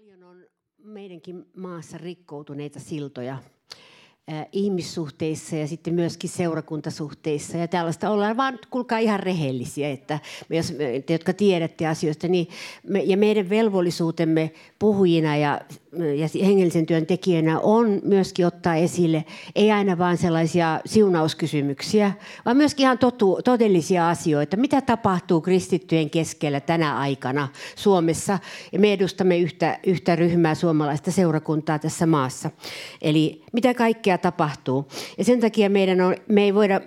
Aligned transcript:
Paljon 0.00 0.22
on 0.22 0.46
meidänkin 0.78 1.46
maassa 1.56 1.98
rikkoutuneita 1.98 2.80
siltoja 2.80 3.38
ihmissuhteissa 4.52 5.56
ja 5.56 5.66
sitten 5.66 5.94
myöskin 5.94 6.30
seurakuntasuhteissa. 6.30 7.56
Ja 7.56 7.68
tällaista 7.68 8.10
ollaan 8.10 8.36
vaan, 8.36 8.58
kuulkaa 8.70 8.98
ihan 8.98 9.20
rehellisiä, 9.20 9.90
että 9.90 10.18
me, 10.48 10.56
jos, 10.56 10.72
te, 11.06 11.12
jotka 11.12 11.32
tiedätte 11.32 11.86
asioista, 11.86 12.28
niin 12.28 12.48
me, 12.88 13.02
ja 13.02 13.16
meidän 13.16 13.48
velvollisuutemme 13.50 14.50
puhujina 14.78 15.36
ja, 15.36 15.60
ja 16.16 16.46
hengellisen 16.46 16.86
työn 16.86 17.06
tekijöinä 17.06 17.60
on 17.60 18.00
myöskin 18.04 18.46
ottaa 18.46 18.74
esille, 18.74 19.24
ei 19.54 19.70
aina 19.70 19.98
vain 19.98 20.16
sellaisia 20.16 20.80
siunauskysymyksiä, 20.86 22.12
vaan 22.44 22.56
myöskin 22.56 22.84
ihan 22.84 22.98
totu, 22.98 23.40
todellisia 23.44 24.10
asioita. 24.10 24.56
Mitä 24.56 24.80
tapahtuu 24.80 25.40
kristittyjen 25.40 26.10
keskellä 26.10 26.60
tänä 26.60 26.98
aikana 26.98 27.48
Suomessa? 27.76 28.38
Ja 28.72 28.78
me 28.78 28.92
edustamme 28.92 29.38
yhtä, 29.38 29.78
yhtä 29.86 30.16
ryhmää 30.16 30.54
suomalaista 30.54 31.10
seurakuntaa 31.10 31.78
tässä 31.78 32.06
maassa. 32.06 32.50
Eli 33.02 33.42
mitä 33.52 33.74
kaikkea 33.74 34.18
tapahtuu. 34.20 34.88
Ja 35.18 35.24
sen 35.24 35.40
takia 35.40 35.70
meidän 35.70 36.00
on, 36.00 36.16
me 36.28 36.42
ei 36.42 36.54
voida 36.54 36.80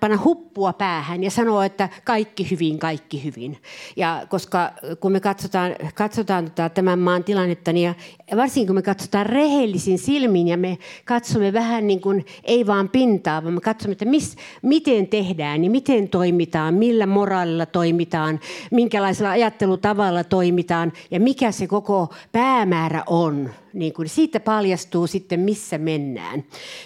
panna 0.00 0.18
huppua 0.24 0.72
päähän 0.72 1.24
ja 1.24 1.30
sanoa, 1.30 1.64
että 1.64 1.88
kaikki 2.04 2.50
hyvin, 2.50 2.78
kaikki 2.78 3.24
hyvin. 3.24 3.58
Ja 3.96 4.26
koska 4.28 4.72
kun 5.00 5.12
me 5.12 5.20
katsotaan, 5.20 5.74
katsotaan 5.94 6.44
tota 6.44 6.68
tämän 6.68 6.98
maan 6.98 7.24
tilannetta, 7.24 7.72
niin 7.72 7.84
ja 8.30 8.36
varsinkin 8.36 8.66
kun 8.66 8.76
me 8.76 8.82
katsotaan 8.82 9.26
rehellisin 9.26 9.98
silmin 9.98 10.48
ja 10.48 10.56
me 10.56 10.78
katsomme 11.04 11.52
vähän 11.52 11.86
niin 11.86 12.00
kuin, 12.00 12.26
ei 12.44 12.66
vaan 12.66 12.88
pintaa, 12.88 13.42
vaan 13.42 13.54
me 13.54 13.60
katsomme, 13.60 13.92
että 13.92 14.04
mis, 14.04 14.36
miten 14.62 15.06
tehdään, 15.06 15.60
niin 15.60 15.72
miten 15.72 16.08
toimitaan, 16.08 16.74
millä 16.74 17.06
moraalilla 17.06 17.66
toimitaan, 17.66 18.40
minkälaisella 18.70 19.30
ajattelutavalla 19.30 20.24
toimitaan 20.24 20.92
ja 21.10 21.20
mikä 21.20 21.52
se 21.52 21.66
koko 21.66 22.14
päämäärä 22.32 23.02
on 23.06 23.50
niin 23.76 23.92
kuin 23.92 24.08
siitä 24.08 24.40
paljastuu 24.40 25.06
sitten, 25.06 25.40
missä 25.40 25.78
mennään. 25.78 26.44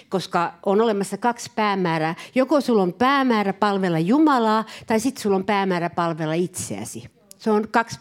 Koska 0.09 0.55
on 0.67 0.81
olemassa 0.81 1.19
kaksi 1.19 1.51
päämäärää. 1.55 2.15
Joko 2.35 2.61
sulla 2.61 2.83
on 2.83 2.93
päämäärä 2.93 3.53
palvella 3.53 3.99
Jumalaa, 3.99 4.65
tai 4.87 5.01
sitten 5.01 5.23
sulla 5.23 5.37
on 5.37 5.45
päämäärä 5.45 5.91
palvella 5.91 6.35
itseäsi. 6.35 7.20
Se 7.41 7.51
on 7.51 7.69
kaksi 7.69 7.99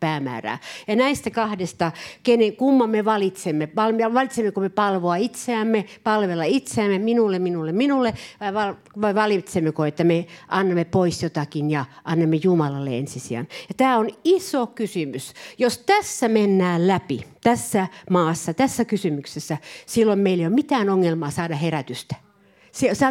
päämäärää. 0.00 0.58
Ja 0.88 0.96
näistä 0.96 1.30
kahdesta, 1.30 1.92
kenen, 2.22 2.56
kumman 2.56 2.90
me 2.90 3.04
valitsemme? 3.04 3.68
Valitsemmeko 4.14 4.60
me 4.60 4.68
palvoa 4.68 5.16
itseämme, 5.16 5.84
palvella 6.04 6.44
itseämme, 6.44 6.98
minulle, 6.98 7.38
minulle, 7.38 7.72
minulle, 7.72 8.14
vai, 8.54 8.74
vai 9.00 9.14
valitsemmeko, 9.14 9.84
että 9.84 10.04
me 10.04 10.26
annamme 10.48 10.84
pois 10.84 11.22
jotakin 11.22 11.70
ja 11.70 11.84
annamme 12.04 12.36
Jumalalle 12.36 12.98
ensisijan? 12.98 13.46
Ja 13.68 13.74
tämä 13.76 13.98
on 13.98 14.10
iso 14.24 14.66
kysymys. 14.66 15.32
Jos 15.58 15.78
tässä 15.78 16.28
mennään 16.28 16.88
läpi, 16.88 17.20
tässä 17.42 17.86
maassa, 18.10 18.54
tässä 18.54 18.84
kysymyksessä, 18.84 19.58
silloin 19.86 20.18
meillä 20.18 20.42
ei 20.42 20.46
ole 20.46 20.54
mitään 20.54 20.90
ongelmaa 20.90 21.30
saada 21.30 21.56
herätystä. 21.56 22.14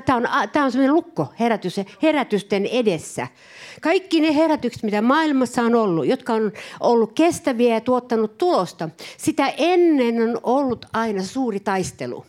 Tämä 0.06 0.18
on, 0.18 0.50
tämä 0.52 0.66
on 0.66 0.72
sellainen 0.72 0.96
lukko 0.96 1.34
herätys, 1.40 1.76
herätysten 2.02 2.66
edessä. 2.66 3.28
Kaikki 3.82 4.22
ne 4.22 4.36
herätykset, 4.36 4.84
mitä 4.84 5.02
maailmassa 5.02 5.62
on 5.62 5.76
ollut, 5.76 6.08
jotka 6.08 6.34
on 6.34 6.52
ollut 6.80 7.12
kestäviä 7.14 7.74
ja 7.74 7.82
tuottanut 7.82 8.38
tulosta, 8.38 8.90
sitä 9.18 9.54
ennen 9.58 10.22
on 10.22 10.40
ollut 10.44 10.86
aina 10.94 11.24
suuri 11.24 11.60
taistelu. 11.60 12.26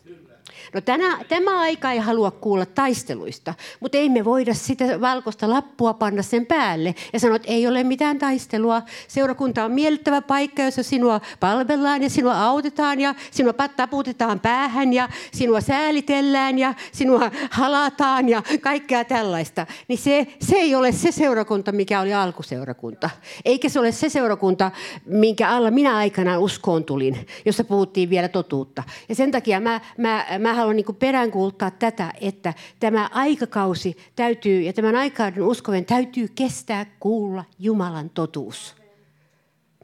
No 0.72 0.80
tänä, 0.80 1.24
tämä 1.28 1.60
aika 1.60 1.92
ei 1.92 1.98
halua 1.98 2.30
kuulla 2.30 2.66
taisteluista, 2.66 3.54
mutta 3.80 3.98
ei 3.98 4.08
me 4.08 4.24
voida 4.24 4.54
sitä 4.54 5.00
valkoista 5.00 5.50
lappua 5.50 5.94
panna 5.94 6.22
sen 6.22 6.46
päälle 6.46 6.94
ja 7.12 7.20
sanoa, 7.20 7.36
että 7.36 7.48
ei 7.48 7.66
ole 7.66 7.84
mitään 7.84 8.18
taistelua. 8.18 8.82
Seurakunta 9.08 9.64
on 9.64 9.72
miellyttävä 9.72 10.20
paikka, 10.22 10.62
jossa 10.62 10.82
sinua 10.82 11.20
palvellaan 11.40 12.02
ja 12.02 12.10
sinua 12.10 12.44
autetaan 12.44 13.00
ja 13.00 13.14
sinua 13.30 13.52
taputetaan 13.52 14.40
päähän 14.40 14.92
ja 14.92 15.08
sinua 15.32 15.60
säälitellään 15.60 16.58
ja 16.58 16.74
sinua 16.92 17.30
halataan 17.50 18.28
ja 18.28 18.42
kaikkea 18.60 19.05
tällaista. 19.05 19.66
Niin 19.89 19.98
se, 19.98 20.27
se 20.40 20.56
ei 20.56 20.74
ole 20.74 20.92
se 20.92 21.12
seurakunta, 21.12 21.72
mikä 21.72 22.00
oli 22.00 22.14
alkuseurakunta. 22.14 23.10
Eikä 23.44 23.68
se 23.68 23.80
ole 23.80 23.92
se 23.92 24.08
seurakunta, 24.08 24.70
minkä 25.06 25.48
alla 25.48 25.70
minä 25.70 25.96
aikanaan 25.96 26.40
uskoon 26.40 26.84
tulin, 26.84 27.27
jossa 27.44 27.64
puhuttiin 27.64 28.10
vielä 28.10 28.28
totuutta. 28.28 28.83
Ja 29.08 29.14
sen 29.14 29.30
takia 29.30 29.60
mä, 29.60 29.80
mä, 29.98 30.27
mä 30.39 30.53
haluan 30.54 30.76
niin 30.76 30.96
peräänkuuluttaa 30.98 31.70
tätä, 31.70 32.12
että 32.20 32.54
tämä 32.80 33.10
aikakausi 33.12 33.96
täytyy 34.16 34.60
ja 34.60 34.72
tämän 34.72 34.96
aikaiden 34.96 35.42
uskoven 35.42 35.84
täytyy 35.84 36.28
kestää 36.34 36.86
kuulla 37.00 37.44
Jumalan 37.58 38.10
totuus. 38.10 38.74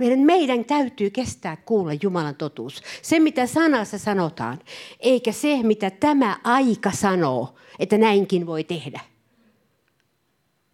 Meidän, 0.00 0.18
meidän 0.18 0.64
täytyy 0.64 1.10
kestää 1.10 1.56
kuulla 1.56 1.92
Jumalan 2.02 2.34
totuus. 2.34 2.82
Se, 3.02 3.20
mitä 3.20 3.46
sanassa 3.46 3.98
sanotaan, 3.98 4.58
eikä 5.00 5.32
se, 5.32 5.62
mitä 5.62 5.90
tämä 5.90 6.36
aika 6.44 6.90
sanoo, 6.90 7.54
että 7.78 7.98
näinkin 7.98 8.46
voi 8.46 8.64
tehdä. 8.64 9.00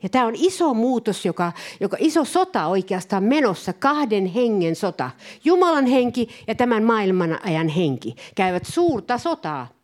Ja 0.03 0.09
tämä 0.09 0.27
on 0.27 0.35
iso 0.37 0.75
muutos, 0.75 1.25
joka, 1.25 1.53
joka 1.81 1.97
iso 2.01 2.25
sota 2.25 2.67
oikeastaan 2.67 3.25
menossa, 3.25 3.73
kahden 3.73 4.27
hengen 4.27 4.77
sota. 4.77 5.11
Jumalan 5.45 5.87
henki 5.87 6.29
ja 6.47 6.55
tämän 6.55 6.85
maailman 6.85 7.39
ajan 7.47 7.69
henki 7.69 8.15
käyvät 8.35 8.65
suurta 8.67 9.19
sotaa. 9.19 9.76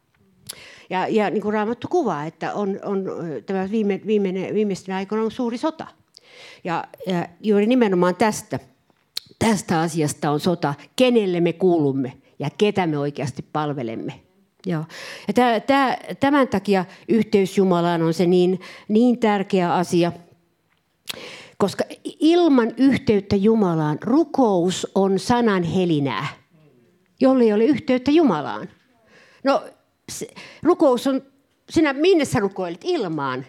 Ja, 0.93 1.09
ja 1.09 1.31
niin 1.31 1.43
kuin 1.43 1.53
Raamattu 1.53 1.89
kuvaa, 1.89 2.25
että 2.25 2.55
on, 2.55 2.81
on, 2.85 3.05
tämä 3.47 3.71
viime, 3.71 4.01
viimeinen, 4.07 4.55
viimeisten 4.55 4.95
aikoina 4.95 5.25
on 5.25 5.31
suuri 5.31 5.59
sota. 5.59 5.87
Ja, 6.65 6.85
ja 7.07 7.29
juuri 7.41 7.67
nimenomaan 7.67 8.17
tästä, 8.17 8.59
tästä 9.39 9.81
asiasta 9.81 10.31
on 10.31 10.41
sota, 10.41 10.75
kenelle 10.97 11.41
me 11.41 11.53
kuulumme 11.53 12.13
ja 12.39 12.49
ketä 12.59 12.87
me 12.87 12.99
oikeasti 12.99 13.45
palvelemme. 13.53 14.21
Joo. 14.67 14.85
Ja 15.29 15.35
tämä, 15.35 15.61
tämä, 15.61 15.97
tämän 16.21 16.49
takia 16.49 16.85
yhteys 17.09 17.59
Jumalaan 17.59 18.03
on 18.03 18.15
se 18.15 18.27
niin, 18.27 18.61
niin 18.89 19.19
tärkeä 19.19 19.75
asia, 19.75 20.13
koska 21.59 21.85
ilman 22.05 22.73
yhteyttä 22.77 23.37
Jumalaan 23.37 23.99
rukous 24.01 24.87
on 24.95 25.19
sanan 25.19 25.63
helinää, 25.63 26.27
jolle 27.21 27.45
ei 27.45 27.53
ole 27.53 27.65
yhteyttä 27.65 28.11
Jumalaan. 28.11 28.69
No 29.45 29.63
rukous 30.63 31.07
on, 31.07 31.23
sinä 31.71 31.93
minne 31.93 32.25
sä 32.25 32.41
rukoilet? 32.41 32.81
Ilmaan. 32.85 33.47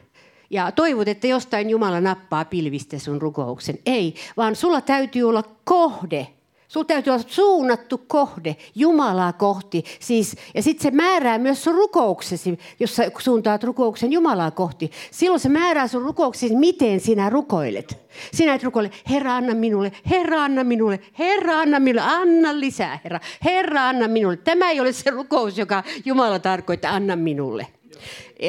Ja 0.49 0.71
toivot, 0.71 1.07
että 1.07 1.27
jostain 1.27 1.69
Jumala 1.69 2.01
nappaa 2.01 2.45
pilvistä 2.45 2.99
sun 2.99 3.21
rukouksen. 3.21 3.79
Ei, 3.85 4.15
vaan 4.37 4.55
sulla 4.55 4.81
täytyy 4.81 5.23
olla 5.23 5.43
kohde. 5.63 6.27
Sulla 6.73 6.85
täytyy 6.85 7.11
olla 7.11 7.23
suunnattu 7.27 7.97
kohde 8.07 8.55
Jumalaa 8.75 9.33
kohti. 9.33 9.83
Siis, 9.99 10.35
ja 10.55 10.63
sitten 10.63 10.83
se 10.83 10.97
määrää 10.97 11.37
myös 11.37 11.63
sun 11.63 11.75
rukouksesi, 11.75 12.59
jos 12.79 12.95
sä 12.95 13.11
suuntaat 13.17 13.63
rukouksen 13.63 14.11
Jumalaa 14.11 14.51
kohti. 14.51 14.91
Silloin 15.11 15.39
se 15.39 15.49
määrää 15.49 15.87
sun 15.87 16.01
rukouksesi, 16.01 16.55
miten 16.55 16.99
sinä 16.99 17.29
rukoilet. 17.29 17.97
Sinä 18.33 18.53
et 18.53 18.63
rukoile, 18.63 18.91
Herra 19.09 19.35
anna 19.35 19.53
minulle, 19.53 19.91
Herra 20.09 20.43
anna 20.43 20.63
minulle, 20.63 20.99
Herra 21.19 21.59
anna 21.59 21.79
minulle, 21.79 22.01
anna 22.05 22.59
lisää, 22.59 22.99
Herra. 23.03 23.19
Herra 23.45 23.87
anna 23.89 24.07
minulle. 24.07 24.37
Tämä 24.37 24.71
ei 24.71 24.79
ole 24.79 24.91
se 24.91 25.09
rukous, 25.09 25.57
joka 25.57 25.83
Jumala 26.05 26.39
tarkoittaa, 26.39 26.95
anna 26.95 27.15
minulle. 27.15 27.67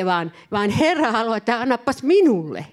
Vaan, 0.05 0.33
vaan 0.51 0.71
Herra 0.71 1.13
haluaa, 1.13 1.37
että 1.37 1.61
annapas 1.61 2.03
minulle. 2.03 2.67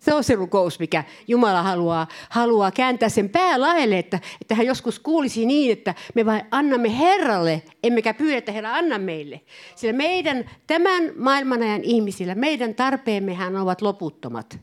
Se 0.00 0.14
on 0.14 0.24
se 0.24 0.34
rukous, 0.34 0.78
mikä 0.78 1.04
Jumala 1.28 1.62
haluaa, 1.62 2.08
haluaa 2.28 2.70
kääntää 2.70 3.08
sen 3.08 3.28
päälaelle, 3.28 3.98
että, 3.98 4.20
että 4.40 4.54
hän 4.54 4.66
joskus 4.66 4.98
kuulisi 4.98 5.46
niin, 5.46 5.72
että 5.72 5.94
me 6.14 6.26
vain 6.26 6.42
annamme 6.50 6.98
Herralle, 6.98 7.62
emmekä 7.82 8.14
pyydä, 8.14 8.36
että 8.36 8.52
Herra 8.52 8.74
anna 8.74 8.98
meille. 8.98 9.40
Sillä 9.76 9.92
meidän, 9.92 10.50
tämän 10.66 11.02
maailmanajan 11.16 11.84
ihmisillä, 11.84 12.34
meidän 12.34 12.74
tarpeemmehän 12.74 13.56
ovat 13.56 13.82
loputtomat. 13.82 14.58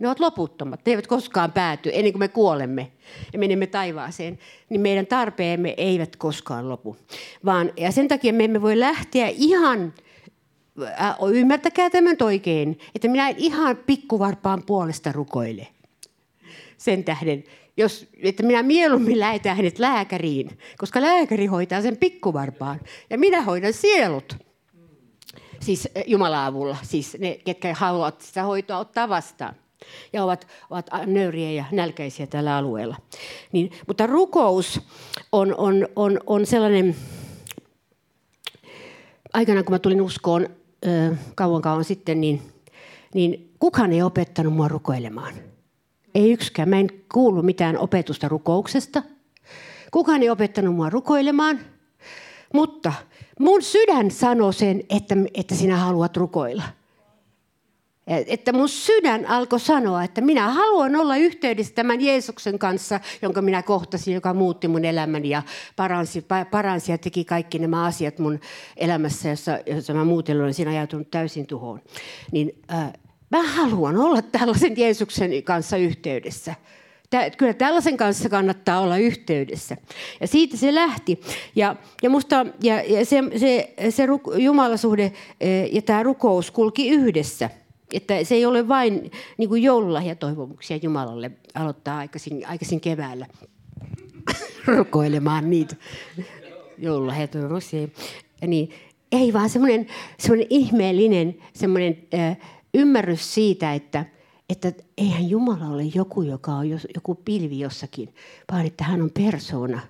Ne 0.00 0.08
ovat 0.08 0.20
loputtomat. 0.20 0.80
Ne 0.86 0.92
eivät 0.92 1.06
koskaan 1.06 1.52
pääty 1.52 1.90
ennen 1.92 2.12
kuin 2.12 2.20
me 2.20 2.28
kuolemme 2.28 2.92
ja 3.32 3.38
menemme 3.38 3.66
taivaaseen. 3.66 4.38
Niin 4.68 4.80
meidän 4.80 5.06
tarpeemme 5.06 5.74
eivät 5.76 6.16
koskaan 6.16 6.68
lopu. 6.68 6.96
Vaan, 7.44 7.72
ja 7.76 7.92
sen 7.92 8.08
takia 8.08 8.32
me 8.32 8.44
emme 8.44 8.62
voi 8.62 8.80
lähteä 8.80 9.28
ihan 9.28 9.94
Äh, 10.80 11.16
ymmärtäkää 11.32 11.90
tämän 11.90 12.16
oikein, 12.20 12.78
että 12.94 13.08
minä 13.08 13.28
en 13.28 13.34
ihan 13.38 13.76
pikkuvarpaan 13.76 14.62
puolesta 14.66 15.12
rukoile. 15.12 15.68
Sen 16.76 17.04
tähden, 17.04 17.44
jos, 17.76 18.08
että 18.22 18.42
minä 18.42 18.62
mieluummin 18.62 19.20
lähetän 19.20 19.56
hänet 19.56 19.78
lääkäriin, 19.78 20.58
koska 20.78 21.00
lääkäri 21.00 21.46
hoitaa 21.46 21.82
sen 21.82 21.96
pikkuvarpaan 21.96 22.80
ja 23.10 23.18
minä 23.18 23.42
hoidan 23.42 23.72
sielut. 23.72 24.36
Siis 25.60 25.88
Jumalan 26.06 26.46
avulla, 26.46 26.76
siis 26.82 27.16
ne, 27.18 27.38
ketkä 27.44 27.74
haluavat 27.74 28.20
sitä 28.20 28.42
hoitoa 28.42 28.78
ottaa 28.78 29.08
vastaan 29.08 29.54
ja 30.12 30.24
ovat, 30.24 30.46
ovat 30.70 30.90
nöyriä 31.06 31.50
ja 31.50 31.64
nälkäisiä 31.72 32.26
tällä 32.26 32.56
alueella. 32.56 32.96
Niin, 33.52 33.70
mutta 33.86 34.06
rukous 34.06 34.80
on, 35.32 35.54
on, 35.54 35.88
on, 35.96 36.20
on 36.26 36.46
sellainen, 36.46 36.96
aikanaan 39.32 39.64
kun 39.64 39.74
mä 39.74 39.78
tulin 39.78 40.02
uskoon, 40.02 40.48
kauan 41.34 41.62
kauan 41.62 41.84
sitten, 41.84 42.20
niin, 42.20 42.42
niin 43.14 43.54
kukaan 43.58 43.92
ei 43.92 44.02
opettanut 44.02 44.54
mua 44.54 44.68
rukoilemaan. 44.68 45.34
Ei 46.14 46.32
yksikään. 46.32 46.68
Mä 46.68 46.76
en 46.76 46.88
kuullut 47.12 47.44
mitään 47.44 47.78
opetusta 47.78 48.28
rukouksesta. 48.28 49.02
Kukaan 49.90 50.22
ei 50.22 50.30
opettanut 50.30 50.74
mua 50.74 50.90
rukoilemaan, 50.90 51.60
mutta 52.54 52.92
mun 53.40 53.62
sydän 53.62 54.10
sanoi 54.10 54.54
sen, 54.54 54.82
että, 54.90 55.16
että 55.34 55.54
sinä 55.54 55.76
haluat 55.76 56.16
rukoilla. 56.16 56.62
Että 58.06 58.52
mun 58.52 58.68
sydän 58.68 59.26
alkoi 59.26 59.60
sanoa, 59.60 60.04
että 60.04 60.20
minä 60.20 60.50
haluan 60.50 60.96
olla 60.96 61.16
yhteydessä 61.16 61.74
tämän 61.74 62.00
Jeesuksen 62.00 62.58
kanssa, 62.58 63.00
jonka 63.22 63.42
minä 63.42 63.62
kohtasin, 63.62 64.14
joka 64.14 64.34
muutti 64.34 64.68
mun 64.68 64.84
elämäni 64.84 65.28
ja 65.28 65.42
paransi, 65.76 66.26
paransi 66.50 66.92
ja 66.92 66.98
teki 66.98 67.24
kaikki 67.24 67.58
nämä 67.58 67.84
asiat 67.84 68.18
mun 68.18 68.40
elämässä, 68.76 69.28
jossa, 69.28 69.58
jossa 69.66 69.94
mä 69.94 70.04
muuten 70.04 70.40
olen 70.40 70.54
siinä 70.54 70.70
ajautunut 70.70 71.10
täysin 71.10 71.46
tuhoon. 71.46 71.80
Niin 72.32 72.62
äh, 72.72 72.92
mä 73.30 73.42
haluan 73.42 73.96
olla 73.96 74.22
tällaisen 74.22 74.74
Jeesuksen 74.76 75.42
kanssa 75.42 75.76
yhteydessä. 75.76 76.54
Tää, 77.10 77.30
kyllä 77.30 77.54
tällaisen 77.54 77.96
kanssa 77.96 78.28
kannattaa 78.28 78.80
olla 78.80 78.96
yhteydessä. 78.96 79.76
Ja 80.20 80.26
siitä 80.26 80.56
se 80.56 80.74
lähti. 80.74 81.20
Ja, 81.56 81.76
ja, 82.02 82.10
musta, 82.10 82.46
ja, 82.62 82.82
ja 82.82 83.04
se, 83.04 83.22
se, 83.36 83.74
se 83.90 84.06
Jumalasuhde 84.38 85.12
eh, 85.40 85.74
ja 85.74 85.82
tämä 85.82 86.02
rukous 86.02 86.50
kulki 86.50 86.88
yhdessä– 86.88 87.50
että 87.92 88.24
se 88.24 88.34
ei 88.34 88.46
ole 88.46 88.68
vain 88.68 89.10
niin 89.38 89.48
kuin 89.48 89.62
joululahjatoivomuksia 89.62 90.76
Jumalalle 90.82 91.30
aloittaa 91.54 91.98
aikaisin, 91.98 92.46
aikaisin 92.46 92.80
keväällä 92.80 93.26
rukoilemaan 94.66 95.50
niitä 95.50 95.76
joululahjatoivomuksia. 96.78 97.88
Niin, 98.46 98.70
ei 99.12 99.32
vaan 99.32 99.50
semmoinen, 99.50 99.86
semmoinen 100.18 100.46
ihmeellinen 100.50 101.36
semmoinen, 101.54 101.98
äh, 102.14 102.36
ymmärrys 102.74 103.34
siitä, 103.34 103.74
että, 103.74 104.04
että 104.48 104.72
eihän 104.98 105.30
Jumala 105.30 105.66
ole 105.66 105.82
joku, 105.94 106.22
joka 106.22 106.52
on 106.52 106.70
jos, 106.70 106.86
joku 106.94 107.14
pilvi 107.14 107.58
jossakin, 107.58 108.14
vaan 108.52 108.66
että 108.66 108.84
hän 108.84 109.02
on 109.02 109.10
persoona. 109.10 109.80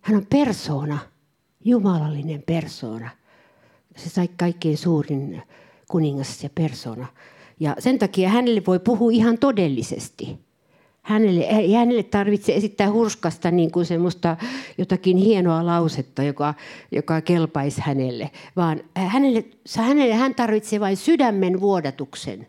Hän 0.00 0.16
on 0.16 0.26
persoona, 0.26 0.98
jumalallinen 1.64 2.42
persoona. 2.42 3.10
Se 3.96 4.08
sai 4.08 4.28
kaikkein 4.36 4.78
suurin 4.78 5.42
kuningas 5.88 6.42
ja 6.44 6.50
persona. 6.54 7.06
Ja 7.60 7.76
sen 7.78 7.98
takia 7.98 8.28
hänelle 8.28 8.62
voi 8.66 8.78
puhua 8.78 9.10
ihan 9.10 9.38
todellisesti. 9.38 10.38
Hänelle, 11.02 11.40
ei 11.40 11.72
hänelle 11.72 12.02
tarvitse 12.02 12.54
esittää 12.54 12.92
hurskasta 12.92 13.50
niin 13.50 13.70
kuin 13.70 13.86
semmoista 13.86 14.36
jotakin 14.78 15.16
hienoa 15.16 15.66
lausetta, 15.66 16.22
joka, 16.22 16.54
joka 16.92 17.20
kelpaisi 17.20 17.80
hänelle, 17.80 18.30
vaan 18.56 18.80
hänelle, 18.94 19.44
hänelle 19.76 20.14
hän 20.14 20.34
tarvitsee 20.34 20.80
vain 20.80 20.96
sydämen 20.96 21.60
vuodatuksen. 21.60 22.46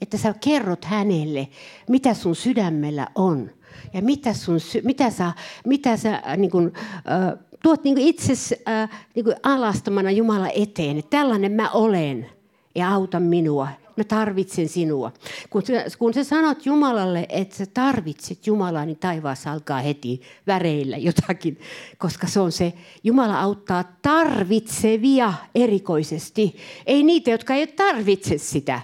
Että 0.00 0.18
sä 0.18 0.34
kerrot 0.44 0.84
hänelle, 0.84 1.48
mitä 1.88 2.14
sun 2.14 2.36
sydämellä 2.36 3.06
on 3.14 3.50
ja 3.94 4.02
mitä, 4.02 4.32
sun, 4.32 4.58
mitä 4.84 5.10
sä, 5.10 5.32
mitä 5.66 5.96
sä 5.96 6.22
niin 6.36 6.50
kuin, 6.50 6.72
äh, 6.96 7.38
tuot 7.62 7.84
niin 7.84 7.98
itse 7.98 8.32
äh, 8.68 8.90
niin 9.14 9.26
alastomana 9.42 10.10
Jumala 10.10 10.48
eteen. 10.54 10.98
Että 10.98 11.16
tällainen 11.16 11.52
mä 11.52 11.70
olen 11.70 12.26
ja 12.74 12.94
auta 12.94 13.20
minua. 13.20 13.68
Mä 13.96 14.04
tarvitsen 14.04 14.68
sinua. 14.68 15.12
Kun 15.50 15.66
sä, 15.66 15.84
kun 15.98 16.14
sä 16.14 16.24
sanot 16.24 16.66
Jumalalle, 16.66 17.26
että 17.28 17.56
sä 17.56 17.66
tarvitset 17.66 18.46
Jumalaa, 18.46 18.84
niin 18.84 18.96
taivaassa 18.96 19.52
alkaa 19.52 19.80
heti 19.80 20.20
väreillä 20.46 20.96
jotakin, 20.96 21.60
koska 21.98 22.26
se 22.26 22.40
on 22.40 22.52
se, 22.52 22.72
Jumala 23.04 23.40
auttaa 23.40 23.84
tarvitsevia 24.02 25.34
erikoisesti. 25.54 26.56
Ei 26.86 27.02
niitä, 27.02 27.30
jotka 27.30 27.54
ei 27.54 27.66
tarvitse 27.66 28.38
sitä. 28.38 28.80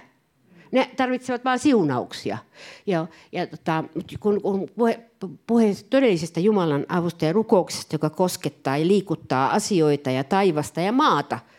Ne 0.71 0.91
tarvitsevat 0.97 1.45
vain 1.45 1.59
siunauksia. 1.59 2.37
Ja, 2.85 3.07
ja 3.31 3.47
tota, 3.47 3.83
kun, 4.19 4.41
kun 4.41 4.67
puhe, 4.75 4.99
puhe 5.47 5.75
todellisesta 5.89 6.39
Jumalan 6.39 6.85
avusta 6.89 7.25
ja 7.25 7.33
rukouksesta, 7.33 7.95
joka 7.95 8.09
koskettaa 8.09 8.77
ja 8.77 8.87
liikuttaa 8.87 9.51
asioita 9.51 10.11
ja 10.11 10.23
taivasta 10.23 10.81
ja 10.81 10.91
maata– 10.91 11.39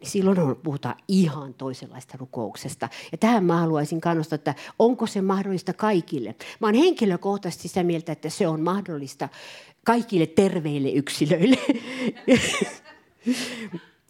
niin 0.00 0.10
silloin 0.10 0.38
on, 0.38 0.56
puhutaan 0.56 0.94
ihan 1.08 1.54
toisenlaista 1.54 2.18
rukouksesta. 2.18 2.88
Ja 3.12 3.18
tähän 3.18 3.44
mä 3.44 3.56
haluaisin 3.56 4.00
kannustaa, 4.00 4.34
että 4.34 4.54
onko 4.78 5.06
se 5.06 5.20
mahdollista 5.20 5.72
kaikille. 5.72 6.34
Mä 6.60 6.66
olen 6.68 6.80
henkilökohtaisesti 6.80 7.68
sitä 7.68 7.82
mieltä, 7.82 8.12
että 8.12 8.28
se 8.28 8.48
on 8.48 8.60
mahdollista 8.60 9.28
kaikille 9.84 10.26
terveille 10.26 10.90
yksilöille. 10.90 11.56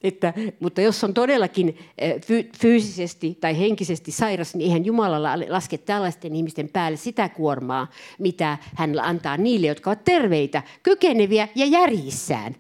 Että, 0.03 0.35
mutta 0.61 0.81
jos 0.81 1.05
on 1.05 1.15
todellakin 1.15 1.79
eh, 1.99 2.21
fyysisesti 2.61 3.39
tai 3.41 3.59
henkisesti 3.59 4.13
sairas, 4.13 4.55
niin 4.55 4.67
eihän 4.67 4.85
Jumala 4.85 5.23
laske 5.49 5.79
tällaisten 5.79 6.37
ihmisten 6.37 6.69
päälle 6.69 6.97
sitä 6.97 7.29
kuormaa, 7.29 7.91
mitä 8.19 8.59
hän 8.75 9.01
antaa 9.01 9.37
niille, 9.37 9.67
jotka 9.67 9.91
ovat 9.91 10.05
terveitä, 10.05 10.63
kykeneviä 10.83 11.49
ja 11.55 11.67
järjissään 11.67 12.57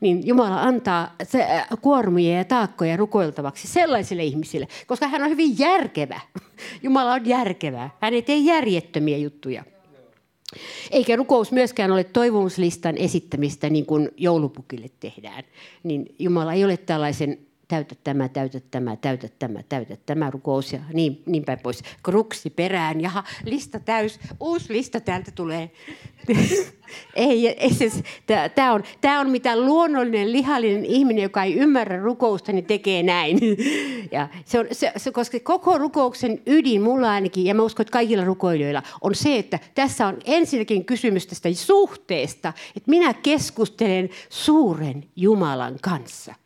niin 0.00 0.26
Jumala 0.26 0.62
antaa 0.62 1.14
äh, 1.34 1.66
kuormia 1.80 2.36
ja 2.36 2.44
taakkoja 2.44 2.96
rukoiltavaksi 2.96 3.68
sellaisille 3.68 4.24
ihmisille, 4.24 4.68
koska 4.86 5.08
hän 5.08 5.22
on 5.22 5.30
hyvin 5.30 5.58
järkevä. 5.58 6.20
Jumala 6.82 7.12
on 7.12 7.26
järkevä. 7.26 7.90
Hän 8.00 8.14
ei 8.14 8.22
tee 8.22 8.36
järjettömiä 8.36 9.16
juttuja. 9.16 9.64
Eikä 10.90 11.16
rukous 11.16 11.52
myöskään 11.52 11.92
ole 11.92 12.04
toivomuslistan 12.04 12.96
esittämistä 12.96 13.70
niin 13.70 13.86
kuin 13.86 14.08
joulupukille 14.16 14.90
tehdään. 15.00 15.44
Niin 15.82 16.14
Jumala 16.18 16.52
ei 16.52 16.64
ole 16.64 16.76
tällaisen 16.76 17.45
täytä 17.68 17.94
tämä, 18.04 18.28
täytä 18.28 18.60
tämä, 18.70 18.96
täytä 18.96 19.28
tämä, 19.38 19.62
täytä 19.68 19.96
tämä 20.06 20.30
rukous 20.30 20.72
ja 20.72 20.80
niin, 20.92 21.22
niin 21.26 21.44
päin 21.44 21.58
pois. 21.58 21.82
Kruksi 22.02 22.50
perään, 22.50 23.00
jaha, 23.00 23.24
lista 23.44 23.80
täys, 23.80 24.20
uusi 24.40 24.72
lista 24.72 25.00
täältä 25.00 25.30
tulee. 25.30 25.70
ei, 27.14 27.48
ei 27.48 27.74
siis, 27.74 28.02
tämä 28.54 28.72
on, 28.72 28.82
on 29.20 29.30
mitä 29.30 29.60
luonnollinen, 29.60 30.32
lihallinen 30.32 30.84
ihminen, 30.84 31.22
joka 31.22 31.42
ei 31.42 31.54
ymmärrä 31.54 32.02
rukousta, 32.02 32.52
niin 32.52 32.64
tekee 32.64 33.02
näin. 33.02 33.38
ja 34.12 34.28
se 34.44 34.58
on, 34.58 34.66
se, 34.72 34.92
se, 34.96 35.10
koska 35.10 35.40
koko 35.40 35.78
rukouksen 35.78 36.42
ydin, 36.46 36.82
mulla 36.82 37.10
ainakin, 37.10 37.44
ja 37.44 37.54
mä 37.54 37.62
uskon, 37.62 37.84
että 37.84 37.92
kaikilla 37.92 38.24
rukoilijoilla, 38.24 38.82
on 39.00 39.14
se, 39.14 39.38
että 39.38 39.58
tässä 39.74 40.06
on 40.06 40.18
ensinnäkin 40.24 40.84
kysymys 40.84 41.26
tästä 41.26 41.48
suhteesta, 41.52 42.52
että 42.76 42.90
minä 42.90 43.14
keskustelen 43.14 44.08
suuren 44.28 45.04
Jumalan 45.16 45.76
kanssa– 45.82 46.34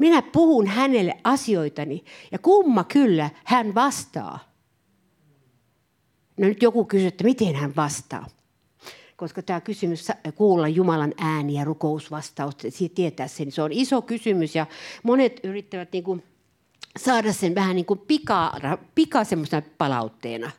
minä 0.00 0.22
puhun 0.22 0.66
hänelle 0.66 1.14
asioitani 1.24 2.04
ja 2.32 2.38
kumma 2.38 2.84
kyllä 2.84 3.30
hän 3.44 3.74
vastaa. 3.74 4.38
No 6.36 6.48
nyt 6.48 6.62
joku 6.62 6.84
kysyy, 6.84 7.06
että 7.06 7.24
miten 7.24 7.54
hän 7.54 7.76
vastaa. 7.76 8.26
Koska 9.16 9.42
tämä 9.42 9.60
kysymys 9.60 10.08
kuulla 10.34 10.68
Jumalan 10.68 11.14
ääni 11.18 11.54
ja 11.54 11.64
rukousvastaus, 11.64 12.54
tietää 12.94 13.28
sen, 13.28 13.52
se 13.52 13.62
on 13.62 13.72
iso 13.72 14.02
kysymys 14.02 14.54
ja 14.54 14.66
monet 15.02 15.40
yrittävät 15.44 15.92
niin 15.92 16.04
kuin 16.04 16.24
saada 16.98 17.32
sen 17.32 17.54
vähän 17.54 17.76
niin 17.76 17.86
kuin 17.86 17.98
pika, 17.98 18.52
pika 18.94 19.18
palautteena. 19.78 20.50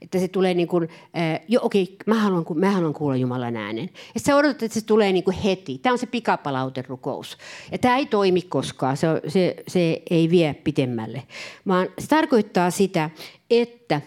Että 0.00 0.18
se 0.18 0.28
tulee 0.28 0.54
niin 0.54 0.68
kuin, 0.68 0.88
äh, 1.16 1.40
jo 1.48 1.60
okei, 1.62 1.82
okay, 1.82 1.96
mä, 2.06 2.14
haluan, 2.14 2.44
mä 2.54 2.70
haluan 2.70 2.94
kuulla 2.94 3.16
Jumalan 3.16 3.56
äänen. 3.56 3.90
Ja 4.14 4.20
sä 4.20 4.36
odotat, 4.36 4.62
että 4.62 4.80
se 4.80 4.86
tulee 4.86 5.12
niin 5.12 5.24
kuin 5.24 5.36
heti. 5.36 5.78
Tämä 5.78 5.92
on 5.92 5.98
se 5.98 6.06
pikapalauterukous. 6.06 7.38
Ja 7.72 7.78
tämä 7.78 7.96
ei 7.96 8.06
toimi 8.06 8.42
koskaan, 8.42 8.96
se, 8.96 9.06
se, 9.28 9.56
se 9.68 10.02
ei 10.10 10.30
vie 10.30 10.54
pitemmälle. 10.54 11.22
Vaan 11.66 11.88
se 11.98 12.06
tarkoittaa 12.06 12.70
sitä, 12.70 13.10
että 13.50 14.00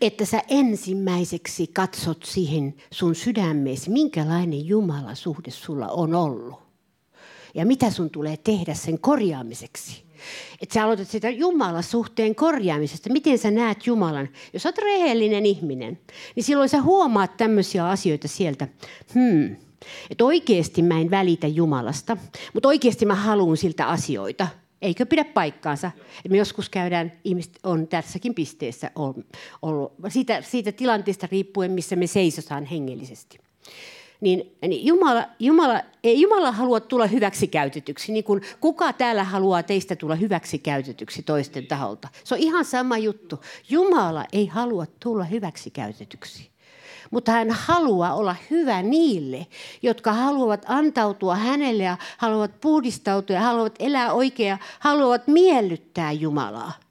että 0.00 0.24
sä 0.24 0.42
ensimmäiseksi 0.48 1.66
katsot 1.66 2.22
siihen 2.22 2.74
sun 2.90 3.14
sydämeesi, 3.14 3.90
minkälainen 3.90 4.66
Jumala 4.66 5.14
suhde 5.14 5.50
sulla 5.50 5.88
on 5.88 6.14
ollut. 6.14 6.62
Ja 7.54 7.66
mitä 7.66 7.90
sun 7.90 8.10
tulee 8.10 8.36
tehdä 8.36 8.74
sen 8.74 8.98
korjaamiseksi. 8.98 10.04
Että 10.60 10.74
sä 10.74 10.84
aloitat 10.84 11.08
sitä 11.08 11.30
Jumalan 11.30 11.82
suhteen 11.82 12.34
korjaamisesta. 12.34 13.12
Miten 13.12 13.38
sä 13.38 13.50
näet 13.50 13.86
Jumalan? 13.86 14.28
Jos 14.52 14.66
olet 14.66 14.78
rehellinen 14.78 15.46
ihminen, 15.46 15.98
niin 16.36 16.44
silloin 16.44 16.68
sä 16.68 16.82
huomaat 16.82 17.36
tämmöisiä 17.36 17.88
asioita 17.88 18.28
sieltä. 18.28 18.68
Hmm. 19.14 19.56
Että 20.10 20.24
oikeasti 20.24 20.82
mä 20.82 21.00
en 21.00 21.10
välitä 21.10 21.46
Jumalasta, 21.46 22.16
mutta 22.54 22.68
oikeasti 22.68 23.06
mä 23.06 23.14
haluan 23.14 23.56
siltä 23.56 23.86
asioita. 23.86 24.48
Eikö 24.82 25.06
pidä 25.06 25.24
paikkaansa? 25.24 25.90
Et 26.24 26.30
me 26.30 26.36
joskus 26.36 26.68
käydään, 26.68 27.12
ihmiset 27.24 27.58
on 27.62 27.88
tässäkin 27.88 28.34
pisteessä 28.34 28.90
ollut, 28.94 29.92
siitä, 30.08 30.42
siitä 30.42 30.72
tilanteesta 30.72 31.28
riippuen, 31.30 31.70
missä 31.70 31.96
me 31.96 32.06
seisotaan 32.06 32.64
hengellisesti 32.64 33.43
niin, 34.24 34.56
niin 34.68 34.86
Jumala, 34.86 35.24
Jumala, 35.38 35.80
ei 36.04 36.20
Jumala 36.20 36.52
halua 36.52 36.80
tulla 36.80 37.06
hyväksi 37.06 37.46
käytetyksi, 37.48 38.12
niin 38.12 38.24
kuin 38.24 38.42
kuka 38.60 38.92
täällä 38.92 39.24
haluaa 39.24 39.62
teistä 39.62 39.96
tulla 39.96 40.14
hyväksi 40.14 40.58
käytetyksi 40.58 41.22
toisten 41.22 41.66
taholta. 41.66 42.08
Se 42.24 42.34
on 42.34 42.40
ihan 42.40 42.64
sama 42.64 42.98
juttu. 42.98 43.40
Jumala 43.68 44.24
ei 44.32 44.46
halua 44.46 44.86
tulla 45.00 45.24
hyväksi 45.24 45.70
käytetyksi. 45.70 46.50
Mutta 47.10 47.32
hän 47.32 47.50
haluaa 47.50 48.14
olla 48.14 48.36
hyvä 48.50 48.82
niille, 48.82 49.46
jotka 49.82 50.12
haluavat 50.12 50.64
antautua 50.68 51.36
hänelle 51.36 51.82
ja 51.82 51.96
haluavat 52.18 52.60
puhdistautua 52.60 53.36
ja 53.36 53.42
haluavat 53.42 53.74
elää 53.78 54.12
oikein 54.12 54.58
haluavat 54.78 55.26
miellyttää 55.26 56.12
Jumalaa. 56.12 56.83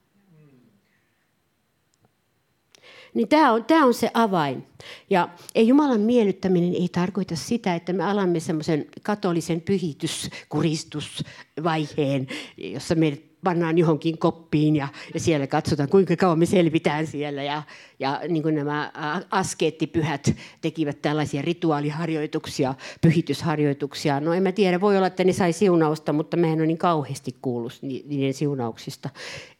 Niin 3.13 3.27
tämä 3.27 3.51
on, 3.51 3.65
tämä 3.65 3.85
on 3.85 3.93
se 3.93 4.11
avain. 4.13 4.63
Ja 5.09 5.29
ei 5.55 5.67
Jumalan 5.67 6.01
miellyttäminen 6.01 6.73
ei 6.73 6.89
tarkoita 6.91 7.35
sitä, 7.35 7.75
että 7.75 7.93
me 7.93 8.03
alamme 8.03 8.39
semmoisen 8.39 8.85
katolisen 9.03 9.61
pyhityskuristusvaiheen, 9.61 12.27
jossa 12.57 12.95
meidät 12.95 13.32
pannaan 13.43 13.77
johonkin 13.77 14.17
koppiin 14.17 14.75
ja, 14.75 14.87
ja 15.13 15.19
siellä 15.19 15.47
katsotaan, 15.47 15.89
kuinka 15.89 16.15
kauan 16.15 16.39
me 16.39 16.45
selvitään 16.45 17.07
siellä. 17.07 17.43
Ja, 17.43 17.63
ja 17.99 18.21
niin 18.27 18.43
kuin 18.43 18.55
nämä 18.55 18.91
askeettipyhät 19.31 20.35
tekivät 20.61 21.01
tällaisia 21.01 21.41
rituaaliharjoituksia, 21.41 22.75
pyhitysharjoituksia. 23.01 24.19
No 24.19 24.33
en 24.33 24.43
mä 24.43 24.51
tiedä, 24.51 24.81
voi 24.81 24.97
olla, 24.97 25.07
että 25.07 25.23
ne 25.23 25.33
sai 25.33 25.53
siunausta, 25.53 26.13
mutta 26.13 26.37
mä 26.37 26.47
en 26.47 26.59
ole 26.59 26.67
niin 26.67 26.77
kauheasti 26.77 27.35
kuullut 27.41 27.79
niiden 27.81 28.33
siunauksista. 28.33 29.09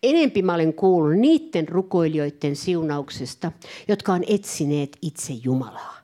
Enempi 0.04 0.42
mä 0.42 0.54
olen 0.54 0.74
kuullut 0.74 1.20
niiden 1.20 1.68
rukoilijoiden 1.68 2.56
siunauksesta, 2.56 3.52
jotka 3.88 4.14
on 4.14 4.24
etsineet 4.28 4.98
itse 5.02 5.34
Jumalaa 5.34 6.03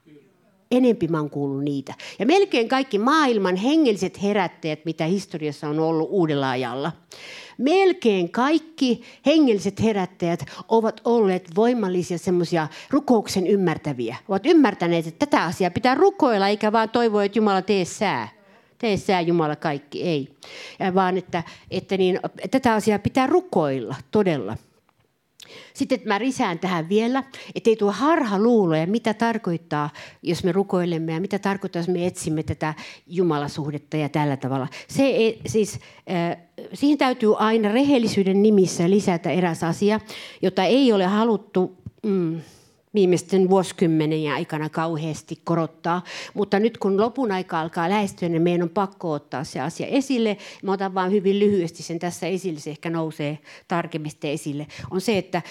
enempi 0.71 1.07
mä 1.07 1.19
oon 1.19 1.29
kuullut 1.29 1.63
niitä. 1.63 1.93
Ja 2.19 2.25
melkein 2.25 2.67
kaikki 2.67 2.99
maailman 2.99 3.55
hengelliset 3.55 4.23
herättäjät, 4.23 4.85
mitä 4.85 5.05
historiassa 5.05 5.69
on 5.69 5.79
ollut 5.79 6.09
uudella 6.11 6.49
ajalla, 6.49 6.91
melkein 7.57 8.31
kaikki 8.31 9.01
hengelliset 9.25 9.83
herättäjät 9.83 10.45
ovat 10.67 11.01
olleet 11.05 11.55
voimallisia 11.55 12.17
semmoisia 12.17 12.67
rukouksen 12.89 13.47
ymmärtäviä. 13.47 14.15
Ovat 14.27 14.45
ymmärtäneet, 14.45 15.07
että 15.07 15.25
tätä 15.25 15.43
asiaa 15.43 15.71
pitää 15.71 15.95
rukoilla, 15.95 16.47
eikä 16.47 16.71
vaan 16.71 16.89
toivoa, 16.89 17.23
että 17.23 17.39
Jumala 17.39 17.61
tee 17.61 17.85
sää. 17.85 18.27
Tee 18.77 18.97
sää 18.97 19.21
Jumala 19.21 19.55
kaikki, 19.55 20.03
ei. 20.03 20.35
Ja 20.79 20.95
vaan 20.95 21.17
että, 21.17 21.43
että 21.71 21.97
niin, 21.97 22.19
tätä 22.51 22.73
asiaa 22.73 22.99
pitää 22.99 23.27
rukoilla 23.27 23.95
todella. 24.11 24.57
Sitten 25.74 26.00
mä 26.06 26.18
risään 26.18 26.60
tähän 26.60 26.89
vielä, 26.89 27.24
ettei 27.56 27.75
tuo 27.75 27.91
harha 27.91 28.39
luuloja, 28.39 28.88
mitä 28.88 29.13
tarkoittaa, 29.13 29.89
jos 30.24 30.44
me 30.44 30.51
rukoilemme 30.51 31.13
ja 31.13 31.22
mitä 31.22 31.39
tarkoittaa, 31.39 31.79
jos 31.79 31.88
me 31.88 32.08
etsimme 32.08 32.44
tätä 32.44 32.74
Jumalasuhdetta 33.08 33.98
ja 33.98 34.10
tällä 34.10 34.38
tavalla. 34.38 34.68
Se 34.88 35.03
ei, 35.03 35.41
siis, 35.46 35.79
äh, 36.12 36.38
siihen 36.74 36.98
täytyy 36.98 37.36
aina 37.38 37.72
rehellisyyden 37.72 38.44
nimissä 38.44 38.89
lisätä 38.89 39.32
eräs 39.32 39.63
asia, 39.63 40.00
jota 40.41 40.63
ei 40.63 40.94
ole 40.94 41.06
haluttu... 41.06 41.77
Mm, 42.03 42.41
viimeisten 42.93 43.50
vuosikymmenen 43.50 44.34
aikana 44.34 44.69
kauheasti 44.69 45.41
korottaa. 45.43 46.03
Mutta 46.34 46.60
nyt 46.60 46.77
kun 46.77 47.01
lopun 47.01 47.31
aika 47.31 47.60
alkaa 47.60 47.89
lähestyä, 47.89 48.29
niin 48.29 48.41
meidän 48.41 48.63
on 48.63 48.69
pakko 48.69 49.12
ottaa 49.12 49.43
se 49.43 49.60
asia 49.60 49.88
esille. 49.88 50.38
Mä 50.63 50.72
otan 50.72 50.93
vain 50.93 51.12
hyvin 51.12 51.39
lyhyesti 51.39 51.84
sen 51.84 52.00
tässä 52.00 52.27
esille, 52.27 52.60
se 52.60 52.69
ehkä 52.69 52.89
nousee 52.89 53.39
tarkemmin 53.67 54.12
esille. 54.24 54.67
On 54.91 55.01
se, 55.01 55.17
että 55.17 55.41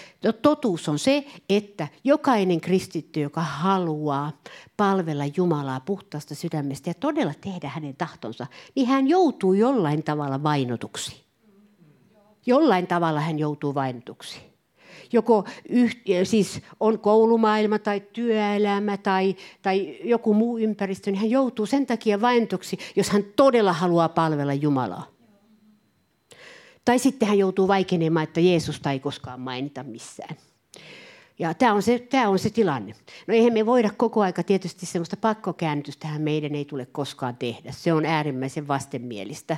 totuus 0.42 0.88
on 0.88 0.98
se, 0.98 1.24
että 1.48 1.88
jokainen 2.04 2.60
kristitty, 2.60 3.20
joka 3.20 3.40
haluaa 3.40 4.32
palvella 4.76 5.24
Jumalaa 5.36 5.80
puhtaasta 5.80 6.34
sydämestä 6.34 6.90
ja 6.90 6.94
todella 6.94 7.34
tehdä 7.40 7.68
hänen 7.68 7.96
tahtonsa, 7.96 8.46
niin 8.74 8.86
hän 8.86 9.08
joutuu 9.08 9.52
jollain 9.52 10.02
tavalla 10.02 10.42
vainotuksi. 10.42 11.24
Jollain 12.46 12.86
tavalla 12.86 13.20
hän 13.20 13.38
joutuu 13.38 13.74
vainotuksi 13.74 14.47
joko 15.12 15.44
yht, 15.68 15.98
siis 16.24 16.60
on 16.80 16.98
koulumaailma 16.98 17.78
tai 17.78 18.02
työelämä 18.12 18.96
tai, 18.96 19.36
tai 19.62 19.98
joku 20.04 20.34
muu 20.34 20.58
ympäristö, 20.58 21.10
niin 21.10 21.20
hän 21.20 21.30
joutuu 21.30 21.66
sen 21.66 21.86
takia 21.86 22.20
vainotuksi, 22.20 22.78
jos 22.96 23.10
hän 23.10 23.24
todella 23.36 23.72
haluaa 23.72 24.08
palvella 24.08 24.54
Jumalaa. 24.54 25.06
Tai 26.84 26.98
sitten 26.98 27.28
hän 27.28 27.38
joutuu 27.38 27.68
vaikenemaan, 27.68 28.24
että 28.24 28.40
Jeesusta 28.40 28.90
ei 28.90 29.00
koskaan 29.00 29.40
mainita 29.40 29.82
missään. 29.82 30.36
Ja 31.38 31.54
tämä 31.54 31.72
on, 31.72 31.82
se, 31.82 31.98
tämä 31.98 32.28
on 32.28 32.38
se 32.38 32.50
tilanne. 32.50 32.94
No 33.26 33.34
eihän 33.34 33.52
me 33.52 33.66
voida 33.66 33.90
koko 33.96 34.20
aika 34.20 34.42
tietysti 34.42 34.86
sellaista 34.86 35.16
pakkokäännytystähän 35.16 36.22
meidän 36.22 36.54
ei 36.54 36.64
tule 36.64 36.86
koskaan 36.86 37.36
tehdä. 37.36 37.72
Se 37.72 37.92
on 37.92 38.04
äärimmäisen 38.04 38.68
vastenmielistä. 38.68 39.56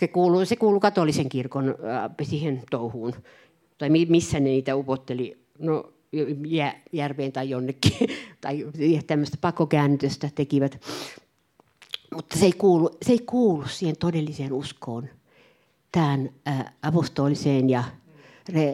Se 0.00 0.08
kuuluu, 0.08 0.44
se 0.44 0.56
kuuluu 0.56 0.80
katolisen 0.80 1.28
kirkon 1.28 1.68
äh, 1.68 2.10
siihen 2.22 2.62
touhuun 2.70 3.14
tai 3.80 3.90
missä 4.08 4.40
ne 4.40 4.48
niitä 4.48 4.76
upotteli, 4.76 5.38
no 5.58 5.92
järveen 6.92 7.32
tai 7.32 7.50
jonnekin, 7.50 7.92
tai 8.40 8.66
tämmöistä 9.06 9.36
pakokäännytystä 9.40 10.30
tekivät. 10.34 10.80
Mutta 12.14 12.38
se 12.38 12.44
ei 12.44 12.52
kuulu, 12.52 12.90
se 13.02 13.12
ei 13.12 13.18
kuulu 13.18 13.64
siihen 13.68 13.96
todelliseen 13.96 14.52
uskoon, 14.52 15.08
tähän 15.92 16.30
apostoliseen 16.82 17.70
ja 17.70 17.84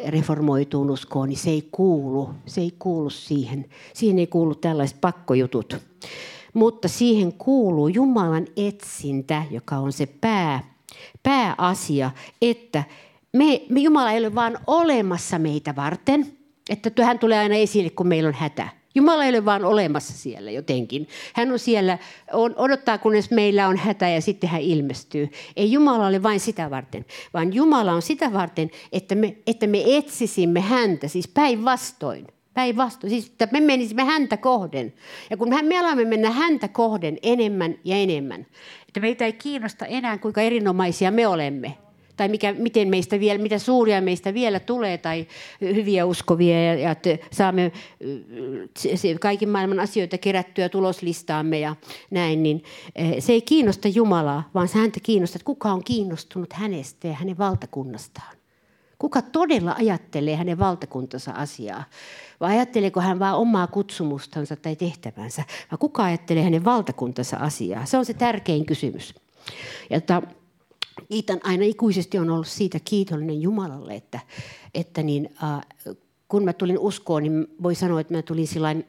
reformoituun 0.06 0.90
uskoon, 0.90 1.28
niin 1.28 1.38
se 1.38 1.50
ei 1.50 1.68
kuulu, 1.72 2.30
se 2.46 2.60
ei 2.60 2.72
kuulu 2.78 3.10
siihen. 3.10 3.64
Siihen 3.94 4.18
ei 4.18 4.26
kuulu 4.26 4.54
tällaiset 4.54 5.00
pakkojutut. 5.00 5.76
Mutta 6.54 6.88
siihen 6.88 7.32
kuuluu 7.32 7.88
Jumalan 7.88 8.46
etsintä, 8.56 9.42
joka 9.50 9.76
on 9.76 9.92
se 9.92 10.06
pää, 10.06 10.74
pääasia, 11.22 12.10
että 12.42 12.84
me, 13.36 13.62
me 13.68 13.80
Jumala 13.80 14.12
ei 14.12 14.18
ole 14.18 14.34
vaan 14.34 14.58
olemassa 14.66 15.38
meitä 15.38 15.76
varten, 15.76 16.26
että 16.70 17.04
hän 17.04 17.18
tulee 17.18 17.38
aina 17.38 17.54
esille, 17.54 17.90
kun 17.90 18.06
meillä 18.06 18.28
on 18.28 18.34
hätä. 18.34 18.68
Jumala 18.94 19.24
ei 19.24 19.30
ole 19.30 19.44
vaan 19.44 19.64
olemassa 19.64 20.12
siellä 20.12 20.50
jotenkin. 20.50 21.08
Hän 21.34 21.52
on 21.52 21.58
siellä, 21.58 21.98
on, 22.32 22.54
odottaa 22.56 22.98
kunnes 22.98 23.30
meillä 23.30 23.68
on 23.68 23.76
hätä 23.76 24.08
ja 24.08 24.20
sitten 24.20 24.50
hän 24.50 24.60
ilmestyy. 24.60 25.28
Ei 25.56 25.72
Jumala 25.72 26.06
ole 26.06 26.22
vain 26.22 26.40
sitä 26.40 26.70
varten, 26.70 27.04
vaan 27.34 27.52
Jumala 27.52 27.92
on 27.92 28.02
sitä 28.02 28.32
varten, 28.32 28.70
että 28.92 29.14
me, 29.14 29.36
että 29.46 29.66
me 29.66 29.82
etsisimme 29.86 30.60
häntä, 30.60 31.08
siis 31.08 31.28
päinvastoin. 31.28 32.26
Päinvastoin, 32.54 33.10
siis 33.10 33.26
että 33.26 33.48
me 33.52 33.60
menisimme 33.60 34.04
häntä 34.04 34.36
kohden. 34.36 34.94
Ja 35.30 35.36
kun 35.36 35.48
me 35.62 35.78
alamme 35.78 36.04
mennä 36.04 36.30
häntä 36.30 36.68
kohden 36.68 37.18
enemmän 37.22 37.74
ja 37.84 37.96
enemmän, 37.96 38.46
että 38.88 39.00
meitä 39.00 39.24
ei 39.24 39.32
kiinnosta 39.32 39.86
enää 39.86 40.18
kuinka 40.18 40.40
erinomaisia 40.40 41.10
me 41.10 41.26
olemme, 41.26 41.76
tai 42.16 42.28
mikä, 42.28 42.52
miten 42.52 42.88
meistä 42.88 43.20
vielä, 43.20 43.42
mitä 43.42 43.58
suuria 43.58 44.00
meistä 44.00 44.34
vielä 44.34 44.60
tulee 44.60 44.98
tai 44.98 45.26
hyviä 45.60 46.04
uskovia 46.04 46.64
ja, 46.64 46.74
ja 46.74 46.90
että 46.90 47.18
saamme 47.32 47.72
kaiken 49.20 49.48
maailman 49.48 49.80
asioita 49.80 50.18
kerättyä 50.18 50.68
tuloslistaamme 50.68 51.58
ja 51.58 51.76
näin, 52.10 52.42
niin 52.42 52.64
se 53.18 53.32
ei 53.32 53.42
kiinnosta 53.42 53.88
Jumalaa, 53.88 54.50
vaan 54.54 54.68
se 54.68 54.78
häntä 54.78 55.00
kiinnostaa, 55.02 55.36
että 55.36 55.46
kuka 55.46 55.72
on 55.72 55.84
kiinnostunut 55.84 56.52
hänestä 56.52 57.08
ja 57.08 57.14
hänen 57.14 57.38
valtakunnastaan. 57.38 58.36
Kuka 58.98 59.22
todella 59.22 59.74
ajattelee 59.78 60.36
hänen 60.36 60.58
valtakuntansa 60.58 61.32
asiaa? 61.32 61.84
Vai 62.40 62.52
ajatteleeko 62.52 63.00
hän 63.00 63.18
vain 63.18 63.34
omaa 63.34 63.66
kutsumustansa 63.66 64.56
tai 64.56 64.76
tehtävänsä? 64.76 65.42
Vai 65.70 65.78
kuka 65.78 66.04
ajattelee 66.04 66.42
hänen 66.42 66.64
valtakuntansa 66.64 67.36
asiaa? 67.36 67.84
Se 67.84 67.98
on 67.98 68.04
se 68.04 68.14
tärkein 68.14 68.66
kysymys. 68.66 69.14
Ja 69.90 70.00
ta, 70.00 70.22
kiitän 71.08 71.40
aina 71.44 71.64
ikuisesti 71.64 72.18
on 72.18 72.30
ollut 72.30 72.46
siitä 72.46 72.78
kiitollinen 72.84 73.42
Jumalalle, 73.42 73.94
että, 73.94 74.20
että 74.74 75.02
niin, 75.02 75.34
äh, 75.44 75.60
kun 76.28 76.44
mä 76.44 76.52
tulin 76.52 76.78
uskoon, 76.78 77.22
niin 77.22 77.46
voi 77.62 77.74
sanoa, 77.74 78.00
että 78.00 78.14
mä 78.14 78.22
tulin 78.22 78.46
sillain, 78.46 78.86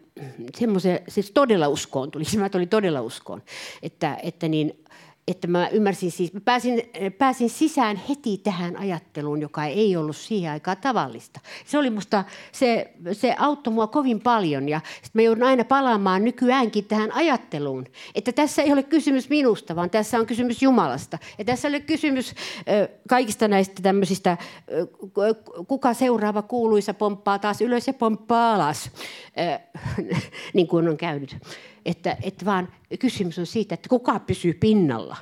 semmoisen, 0.58 1.00
siis 1.08 1.32
todella 1.32 1.68
uskoon 1.68 2.12
tulin, 2.12 2.28
mä 2.40 2.50
tulin 2.50 2.70
todella 2.70 3.02
uskoon, 3.02 3.42
että, 3.82 4.18
että 4.24 4.48
niin, 4.48 4.84
että 5.28 5.48
mä 5.48 5.68
ymmärsin 5.68 6.12
siis, 6.12 6.34
mä 6.34 6.40
pääsin, 6.40 6.82
pääsin 7.18 7.50
sisään 7.50 8.02
heti 8.10 8.38
tähän 8.38 8.78
ajatteluun, 8.78 9.42
joka 9.42 9.66
ei 9.66 9.96
ollut 9.96 10.16
siihen 10.16 10.52
aikaan 10.52 10.78
tavallista. 10.78 11.40
Se 11.66 11.78
oli 11.78 11.90
musta, 11.90 12.24
se, 12.52 12.94
se 13.12 13.36
auttoi 13.40 13.74
mua 13.74 13.88
kovin 13.88 14.22
paljon 14.22 14.70
ja 14.70 14.82
sit 15.04 15.16
mä 15.16 15.22
joudun 15.22 15.44
aina 15.44 15.64
palaamaan 15.64 16.24
nykyäänkin 16.24 16.86
tähän 16.86 17.12
ajatteluun, 17.12 17.86
että 18.16 18.32
tässä 18.32 18.62
ei 18.62 18.74
ole 18.74 18.84
kysymys 18.84 19.30
minusta, 19.30 19.76
vaan 19.76 19.90
tässä 19.90 20.20
on 20.20 20.26
kysymys 20.26 20.62
Jumalasta. 20.62 21.18
Ja 21.38 21.46
tässä 21.46 21.68
ei 21.68 21.72
ole 21.72 21.80
kysymys 21.80 22.36
kaikista 23.10 23.48
näistä 23.48 23.82
tämmöisistä, 23.82 24.38
kuka 25.68 25.94
seuraava 25.94 26.42
kuuluisa 26.42 26.94
pomppaa 26.94 27.40
taas 27.40 27.62
ylös 27.62 27.88
ja 27.88 27.94
pomppaa 27.94 28.56
alas, 28.56 28.92
niin 30.54 30.68
kuin 30.68 30.90
on 30.90 30.98
käynyt 30.98 31.38
että, 31.88 32.18
että 32.22 32.46
vaan 32.46 32.70
kysymys 33.00 33.40
on 33.40 33.46
siitä, 33.46 33.74
että 33.74 33.90
kuka 33.90 34.20
pysyy 34.20 34.54
pinnalla 34.54 35.18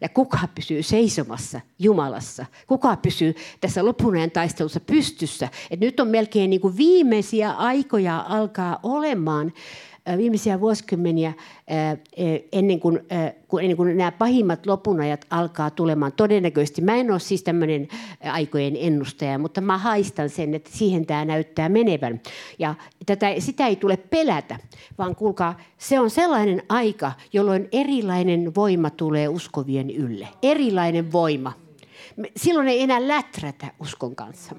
ja 0.00 0.08
kuka 0.08 0.38
pysyy 0.54 0.82
seisomassa 0.82 1.60
Jumalassa. 1.78 2.46
Kuka 2.66 2.96
pysyy 2.96 3.34
tässä 3.60 3.84
lopunajan 3.84 4.30
taistelussa 4.30 4.80
pystyssä. 4.80 5.48
Et 5.70 5.80
nyt 5.80 6.00
on 6.00 6.08
melkein 6.08 6.50
niin 6.50 6.60
kuin 6.60 6.76
viimeisiä 6.76 7.50
aikoja 7.50 8.24
alkaa 8.28 8.80
olemaan 8.82 9.52
viimeisiä 10.16 10.60
vuosikymmeniä 10.60 11.32
ennen 12.52 12.80
kuin, 12.80 13.00
ennen 13.60 13.76
kuin 13.76 13.96
nämä 13.96 14.12
pahimmat 14.12 14.66
lopunajat 14.66 15.26
alkaa 15.30 15.70
tulemaan. 15.70 16.12
Todennäköisesti, 16.12 16.82
mä 16.82 16.94
en 16.94 17.10
ole 17.10 17.18
siis 17.20 17.42
tämmöinen 17.42 17.88
aikojen 18.32 18.76
ennustaja, 18.76 19.38
mutta 19.38 19.60
mä 19.60 19.78
haistan 19.78 20.28
sen, 20.28 20.54
että 20.54 20.70
siihen 20.72 21.06
tämä 21.06 21.24
näyttää 21.24 21.68
menevän. 21.68 22.20
Ja 22.58 22.74
tätä, 23.06 23.34
sitä 23.38 23.66
ei 23.66 23.76
tule 23.76 23.96
pelätä, 23.96 24.58
vaan 24.98 25.16
kuulkaa, 25.16 25.60
se 25.78 26.00
on 26.00 26.10
sellainen 26.10 26.62
aika, 26.68 27.12
jolloin 27.32 27.68
erilainen 27.72 28.54
voima 28.54 28.90
tulee 28.90 29.28
uskovien 29.28 29.90
ylle. 29.90 30.28
Erilainen 30.42 31.12
voima 31.12 31.52
silloin 32.36 32.68
ei 32.68 32.82
enää 32.82 33.08
läträtä 33.08 33.72
uskon 33.80 34.16
kanssa. 34.16 34.54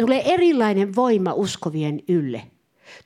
Tulee 0.00 0.34
erilainen 0.34 0.96
voima 0.96 1.32
uskovien 1.32 2.00
ylle. 2.08 2.42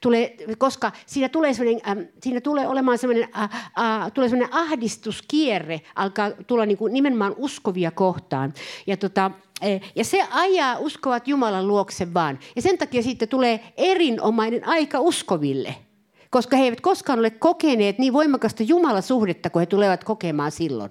Tulee, 0.00 0.36
koska 0.58 0.92
siinä 1.06 1.28
tulee, 1.28 1.50
äh, 1.50 1.96
siinä 2.22 2.40
tulee 2.40 2.68
olemaan 2.68 2.98
sellainen, 2.98 3.28
äh, 3.36 3.42
äh, 3.42 4.12
tulee 4.12 4.28
sellainen 4.28 4.54
ahdistuskierre, 4.54 5.80
alkaa 5.94 6.30
tulla 6.46 6.66
niin 6.66 6.78
kuin 6.78 6.92
nimenomaan 6.92 7.34
uskovia 7.36 7.90
kohtaan. 7.90 8.54
Ja, 8.86 8.96
tota, 8.96 9.30
eh, 9.62 9.80
ja 9.94 10.04
se 10.04 10.26
ajaa 10.30 10.78
uskovat 10.78 11.28
Jumalan 11.28 11.68
luokse 11.68 12.14
vaan. 12.14 12.38
Ja 12.56 12.62
sen 12.62 12.78
takia 12.78 13.02
siitä 13.02 13.26
tulee 13.26 13.60
erinomainen 13.76 14.68
aika 14.68 15.00
uskoville– 15.00 15.74
koska 16.30 16.56
he 16.56 16.64
eivät 16.64 16.80
koskaan 16.80 17.18
ole 17.18 17.30
kokeneet 17.30 17.98
niin 17.98 18.12
voimakasta 18.12 18.62
Jumalasuhdetta 18.62 19.50
kuin 19.50 19.60
he 19.60 19.66
tulevat 19.66 20.04
kokemaan 20.04 20.50
silloin. 20.50 20.90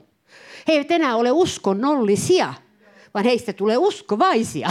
He 0.68 0.74
eivät 0.74 0.92
enää 0.92 1.16
ole 1.16 1.32
uskonnollisia, 1.32 2.54
vaan 3.14 3.26
heistä 3.26 3.54
tulee 3.54 3.78
uskovaisia. 3.78 4.70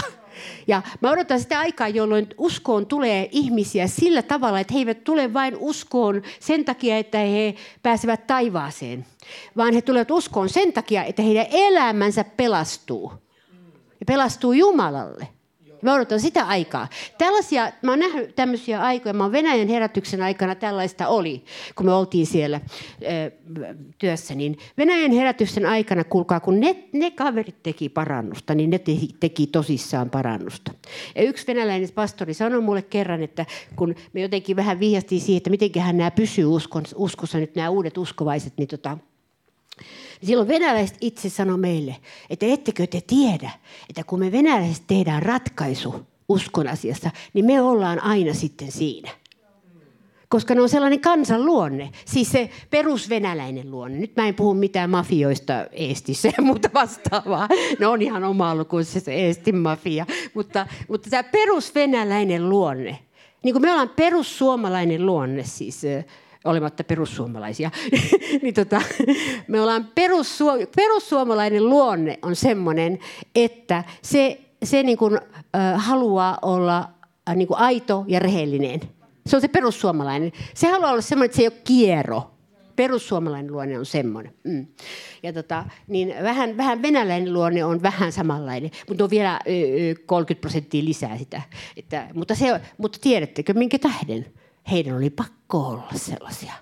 Ja 0.66 0.82
mä 1.00 1.10
odotan 1.10 1.40
sitä 1.40 1.58
aikaa, 1.58 1.88
jolloin 1.88 2.26
uskoon 2.38 2.86
tulee 2.86 3.28
ihmisiä 3.32 3.86
sillä 3.86 4.22
tavalla, 4.22 4.60
että 4.60 4.74
he 4.74 4.78
eivät 4.78 5.04
tule 5.04 5.34
vain 5.34 5.56
uskoon 5.58 6.22
sen 6.40 6.64
takia, 6.64 6.98
että 6.98 7.18
he 7.18 7.54
pääsevät 7.82 8.26
taivaaseen, 8.26 9.06
vaan 9.56 9.74
he 9.74 9.82
tulevat 9.82 10.10
uskoon 10.10 10.48
sen 10.48 10.72
takia, 10.72 11.04
että 11.04 11.22
heidän 11.22 11.46
elämänsä 11.50 12.24
pelastuu. 12.24 13.12
Ja 14.00 14.06
pelastuu 14.06 14.52
Jumalalle. 14.52 15.35
Mä 15.82 15.94
odotan 15.94 16.20
sitä 16.20 16.44
aikaa. 16.44 16.88
Tällaisia, 17.18 17.72
mä 17.82 17.92
oon 17.92 17.98
nähnyt 17.98 18.34
tämmöisiä 18.34 18.80
aikoja, 18.80 19.12
mä 19.12 19.24
oon 19.24 19.32
Venäjän 19.32 19.68
herätyksen 19.68 20.22
aikana 20.22 20.54
tällaista 20.54 21.08
oli, 21.08 21.44
kun 21.74 21.86
me 21.86 21.92
oltiin 21.92 22.26
siellä 22.26 22.60
ö, 23.02 23.30
työssä. 23.98 24.34
Niin 24.34 24.58
Venäjän 24.78 25.12
herätyksen 25.12 25.66
aikana, 25.66 26.04
kuulkaa, 26.04 26.40
kun 26.40 26.60
ne, 26.60 26.84
ne 26.92 27.10
kaverit 27.10 27.62
teki 27.62 27.88
parannusta, 27.88 28.54
niin 28.54 28.70
ne 28.70 28.78
teki, 28.78 29.08
teki 29.20 29.46
tosissaan 29.46 30.10
parannusta. 30.10 30.72
Ja 31.14 31.22
yksi 31.22 31.46
venäläinen 31.46 31.88
pastori 31.94 32.34
sanoi 32.34 32.60
mulle 32.60 32.82
kerran, 32.82 33.22
että 33.22 33.46
kun 33.76 33.94
me 34.12 34.20
jotenkin 34.20 34.56
vähän 34.56 34.80
vihjastiin 34.80 35.20
siihen, 35.20 35.36
että 35.36 35.50
mitenköhän 35.50 35.96
nämä 35.96 36.10
pysyy 36.10 36.44
uskossa 36.94 37.38
nyt 37.38 37.54
nämä 37.54 37.70
uudet 37.70 37.98
uskovaiset, 37.98 38.52
niin 38.56 38.68
tota, 38.68 38.98
Silloin 40.22 40.48
venäläiset 40.48 40.96
itse 41.00 41.28
sanoi 41.28 41.58
meille, 41.58 41.96
että 42.30 42.46
ettekö 42.46 42.86
te 42.86 43.00
tiedä, 43.06 43.50
että 43.88 44.04
kun 44.04 44.18
me 44.18 44.32
venäläiset 44.32 44.84
tehdään 44.86 45.22
ratkaisu 45.22 45.94
uskon 46.28 46.68
asiassa, 46.68 47.10
niin 47.34 47.44
me 47.44 47.60
ollaan 47.60 48.02
aina 48.02 48.34
sitten 48.34 48.72
siinä. 48.72 49.10
Koska 50.28 50.54
ne 50.54 50.60
on 50.60 50.68
sellainen 50.68 51.00
kansanluonne, 51.00 51.90
siis 52.04 52.32
se 52.32 52.50
perusvenäläinen 52.70 53.70
luonne. 53.70 53.98
Nyt 53.98 54.16
mä 54.16 54.28
en 54.28 54.34
puhu 54.34 54.54
mitään 54.54 54.90
mafioista 54.90 55.66
Eestissä 55.72 56.28
ja 56.36 56.42
muuta 56.42 56.68
vastaavaa. 56.74 57.48
Ne 57.78 57.86
on 57.86 58.02
ihan 58.02 58.24
oma 58.24 58.54
lukuissa 58.54 59.00
se 59.00 59.14
Eestin 59.14 59.56
mafia. 59.56 60.06
Mutta, 60.34 60.66
mutta 60.88 61.10
tämä 61.10 61.22
perusvenäläinen 61.22 62.48
luonne, 62.48 62.98
niin 63.42 63.54
kuin 63.54 63.62
me 63.62 63.70
ollaan 63.70 63.88
perussuomalainen 63.88 65.06
luonne, 65.06 65.44
siis 65.44 65.82
olematta 66.46 66.84
perussuomalaisia, 66.84 67.70
niin 68.42 68.54
tota, 68.54 68.82
me 69.48 69.60
ollaan 69.60 69.88
perussuo, 69.94 70.52
perussuomalainen 70.76 71.68
luonne 71.68 72.18
on 72.22 72.36
semmoinen, 72.36 72.98
että 73.34 73.84
se, 74.02 74.40
se 74.64 74.82
niin 74.82 74.98
kuin, 74.98 75.18
äh, 75.56 75.86
haluaa 75.86 76.38
olla 76.42 76.90
äh, 77.28 77.36
niin 77.36 77.48
kuin 77.48 77.58
aito 77.58 78.04
ja 78.08 78.18
rehellinen. 78.18 78.80
Se 79.26 79.36
on 79.36 79.42
se 79.42 79.48
perussuomalainen. 79.48 80.32
Se 80.54 80.68
haluaa 80.68 80.90
olla 80.90 81.00
semmoinen, 81.00 81.26
että 81.26 81.36
se 81.36 81.42
ei 81.42 81.48
ole 81.48 81.60
kiero. 81.64 82.30
Perussuomalainen 82.76 83.52
luonne 83.52 83.78
on 83.78 83.86
semmoinen. 83.86 84.32
Mm. 84.44 84.66
Ja 85.22 85.32
tota, 85.32 85.64
niin 85.88 86.14
vähän, 86.22 86.56
vähän 86.56 86.82
venäläinen 86.82 87.32
luonne 87.32 87.64
on 87.64 87.82
vähän 87.82 88.12
samanlainen, 88.12 88.70
mutta 88.88 89.04
on 89.04 89.10
vielä 89.10 89.40
ö, 89.46 89.50
30 90.06 90.40
prosenttia 90.40 90.84
lisää 90.84 91.18
sitä. 91.18 91.42
Että, 91.76 92.08
mutta, 92.14 92.34
se, 92.34 92.60
mutta 92.78 92.98
tiedättekö 93.02 93.54
minkä 93.54 93.78
tähden? 93.78 94.26
Heidän 94.70 94.96
oli 94.96 95.10
pakko 95.10 95.58
olla 95.58 95.88
sellaisia. 95.94 96.52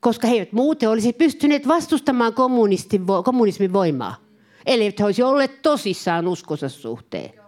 Koska 0.00 0.26
he 0.26 0.34
eivät 0.34 0.52
muuten 0.52 0.90
olisi 0.90 1.12
pystyneet 1.12 1.68
vastustamaan 1.68 2.34
kommunismin 3.24 3.72
voimaa. 3.72 4.16
Eli 4.66 4.94
he 4.98 5.04
olisivat 5.04 5.30
olleet 5.30 5.62
tosissaan 5.62 6.28
uskonsa 6.28 6.68
suhteen. 6.68 7.44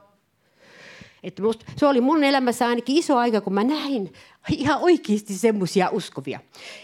Että 1.22 1.42
musta, 1.42 1.64
se 1.76 1.86
oli 1.86 2.00
mun 2.00 2.24
elämässä 2.24 2.66
ainakin 2.66 2.96
iso 2.96 3.16
aika, 3.16 3.40
kun 3.40 3.54
mä 3.54 3.64
näin 3.64 4.12
ihan 4.50 4.78
oikeasti 4.80 5.34
semmoisia 5.34 5.88
uskovia. 5.92 6.40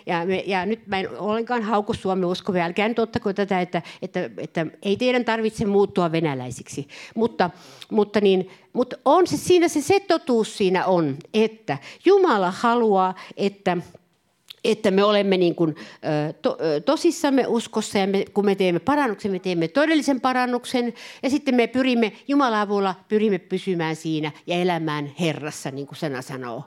Ja, 0.07 0.27
me, 0.27 0.45
ja 0.47 0.67
nyt 0.67 0.87
mä 0.87 0.99
en 0.99 1.19
ollenkaan 1.19 1.63
hauku 1.63 1.95
Suomen 1.95 2.25
uskovia. 2.25 2.65
Älkää 2.65 2.89
nyt 2.89 2.99
ottako 2.99 3.33
tätä, 3.33 3.61
että, 3.61 3.83
että, 4.03 4.31
että 4.39 4.67
ei 4.83 4.97
teidän 4.97 5.25
tarvitse 5.25 5.65
muuttua 5.65 6.13
venäläisiksi. 6.13 6.89
Mutta, 7.15 7.51
mutta, 7.91 8.21
niin, 8.21 8.51
mutta 8.73 8.97
on 9.05 9.27
se, 9.27 9.37
siinä 9.37 9.69
se, 9.69 9.83
se 9.83 10.01
totuus 10.01 10.57
siinä 10.57 10.87
on, 10.87 11.17
että 11.35 11.79
Jumala 12.05 12.51
haluaa, 12.51 13.15
että 13.37 13.77
että 14.65 14.91
me 14.91 15.05
olemme 15.05 15.37
niin 15.37 15.55
kuin, 15.55 15.77
to, 16.43 16.59
tosissamme 16.85 17.47
uskossa 17.47 17.99
ja 17.99 18.07
me, 18.07 18.25
kun 18.35 18.45
me 18.45 18.55
teemme 18.55 18.79
parannuksen, 18.79 19.33
me 19.33 19.39
teemme 19.39 19.69
todellisen 19.69 20.21
parannuksen 20.21 20.95
ja 21.23 21.31
sitten 21.31 21.55
me 21.55 21.67
pyrimme 21.67 22.13
Jumalan 22.29 22.61
avulla 22.61 22.95
pyrimme 23.09 23.39
pysymään 23.39 23.97
siinä 23.97 24.33
ja 24.47 24.57
elämään 24.57 25.13
Herrassa, 25.21 25.71
niin 25.71 25.87
kuin 25.87 25.99
sana 25.99 26.23
sanoo. 26.23 26.65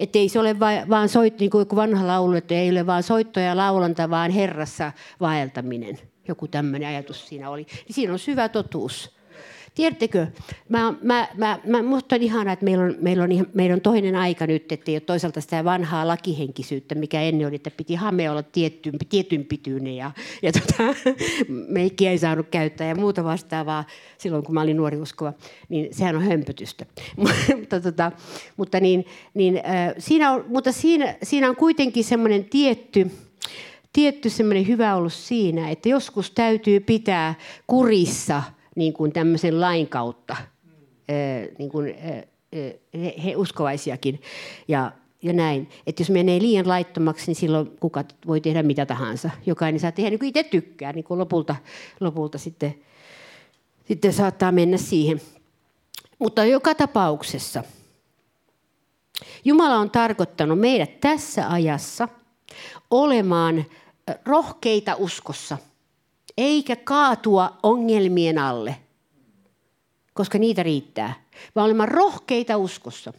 Että 0.00 0.18
ei 0.18 0.28
se 0.28 0.40
ole 0.40 0.60
vaan, 0.60 0.88
vaan 0.88 1.08
soit, 1.08 1.38
niin 1.38 1.50
kuin 1.50 1.66
vanha 1.74 2.06
laulu, 2.06 2.32
että 2.32 2.54
ei 2.54 2.70
ole 2.70 2.86
vaan 2.86 3.02
soitto 3.02 3.40
ja 3.40 3.56
laulanta, 3.56 4.10
vaan 4.10 4.30
Herrassa 4.30 4.92
vaeltaminen. 5.20 5.98
Joku 6.28 6.48
tämmöinen 6.48 6.88
ajatus 6.88 7.28
siinä 7.28 7.50
oli. 7.50 7.62
Niin 7.62 7.94
siinä 7.94 8.12
on 8.12 8.18
syvä 8.18 8.48
totuus. 8.48 9.19
Tiedättekö, 9.74 10.26
mä, 10.68 10.94
mä, 11.02 11.28
mä, 11.36 11.58
mä, 11.66 11.82
musta 11.82 12.16
on 12.16 12.22
ihanaa, 12.22 12.52
että 12.52 12.64
meillä 12.64 12.84
on, 12.84 12.94
meillä, 13.00 13.24
on, 13.24 13.30
meillä 13.54 13.74
on 13.74 13.80
toinen 13.80 14.16
aika 14.16 14.46
nyt, 14.46 14.72
että 14.72 14.90
ei 14.90 14.94
ole 14.94 15.00
toisaalta 15.00 15.40
sitä 15.40 15.64
vanhaa 15.64 16.08
lakihenkisyyttä, 16.08 16.94
mikä 16.94 17.22
ennen 17.22 17.46
oli, 17.46 17.56
että 17.56 17.70
piti 17.70 17.94
hame 17.94 18.30
olla 18.30 18.42
tietyn, 18.42 18.94
tietyn 19.08 19.44
pituinen 19.44 19.96
ja, 19.96 20.10
ja 20.42 20.52
tota, 20.52 20.94
meikkiä 21.68 22.10
ei 22.10 22.18
saanut 22.18 22.46
käyttää 22.50 22.88
ja 22.88 22.94
muuta 22.94 23.24
vastaavaa 23.24 23.84
silloin, 24.18 24.44
kun 24.44 24.54
mä 24.54 24.60
olin 24.60 24.76
nuori 24.76 24.96
uskova, 24.96 25.32
niin 25.68 25.94
sehän 25.94 26.16
on 26.16 26.22
hömpötystä. 26.22 26.86
mutta, 27.56 27.80
tota, 27.80 28.12
mutta, 28.56 28.80
niin, 28.80 29.06
niin, 29.34 29.56
äh, 29.56 29.94
siinä 29.98 30.32
on, 30.32 30.44
mutta 30.48 30.72
siinä, 30.72 31.16
siinä 31.22 31.48
on 31.48 31.56
kuitenkin 31.56 32.04
semmoinen 32.04 32.44
tietty, 32.44 33.10
tietty 33.92 34.30
semmoinen 34.30 34.66
hyvä 34.66 34.94
ollut 34.94 35.12
siinä, 35.12 35.70
että 35.70 35.88
joskus 35.88 36.30
täytyy 36.30 36.80
pitää 36.80 37.34
kurissa– 37.66 38.42
niin 38.76 38.92
kuin 38.92 39.12
tämmöisen 39.12 39.60
lain 39.60 39.88
kautta, 39.88 40.36
niin 41.58 41.70
kuin 41.70 41.94
he, 43.24 43.36
uskovaisiakin. 43.36 44.22
Ja, 44.68 44.92
ja 45.22 45.32
näin. 45.32 45.68
Että 45.86 46.02
jos 46.02 46.10
menee 46.10 46.40
liian 46.40 46.68
laittomaksi, 46.68 47.26
niin 47.26 47.36
silloin 47.36 47.70
kuka 47.80 48.04
voi 48.26 48.40
tehdä 48.40 48.62
mitä 48.62 48.86
tahansa. 48.86 49.30
Jokainen 49.46 49.80
saa 49.80 49.92
tehdä 49.92 50.10
niin 50.10 50.18
kuin 50.18 50.28
itse 50.28 50.44
tykkää, 50.44 50.92
niin 50.92 51.04
kuin 51.04 51.18
lopulta, 51.18 51.56
lopulta 52.00 52.38
sitten, 52.38 52.74
sitten 53.84 54.12
saattaa 54.12 54.52
mennä 54.52 54.76
siihen. 54.76 55.20
Mutta 56.18 56.44
joka 56.44 56.74
tapauksessa 56.74 57.64
Jumala 59.44 59.76
on 59.76 59.90
tarkoittanut 59.90 60.58
meidät 60.58 61.00
tässä 61.00 61.52
ajassa 61.52 62.08
olemaan 62.90 63.64
rohkeita 64.24 64.94
uskossa– 64.94 65.58
eikä 66.40 66.76
kaatua 66.76 67.58
ongelmien 67.62 68.38
alle, 68.38 68.76
koska 70.14 70.38
niitä 70.38 70.62
riittää, 70.62 71.14
vaan 71.54 71.64
olemaan 71.64 71.88
rohkeita 71.88 72.56
uskossa. 72.56 73.12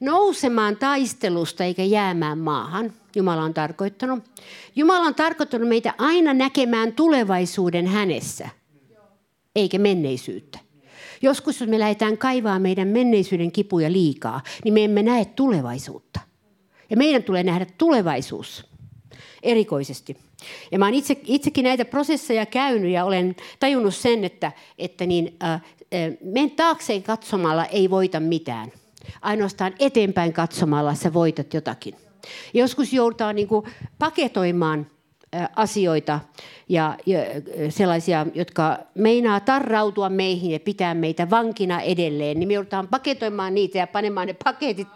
Nousemaan 0.00 0.76
taistelusta 0.76 1.64
eikä 1.64 1.84
jäämään 1.84 2.38
maahan, 2.38 2.92
Jumala 3.16 3.42
on 3.42 3.54
tarkoittanut. 3.54 4.24
Jumala 4.76 5.06
on 5.06 5.14
tarkoittanut 5.14 5.68
meitä 5.68 5.94
aina 5.98 6.34
näkemään 6.34 6.92
tulevaisuuden 6.92 7.86
hänessä, 7.86 8.48
eikä 9.56 9.78
menneisyyttä. 9.78 10.58
Joskus, 11.22 11.60
jos 11.60 11.70
me 11.70 11.78
lähdetään 11.78 12.18
kaivaa 12.18 12.58
meidän 12.58 12.88
menneisyyden 12.88 13.52
kipuja 13.52 13.92
liikaa, 13.92 14.40
niin 14.64 14.74
me 14.74 14.84
emme 14.84 15.02
näe 15.02 15.24
tulevaisuutta. 15.24 16.20
Ja 16.90 16.96
meidän 16.96 17.22
tulee 17.22 17.42
nähdä 17.42 17.66
tulevaisuus 17.78 18.71
erikoisesti. 19.42 20.16
Ja 20.72 20.78
mä 20.78 20.84
olen 20.84 20.94
itse, 20.94 21.16
itsekin 21.24 21.64
näitä 21.64 21.84
prosesseja 21.84 22.46
käynyt 22.46 22.90
ja 22.90 23.04
olen 23.04 23.36
tajunnut 23.60 23.94
sen, 23.94 24.24
että, 24.24 24.52
että 24.78 25.06
niin, 25.06 25.36
äh, 25.42 25.52
äh 25.52 25.60
men 26.24 26.50
taakseen 26.50 27.02
katsomalla 27.02 27.64
ei 27.64 27.90
voita 27.90 28.20
mitään. 28.20 28.72
Ainoastaan 29.22 29.74
eteenpäin 29.78 30.32
katsomalla 30.32 30.94
sä 30.94 31.12
voitat 31.14 31.54
jotakin. 31.54 31.94
Joskus 32.54 32.92
joudutaan 32.92 33.36
niin 33.36 33.48
kuin 33.48 33.66
paketoimaan 33.98 34.86
asioita 35.56 36.20
ja, 36.68 36.98
sellaisia, 37.68 38.26
jotka 38.34 38.78
meinaa 38.94 39.40
tarrautua 39.40 40.08
meihin 40.08 40.50
ja 40.50 40.60
pitää 40.60 40.94
meitä 40.94 41.30
vankina 41.30 41.80
edelleen, 41.80 42.38
niin 42.38 42.48
me 42.48 42.54
joudutaan 42.54 42.88
paketoimaan 42.88 43.54
niitä 43.54 43.78
ja 43.78 43.86
panemaan 43.86 44.26
ne 44.26 44.36
paketit 44.44 44.88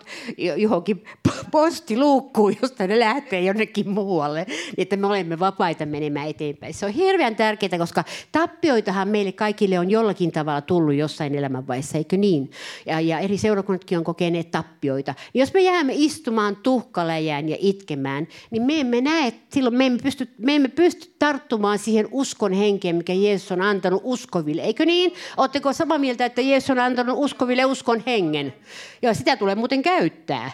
johonkin 0.57 1.05
postiluukkuun, 1.51 2.57
josta 2.63 2.87
ne 2.87 2.99
lähtee 2.99 3.41
jonnekin 3.41 3.91
muualle, 3.91 4.45
niin 4.49 4.75
että 4.77 4.97
me 4.97 5.07
olemme 5.07 5.39
vapaita 5.39 5.87
menemään 5.87 6.29
eteenpäin. 6.29 6.75
Se 6.75 6.87
on 6.87 6.93
hirveän 6.93 7.37
tärkeää, 7.37 7.79
koska 7.79 8.05
tappioitahan 8.33 9.09
meille 9.09 9.33
kaikille 9.33 9.79
on 9.79 9.91
jollakin 9.91 10.33
tavalla 10.33 10.61
tullut 10.61 10.95
jossain 10.95 11.35
elämänvaiheessa, 11.35 11.99
eikö 11.99 12.17
niin? 12.17 12.51
Ja, 12.87 13.01
ja 13.01 13.19
eri 13.19 13.39
seurakunnatkin 13.39 13.99
on 13.99 14.05
kokeneet 14.05 14.51
tappioita. 14.51 15.15
Jos 15.35 15.55
me 15.55 15.61
jäämme 15.61 15.93
istumaan 15.97 16.57
tuhkaläjään 16.57 17.49
ja 17.49 17.57
itkemään, 17.61 18.29
niin 18.51 18.63
me 18.63 18.81
emme 18.81 19.01
näe, 19.01 19.33
silloin 19.53 19.77
me 19.77 19.87
emme 19.87 19.99
me 20.39 20.57
emme 20.57 20.69
pysty 20.69 21.15
tarttumaan 21.19 21.79
siihen 21.79 22.09
uskon 22.11 22.53
henkeen, 22.53 22.97
mikä 22.97 23.13
Jeesus 23.13 23.53
on 23.53 23.63
antanut 23.63 24.01
uskoville. 24.05 24.63
Eikö 24.63 24.85
niin? 24.85 25.15
Oletteko 25.37 25.73
samaa 25.73 25.99
mieltä, 25.99 26.25
että 26.25 26.41
Jeesus 26.41 26.71
on 26.71 26.79
antanut 26.79 27.17
uskoville 27.19 27.65
uskon 27.65 28.03
hengen? 28.07 28.55
Ja 29.03 29.15
sitä 29.15 29.37
tulee 29.37 29.55
muuten 29.55 29.83
käyttää. 29.83 30.51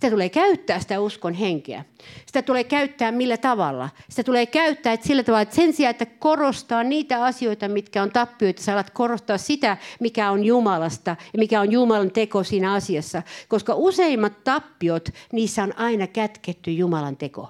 Sitä 0.00 0.10
tulee 0.10 0.28
käyttää 0.28 0.80
sitä 0.80 1.00
uskon 1.00 1.34
henkeä. 1.34 1.84
Sitä 2.26 2.42
tulee 2.42 2.64
käyttää 2.64 3.12
millä 3.12 3.36
tavalla? 3.36 3.88
Sitä 4.08 4.24
tulee 4.24 4.46
käyttää 4.46 4.92
että 4.92 5.06
sillä 5.06 5.22
tavalla, 5.22 5.42
että 5.42 5.54
sen 5.54 5.72
sijaan, 5.72 5.90
että 5.90 6.06
korostaa 6.06 6.84
niitä 6.84 7.24
asioita, 7.24 7.68
mitkä 7.68 8.02
on 8.02 8.10
tappioita, 8.10 8.62
sä 8.62 8.72
alat 8.72 8.90
korostaa 8.90 9.38
sitä, 9.38 9.76
mikä 10.00 10.30
on 10.30 10.44
Jumalasta 10.44 11.16
ja 11.32 11.38
mikä 11.38 11.60
on 11.60 11.72
Jumalan 11.72 12.10
teko 12.10 12.44
siinä 12.44 12.72
asiassa. 12.72 13.22
Koska 13.48 13.74
useimmat 13.74 14.44
tappiot, 14.44 15.08
niissä 15.32 15.62
on 15.62 15.78
aina 15.78 16.06
kätketty 16.06 16.70
Jumalan 16.70 17.16
teko. 17.16 17.48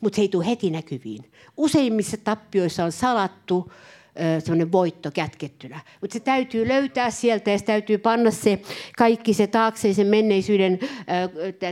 Mutta 0.00 0.16
se 0.16 0.22
ei 0.22 0.28
tule 0.28 0.46
heti 0.46 0.70
näkyviin. 0.70 1.30
Useimmissa 1.56 2.16
tappioissa 2.16 2.84
on 2.84 2.92
salattu 2.92 3.72
semmoinen 4.38 4.72
voitto 4.72 5.10
kätkettynä. 5.10 5.80
Mutta 6.00 6.12
se 6.12 6.20
täytyy 6.20 6.68
löytää 6.68 7.10
sieltä 7.10 7.50
ja 7.50 7.58
se 7.58 7.64
täytyy 7.64 7.98
panna 7.98 8.30
se 8.30 8.60
kaikki 8.98 9.34
se 9.34 9.46
taakse 9.46 9.94
sen 9.94 10.06
menneisyyden 10.06 10.78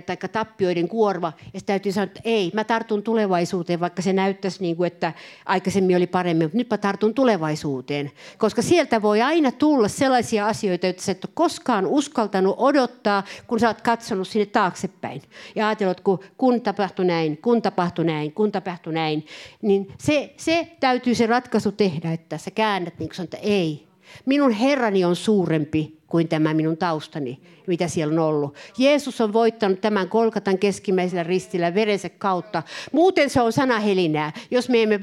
tai 0.07 0.17
tappioiden 0.33 0.89
kuorva. 0.89 1.33
Ja 1.55 1.61
se 1.61 1.67
täytyy 1.67 1.93
sanoa, 1.93 2.05
että 2.05 2.21
ei, 2.25 2.51
mä 2.55 2.65
tartun 2.65 3.03
tulevaisuuteen, 3.03 3.81
vaikka 3.81 4.03
se 4.03 4.13
näyttäisi 4.13 4.63
niin 4.63 4.77
kuin, 4.77 4.87
että 4.87 5.13
aikaisemmin 5.47 5.97
oli 5.97 6.07
paremmin, 6.07 6.45
mutta 6.45 6.59
nyt 6.59 6.71
mä 6.71 6.79
tartun 6.79 7.15
tulevaisuuteen. 7.15 8.11
Koska 8.39 8.63
sieltä 8.63 9.03
voi 9.03 9.23
aina 9.23 9.53
tulla 9.53 9.89
sellaisia 9.89 10.47
asioita, 10.47 10.87
joita 10.87 11.03
sä 11.03 11.13
et 11.13 11.25
ole 11.25 11.33
koskaan 11.35 11.87
uskaltanut 11.87 12.55
odottaa, 12.59 13.25
kun 13.47 13.61
sä 13.61 13.69
oot 13.69 13.81
katsonut 13.81 14.29
sinne 14.29 14.47
taaksepäin. 14.47 15.23
Ja 15.55 15.69
ajatellut, 15.69 16.01
kun, 16.01 16.21
kun 16.39 16.61
tapahtui 16.61 17.05
näin, 17.05 17.37
kun 17.37 17.63
tapahtui 17.63 18.05
näin, 18.05 18.33
kun 18.33 18.53
tapahtui 18.53 18.93
näin, 18.93 19.27
niin 19.63 19.89
se, 19.99 20.35
se 20.37 20.69
täytyy 20.81 21.15
se 21.15 21.27
ratkaisu 21.27 21.73
tehdä, 21.73 22.13
että 22.13 22.36
että 22.37 22.45
sä 22.45 22.51
käännät 22.51 22.99
niin 22.99 23.11
kuin 23.17 23.25
että 23.25 23.37
ei. 23.37 23.87
Minun 24.27 24.53
Herrani 24.53 25.05
on 25.05 25.17
suurempi 25.17 25.99
kuin 26.09 26.29
tämä 26.29 26.55
minun 26.55 26.77
taustani, 26.77 27.41
mitä 27.67 27.89
siellä 27.89 28.13
on 28.13 28.19
ollut. 28.19 28.55
Jeesus 28.79 29.21
on 29.21 29.33
voittanut 29.33 29.81
tämän 29.81 30.09
Kolkatan 30.09 30.59
keskimmäisellä 30.59 31.23
ristillä 31.23 31.75
verensä 31.75 32.09
kautta. 32.09 32.63
Muuten 32.93 33.31
se 33.31 33.41
on 33.41 33.53
sanahelinää. 33.53 34.33
Jos 34.51 34.69
me 34.69 34.83
emme, 34.83 35.01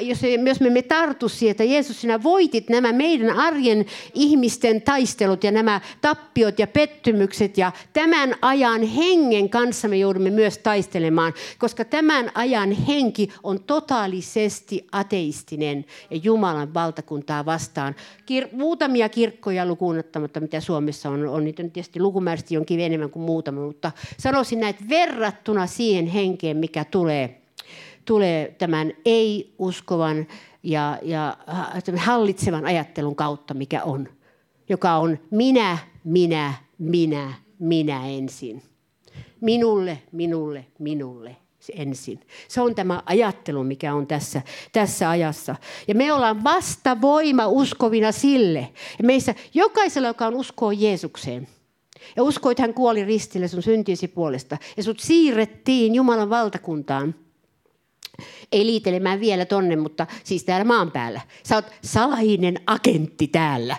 jos, 0.00 0.18
jos 0.46 0.60
me 0.60 0.66
emme 0.66 0.82
tartu 0.82 1.28
siihen, 1.28 1.50
että 1.50 1.64
Jeesus, 1.64 2.00
sinä 2.00 2.22
voitit 2.22 2.68
nämä 2.68 2.92
meidän 2.92 3.38
arjen 3.38 3.86
ihmisten 4.14 4.82
taistelut 4.82 5.44
ja 5.44 5.50
nämä 5.50 5.80
tappiot 6.00 6.58
ja 6.58 6.66
pettymykset 6.66 7.58
ja 7.58 7.72
tämän 7.92 8.34
ajan 8.42 8.82
hengen 8.82 9.50
kanssa 9.50 9.88
me 9.88 9.96
joudumme 9.96 10.30
myös 10.30 10.58
taistelemaan, 10.58 11.34
koska 11.58 11.84
tämän 11.84 12.30
ajan 12.34 12.72
henki 12.72 13.28
on 13.42 13.62
totaalisesti 13.64 14.86
ateistinen 14.92 15.84
ja 16.10 16.16
Jumalan 16.22 16.74
valtakuntaa 16.74 17.44
vastaan. 17.44 17.94
Kir- 18.20 18.48
muutamia 18.52 19.08
kirkkoja 19.08 19.66
lukuun 19.66 19.98
ottamatta, 19.98 20.29
mitä 20.40 20.60
Suomessa 20.60 21.10
on, 21.10 21.28
on 21.28 21.44
niitä 21.44 21.62
tietysti 21.62 22.00
lukumääräisesti 22.00 22.54
jonkin 22.54 22.80
enemmän 22.80 23.10
kuin 23.10 23.22
muutama, 23.22 23.60
mutta 23.60 23.92
sanoisin 24.18 24.60
näin, 24.60 24.70
että 24.70 24.88
verrattuna 24.88 25.66
siihen 25.66 26.06
henkeen, 26.06 26.56
mikä 26.56 26.84
tulee, 26.84 27.42
tulee 28.04 28.54
tämän 28.58 28.92
ei-uskovan 29.04 30.26
ja, 30.62 30.98
ja 31.02 31.36
hallitsevan 31.96 32.64
ajattelun 32.64 33.16
kautta, 33.16 33.54
mikä 33.54 33.82
on, 33.82 34.08
joka 34.68 34.96
on 34.96 35.18
minä, 35.30 35.78
minä, 36.04 36.54
minä, 36.78 37.34
minä 37.58 38.06
ensin. 38.06 38.62
Minulle, 39.40 39.98
minulle, 40.12 40.66
minulle 40.78 41.36
ensin. 41.74 42.20
Se 42.48 42.60
on 42.60 42.74
tämä 42.74 43.02
ajattelu, 43.06 43.64
mikä 43.64 43.94
on 43.94 44.06
tässä, 44.06 44.42
tässä 44.72 45.10
ajassa. 45.10 45.56
Ja 45.88 45.94
me 45.94 46.12
ollaan 46.12 46.44
vasta 46.44 47.00
voima 47.00 47.46
uskovina 47.46 48.12
sille. 48.12 48.68
Ja 48.98 49.04
meissä 49.04 49.34
jokaisella, 49.54 50.08
joka 50.08 50.26
on 50.26 50.34
uskoa 50.34 50.72
Jeesukseen, 50.72 51.48
ja 52.16 52.22
uskoo, 52.22 52.50
että 52.50 52.62
hän 52.62 52.74
kuoli 52.74 53.04
ristille 53.04 53.48
sun 53.48 53.62
syntiesi 53.62 54.08
puolesta. 54.08 54.58
Ja 54.76 54.82
sut 54.82 55.00
siirrettiin 55.00 55.94
Jumalan 55.94 56.30
valtakuntaan. 56.30 57.14
Ei 58.52 58.66
liitelemään 58.66 59.20
vielä 59.20 59.44
tonne, 59.44 59.76
mutta 59.76 60.06
siis 60.24 60.44
täällä 60.44 60.64
maan 60.64 60.90
päällä. 60.90 61.20
Sä 61.42 61.54
oot 61.54 61.64
salainen 61.84 62.58
agentti 62.66 63.28
täällä. 63.28 63.76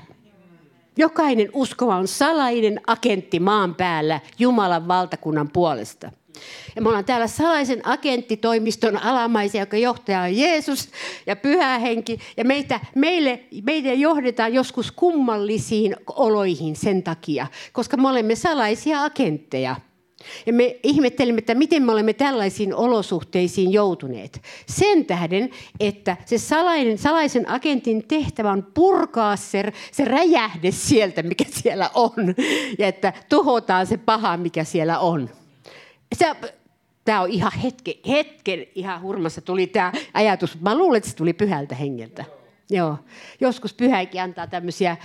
Jokainen 0.97 1.49
uskova 1.53 1.95
on 1.95 2.07
salainen 2.07 2.81
agentti 2.87 3.39
maan 3.39 3.75
päällä 3.75 4.19
Jumalan 4.39 4.87
valtakunnan 4.87 5.49
puolesta. 5.53 6.11
Ja 6.75 6.81
me 6.81 6.89
ollaan 6.89 7.05
täällä 7.05 7.27
salaisen 7.27 7.87
agenttitoimiston 7.87 8.97
alamaisia, 8.97 9.61
joka 9.61 9.77
johtaja 9.77 10.21
on 10.21 10.37
Jeesus 10.37 10.89
ja 11.25 11.35
pyhä 11.35 11.79
henki. 11.79 12.19
Ja 12.37 12.45
meitä, 12.45 12.79
meille, 12.95 13.39
meitä 13.63 13.93
johdetaan 13.93 14.53
joskus 14.53 14.91
kummallisiin 14.91 15.95
oloihin 16.15 16.75
sen 16.75 17.03
takia, 17.03 17.47
koska 17.71 17.97
me 17.97 18.09
olemme 18.09 18.35
salaisia 18.35 19.03
agentteja. 19.03 19.75
Ja 20.45 20.53
me 20.53 20.79
ihmettelimme, 20.83 21.39
että 21.39 21.55
miten 21.55 21.83
me 21.83 21.91
olemme 21.91 22.13
tällaisiin 22.13 22.75
olosuhteisiin 22.75 23.73
joutuneet. 23.73 24.41
Sen 24.67 25.05
tähden, 25.05 25.49
että 25.79 26.17
se 26.25 26.37
salainen, 26.37 26.97
salaisen 26.97 27.49
agentin 27.49 28.07
tehtävä 28.07 28.51
on 28.51 28.67
purkaa 28.73 29.35
se, 29.35 29.73
se 29.91 30.05
räjähde 30.05 30.71
sieltä, 30.71 31.23
mikä 31.23 31.45
siellä 31.49 31.89
on. 31.93 32.35
Ja 32.79 32.87
että 32.87 33.13
tuhotaan 33.29 33.87
se 33.87 33.97
paha, 33.97 34.37
mikä 34.37 34.63
siellä 34.63 34.99
on 34.99 35.29
se, 36.15 36.35
tämä 37.05 37.21
on 37.21 37.29
ihan 37.29 37.51
hetken, 37.63 37.93
hetken 38.07 38.65
ihan 38.75 39.01
hurmassa 39.01 39.41
tuli 39.41 39.67
tämä 39.67 39.91
ajatus. 40.13 40.61
Mä 40.61 40.77
luulen, 40.77 40.97
että 40.97 41.09
se 41.09 41.15
tuli 41.15 41.33
pyhältä 41.33 41.75
hengeltä. 41.75 42.25
Joo. 42.69 42.97
Joskus 43.39 43.73
pyhäkin 43.73 44.21
antaa 44.21 44.47
tämmöisiä 44.47 44.97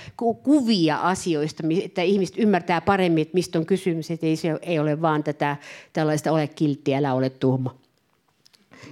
kuvia 0.42 0.96
asioista, 0.96 1.62
että 1.84 2.02
ihmiset 2.02 2.38
ymmärtää 2.38 2.80
paremmin, 2.80 3.22
että 3.22 3.34
mistä 3.34 3.58
on 3.58 3.66
kysymys, 3.66 4.10
että 4.10 4.26
ei 4.26 4.36
se 4.36 4.58
ei 4.62 4.78
ole 4.78 5.02
vaan 5.02 5.24
tätä 5.24 5.56
tällaista 5.92 6.32
ole 6.32 6.46
kiltti, 6.46 6.94
älä 6.94 7.14
ole 7.14 7.30
tuhma. 7.30 7.76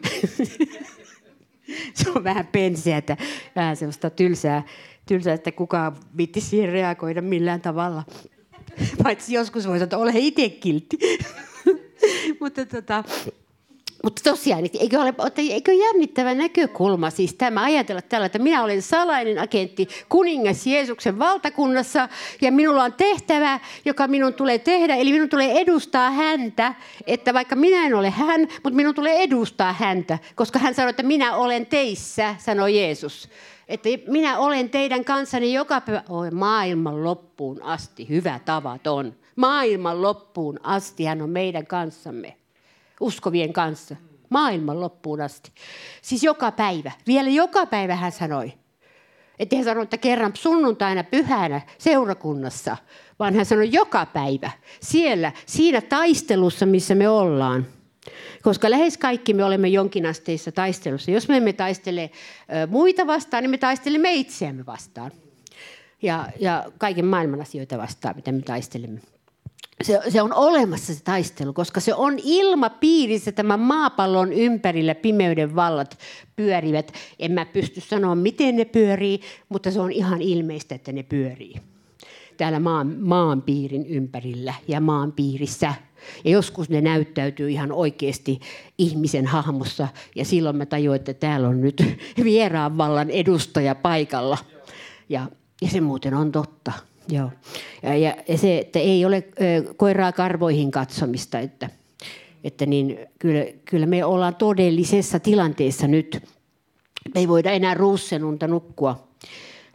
se 1.95 2.11
on 2.15 2.25
vähän 2.25 2.47
penseätä, 2.47 3.17
vähän 3.57 3.77
sellaista 3.77 4.11
tylsää, 4.11 4.63
tylsää 5.07 5.35
että 5.35 5.53
kukaan 5.53 5.97
vitti 6.17 6.41
siihen 6.41 6.73
reagoida 6.73 7.23
millään 7.23 7.61
tavalla. 7.61 8.05
Paitsi 9.03 9.35
joskus 9.35 9.67
voi 9.67 9.79
sanoa, 9.79 9.85
että 9.85 9.99
ole 9.99 10.13
itse 10.15 10.49
kiltti. 10.49 10.99
mutta 12.41 12.67
tota, 12.67 13.05
mutta 14.05 14.31
tosiaan, 14.31 14.65
eikö, 14.81 15.01
ole, 15.01 15.15
eikö 15.37 15.73
jännittävä 15.73 16.35
näkökulma 16.35 17.11
siis 17.11 17.35
tämä 17.35 17.63
ajatella 17.63 18.03
tällä, 18.03 18.27
että 18.27 18.39
minä 18.39 18.65
olen 18.65 18.83
salainen 18.83 19.39
agentti 19.39 19.89
kuningas 20.09 20.67
Jeesuksen 20.67 21.19
valtakunnassa 21.19 22.09
ja 22.41 22.53
minulla 22.53 22.85
on 22.85 22.93
tehtävä, 22.93 23.61
joka 23.85 24.09
minun 24.09 24.35
tulee 24.35 24.59
tehdä, 24.59 24.97
eli 24.97 25.13
minun 25.13 25.29
tulee 25.29 25.61
edustaa 25.61 26.11
häntä, 26.11 26.75
että 27.07 27.35
vaikka 27.35 27.57
minä 27.57 27.87
en 27.87 27.95
ole 27.95 28.11
hän, 28.11 28.41
mutta 28.41 28.77
minun 28.77 28.95
tulee 28.95 29.23
edustaa 29.23 29.73
häntä, 29.73 30.19
koska 30.35 30.59
hän 30.59 30.75
sanoi, 30.75 30.91
että 30.91 31.03
minä 31.03 31.37
olen 31.37 31.67
teissä, 31.67 32.35
sanoi 32.39 32.79
Jeesus. 32.79 33.29
Että 33.69 33.89
minä 34.07 34.39
olen 34.39 34.71
teidän 34.71 35.05
kanssani 35.05 35.53
joka 35.53 35.81
päivä, 35.81 36.03
Oi, 36.09 36.31
maailman 36.31 37.05
loppuun 37.05 37.63
asti, 37.63 38.09
hyvä 38.09 38.41
tavaton 38.45 39.15
maailman 39.37 40.03
loppuun 40.03 40.61
asti 40.63 41.05
hän 41.05 41.23
on 41.23 41.31
meidän 41.31 41.67
kanssamme, 41.67 42.37
uskovien 43.01 43.53
kanssa. 43.53 43.97
Maailman 44.31 44.81
loppuun 44.81 45.21
asti. 45.21 45.53
Siis 46.03 46.23
joka 46.23 46.53
päivä. 46.53 46.93
Vielä 47.07 47.29
joka 47.29 47.67
päivä 47.67 47.97
hän 47.97 48.13
sanoi. 48.13 48.53
Että 49.39 49.57
hän 49.57 49.65
sanoi, 49.65 49.83
että 49.83 49.99
kerran 49.99 50.33
sunnuntaina 50.35 51.05
pyhänä 51.05 51.61
seurakunnassa, 51.79 52.77
vaan 53.19 53.35
hän 53.35 53.47
sanoi 53.47 53.73
joka 53.73 54.07
päivä. 54.07 54.51
Siellä, 54.81 55.33
siinä 55.47 55.81
taistelussa, 55.81 56.67
missä 56.67 56.95
me 56.95 57.09
ollaan. 57.09 57.67
Koska 58.43 58.71
lähes 58.71 58.99
kaikki 58.99 59.35
me 59.35 59.45
olemme 59.45 59.69
jonkinasteissa 59.69 60.53
taistelussa. 60.53 61.11
Jos 61.11 61.29
me 61.29 61.37
emme 61.37 61.53
taistele 61.53 62.11
muita 62.69 63.07
vastaan, 63.07 63.43
niin 63.43 63.51
me 63.51 63.59
taistelemme 63.59 64.15
itseämme 64.15 64.67
vastaan. 64.67 65.11
Ja, 66.03 66.29
ja 66.41 66.65
kaiken 66.79 67.07
maailman 67.07 67.41
asioita 67.41 67.79
vastaan, 67.79 68.17
mitä 68.17 68.33
me 68.33 68.43
taistelemme. 68.43 69.01
se, 69.83 70.01
se 70.09 70.23
on 70.23 70.33
olemassa 70.33 70.95
se 70.95 71.03
taistelu, 71.05 71.53
koska 71.53 71.81
se 71.81 71.95
on 71.95 72.19
ilmapiirissä 72.25 73.33
tämän 73.33 73.61
maapallon 73.61 74.33
ympärillä 74.33 74.95
pimeyden 74.95 75.57
vallat 75.57 75.99
pyörivät. 76.37 76.93
En 77.19 77.33
mä 77.33 77.45
pysty 77.47 77.81
sanoa, 77.81 78.15
miten 78.15 78.57
ne 78.57 78.65
pyörii, 78.65 79.21
mutta 79.49 79.71
se 79.71 79.81
on 79.81 79.93
ihan 79.93 80.23
ilmeistä, 80.23 80.75
että 80.75 80.93
ne 80.93 81.03
pyörii 81.03 81.55
täällä 82.37 82.61
maan, 82.61 82.97
maanpiirin 83.01 83.87
ympärillä 83.87 84.55
ja 84.69 84.81
maanpiirissä. 84.81 85.75
Ja 86.25 86.31
joskus 86.31 86.69
ne 86.69 86.81
näyttäytyy 86.81 87.51
ihan 87.51 87.73
oikeasti 87.73 88.41
ihmisen 88.79 89.27
hahmossa 89.27 89.89
ja 90.15 90.25
silloin 90.25 90.57
mä 90.57 90.67
tajuin, 90.67 90.97
että 90.97 91.15
täällä 91.15 91.49
on 91.49 91.61
nyt 91.61 91.85
vieraan 92.25 92.79
vallan 92.79 93.11
edustaja 93.11 93.75
paikalla. 93.75 94.39
Ja, 95.09 95.27
ja 95.63 95.69
se 95.69 95.81
muuten 95.81 96.15
on 96.15 96.33
totta. 96.33 96.73
Joo. 97.09 97.31
Ja, 97.83 97.97
ja, 97.97 98.17
ja 98.29 98.39
se, 98.39 98.59
että 98.59 98.79
ei 98.79 99.05
ole 99.05 99.25
ö, 99.41 99.75
koiraa 99.77 100.13
karvoihin 100.13 100.71
katsomista, 100.71 101.39
että, 101.39 101.71
että 102.45 102.67
niin, 102.67 102.99
kyllä, 103.19 103.45
kyllä 103.65 103.87
me 103.87 104.05
ollaan 104.05 104.35
todellisessa 104.35 105.21
tilanteessa 105.21 105.89
nyt. 105.89 106.23
Me 107.15 107.21
ei 107.21 107.29
voida 107.29 107.51
enää 107.51 107.75
ruussenunta 107.75 108.49
nukkua 108.49 109.09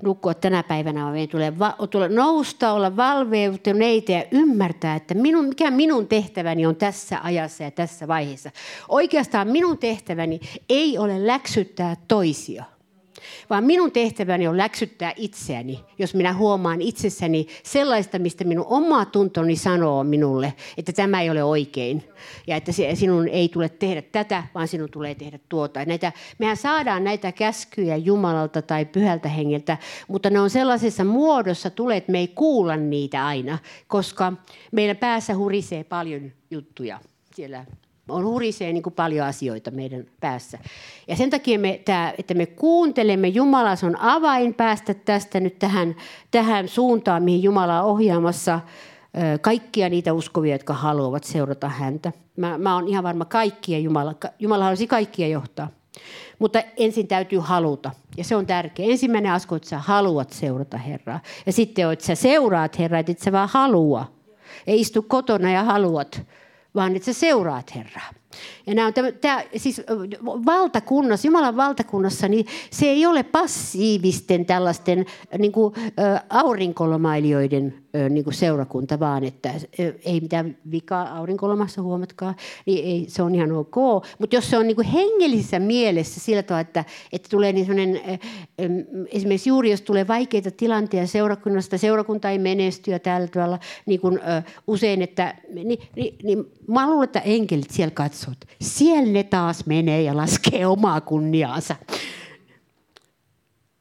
nukkua 0.01 0.33
tänä 0.33 0.63
päivänä, 0.63 1.01
vaan 1.01 1.13
meidän 1.13 1.29
tulee, 1.29 1.59
va- 1.59 1.77
tulee 1.89 2.09
nousta, 2.09 2.71
olla 2.71 2.95
valveutuneita 2.97 4.11
ja 4.11 4.23
ymmärtää, 4.31 4.95
että 4.95 5.13
minun, 5.13 5.45
mikä 5.45 5.71
minun 5.71 6.07
tehtäväni 6.07 6.65
on 6.65 6.75
tässä 6.75 7.19
ajassa 7.23 7.63
ja 7.63 7.71
tässä 7.71 8.07
vaiheessa. 8.07 8.51
Oikeastaan 8.89 9.47
minun 9.47 9.77
tehtäväni 9.77 10.39
ei 10.69 10.97
ole 10.97 11.27
läksyttää 11.27 11.95
toisia– 12.07 12.63
vaan 13.49 13.63
minun 13.63 13.91
tehtäväni 13.91 14.47
on 14.47 14.57
läksyttää 14.57 15.13
itseäni, 15.15 15.79
jos 15.97 16.13
minä 16.13 16.33
huomaan 16.33 16.81
itsessäni 16.81 17.47
sellaista, 17.63 18.19
mistä 18.19 18.43
minun 18.43 18.65
oma 18.69 19.05
tuntoni 19.05 19.55
sanoo 19.55 20.03
minulle, 20.03 20.53
että 20.77 20.93
tämä 20.93 21.21
ei 21.21 21.29
ole 21.29 21.43
oikein. 21.43 22.03
Ja 22.47 22.55
että 22.55 22.71
sinun 22.93 23.27
ei 23.27 23.49
tule 23.49 23.69
tehdä 23.69 24.01
tätä, 24.01 24.43
vaan 24.55 24.67
sinun 24.67 24.89
tulee 24.91 25.15
tehdä 25.15 25.39
tuota. 25.49 25.85
Näitä, 25.85 26.11
mehän 26.37 26.57
saadaan 26.57 27.03
näitä 27.03 27.31
käskyjä 27.31 27.95
Jumalalta 27.95 28.61
tai 28.61 28.85
pyhältä 28.85 29.29
hengeltä, 29.29 29.77
mutta 30.07 30.29
ne 30.29 30.39
on 30.39 30.49
sellaisessa 30.49 31.03
muodossa 31.03 31.69
tulee, 31.69 31.97
että 31.97 32.11
me 32.11 32.19
ei 32.19 32.27
kuulla 32.27 32.75
niitä 32.75 33.25
aina, 33.25 33.57
koska 33.87 34.33
meillä 34.71 34.95
päässä 34.95 35.35
hurisee 35.35 35.83
paljon 35.83 36.31
juttuja 36.51 36.99
siellä 37.35 37.65
on 38.11 38.25
hurisee 38.25 38.73
niin 38.73 38.83
kuin 38.83 38.93
paljon 38.93 39.27
asioita 39.27 39.71
meidän 39.71 40.05
päässä. 40.19 40.57
Ja 41.07 41.15
sen 41.15 41.29
takia, 41.29 41.59
me, 41.59 41.81
tämä, 41.85 42.13
että 42.17 42.33
me 42.33 42.45
kuuntelemme 42.45 43.27
Jumala, 43.27 43.75
se 43.75 43.85
on 43.85 43.99
avain 43.99 44.53
päästä 44.53 44.93
tästä 44.93 45.39
nyt 45.39 45.59
tähän, 45.59 45.95
tähän 46.31 46.67
suuntaan, 46.67 47.23
mihin 47.23 47.43
Jumala 47.43 47.81
on 47.81 47.91
ohjaamassa 47.91 48.59
kaikkia 49.41 49.89
niitä 49.89 50.13
uskovia, 50.13 50.55
jotka 50.55 50.73
haluavat 50.73 51.23
seurata 51.23 51.69
häntä. 51.69 52.11
Mä, 52.37 52.57
mä 52.57 52.75
olen 52.75 52.87
ihan 52.87 53.03
varma 53.03 53.25
kaikkia 53.25 53.79
Jumala, 53.79 54.15
Jumala 54.39 54.63
haluaisi 54.63 54.87
kaikkia 54.87 55.27
johtaa. 55.27 55.67
Mutta 56.39 56.63
ensin 56.77 57.07
täytyy 57.07 57.39
haluta. 57.39 57.91
Ja 58.17 58.23
se 58.23 58.35
on 58.35 58.45
tärkeä. 58.45 58.85
Ensimmäinen 58.85 59.31
askel, 59.31 59.55
että 59.55 59.69
sä 59.69 59.77
haluat 59.77 60.29
seurata 60.29 60.77
Herraa. 60.77 61.19
Ja 61.45 61.51
sitten 61.51 61.91
että 61.91 62.05
sä 62.05 62.15
seuraat 62.15 62.79
Herraa, 62.79 62.99
että 62.99 63.11
et 63.11 63.19
sä 63.19 63.31
vaan 63.31 63.49
halua. 63.51 64.11
Ei 64.67 64.81
istu 64.81 65.01
kotona 65.01 65.51
ja 65.51 65.63
haluat, 65.63 66.21
vaan 66.75 66.95
että 66.95 67.05
sä 67.05 67.19
seuraat 67.19 67.75
Herraa. 67.75 68.09
Ja 68.67 68.73
nämä 68.73 68.87
on 68.87 68.93
tämä, 68.93 69.11
tämä, 69.11 69.43
siis 69.57 69.81
valtakunnassa, 70.25 71.27
Jumalan 71.27 71.55
valtakunnassa, 71.55 72.27
niin 72.27 72.45
se 72.71 72.85
ei 72.85 73.05
ole 73.05 73.23
passiivisten 73.23 74.45
tällaisten 74.45 75.05
niin 75.37 75.51
kuin, 75.51 75.73
aurinkolmailijoiden 76.29 77.83
niin 78.09 78.23
kuin 78.23 78.33
seurakunta, 78.33 78.99
vaan 78.99 79.23
että 79.23 79.53
ei 80.05 80.19
mitään 80.19 80.57
vikaa 80.71 81.17
aurinkolomassa, 81.17 81.81
huomatkaa, 81.81 82.35
niin 82.65 82.85
ei, 82.85 83.05
se 83.07 83.23
on 83.23 83.35
ihan 83.35 83.51
ok. 83.51 83.75
Mutta 84.19 84.35
jos 84.35 84.49
se 84.49 84.57
on 84.57 84.67
niin 84.67 84.75
kuin 84.75 84.87
hengellisessä 84.87 85.59
mielessä 85.59 86.19
sillä 86.19 86.43
tavalla, 86.43 86.61
että, 86.61 86.85
että 87.11 87.29
tulee 87.29 87.53
niin 87.53 87.65
sellainen, 87.65 88.01
esimerkiksi 89.11 89.49
juuri 89.49 89.71
jos 89.71 89.81
tulee 89.81 90.07
vaikeita 90.07 90.51
tilanteita 90.51 91.07
seurakunnasta, 91.07 91.77
seurakunta 91.77 92.29
ei 92.29 92.39
menesty 92.39 92.91
ja 92.91 92.99
tällä 92.99 93.27
tavalla 93.27 93.59
niin 93.85 93.99
kuin, 93.99 94.19
usein, 94.67 95.01
että 95.01 95.35
niin, 95.53 95.79
niin, 95.95 96.15
niin 96.23 96.45
mä 96.67 96.89
luulen, 96.89 97.03
että 97.03 97.19
enkelit 97.19 97.69
siellä 97.69 97.91
katsovat. 97.91 98.37
Siellä 98.61 99.11
ne 99.11 99.23
taas 99.23 99.65
menee 99.65 100.01
ja 100.01 100.17
laskee 100.17 100.65
omaa 100.65 101.01
kunniaansa 101.01 101.75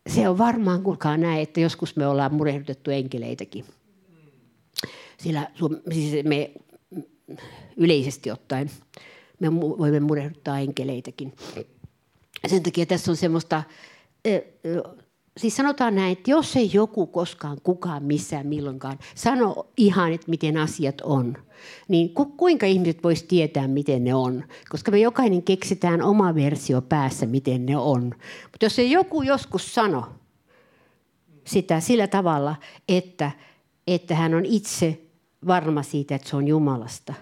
se 0.08 0.28
on 0.28 0.38
varmaan, 0.38 0.82
kuulkaa 0.82 1.16
näin, 1.16 1.42
että 1.42 1.60
joskus 1.60 1.96
me 1.96 2.06
ollaan 2.06 2.34
murehdutettu 2.34 2.90
enkeleitäkin 2.90 3.64
sillä 5.20 5.50
siis 5.92 6.24
me 6.24 6.52
yleisesti 7.76 8.30
ottaen 8.30 8.70
me 9.40 9.54
voimme 9.54 10.00
murehduttaa 10.00 10.58
enkeleitäkin. 10.58 11.32
Sen 12.46 12.62
takia 12.62 12.86
tässä 12.86 13.10
on 13.10 13.16
semmoista, 13.16 13.62
siis 15.36 15.56
sanotaan 15.56 15.94
näin, 15.94 16.12
että 16.12 16.30
jos 16.30 16.56
ei 16.56 16.70
joku 16.72 17.06
koskaan 17.06 17.58
kukaan 17.62 18.04
missään 18.04 18.46
milloinkaan 18.46 18.98
sano 19.14 19.66
ihan, 19.76 20.12
että 20.12 20.30
miten 20.30 20.56
asiat 20.56 21.00
on, 21.00 21.34
niin 21.88 22.14
ku, 22.14 22.24
kuinka 22.26 22.66
ihmiset 22.66 23.02
vois 23.02 23.22
tietää, 23.22 23.68
miten 23.68 24.04
ne 24.04 24.14
on? 24.14 24.44
Koska 24.68 24.90
me 24.90 24.98
jokainen 24.98 25.42
keksitään 25.42 26.02
oma 26.02 26.34
versio 26.34 26.82
päässä, 26.82 27.26
miten 27.26 27.66
ne 27.66 27.76
on. 27.76 28.02
Mutta 28.42 28.64
jos 28.64 28.78
ei 28.78 28.90
joku 28.90 29.22
joskus 29.22 29.74
sano 29.74 30.06
sitä 31.44 31.80
sillä 31.80 32.06
tavalla, 32.06 32.56
että, 32.88 33.30
että 33.86 34.14
hän 34.14 34.34
on 34.34 34.46
itse 34.46 35.07
varma 35.46 35.82
siitä, 35.82 36.14
että 36.14 36.28
se 36.28 36.36
on 36.36 36.48
Jumalasta. 36.48 37.14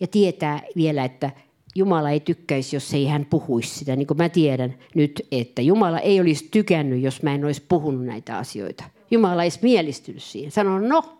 Ja 0.00 0.06
tietää 0.06 0.62
vielä, 0.76 1.04
että 1.04 1.30
Jumala 1.74 2.10
ei 2.10 2.20
tykkäisi, 2.20 2.76
jos 2.76 2.94
ei 2.94 3.06
hän 3.06 3.26
puhuisi 3.30 3.78
sitä. 3.78 3.96
Niin 3.96 4.06
kuin 4.06 4.18
mä 4.18 4.28
tiedän 4.28 4.74
nyt, 4.94 5.26
että 5.32 5.62
Jumala 5.62 5.98
ei 5.98 6.20
olisi 6.20 6.48
tykännyt, 6.50 7.02
jos 7.02 7.22
mä 7.22 7.34
en 7.34 7.44
olisi 7.44 7.62
puhunut 7.68 8.06
näitä 8.06 8.38
asioita. 8.38 8.84
Jumala 9.10 9.42
olisi 9.42 9.58
mielistynyt 9.62 10.22
siihen. 10.22 10.50
Sanon, 10.50 10.88
no, 10.88 11.18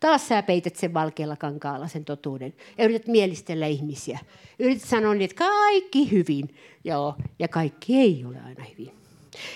taas 0.00 0.28
sä 0.28 0.42
peität 0.42 0.76
sen 0.76 0.94
valkealla 0.94 1.36
kankaalla 1.36 1.88
sen 1.88 2.04
totuuden. 2.04 2.54
Ja 2.78 2.84
yrität 2.84 3.06
mielistellä 3.06 3.66
ihmisiä. 3.66 4.18
Yrität 4.58 4.88
sanoa 4.88 5.14
niin, 5.14 5.22
että 5.22 5.36
kaikki 5.36 6.10
hyvin. 6.10 6.54
Joo, 6.84 7.14
ja 7.38 7.48
kaikki 7.48 7.96
ei 7.96 8.24
ole 8.24 8.40
aina 8.44 8.64
hyvin. 8.70 9.05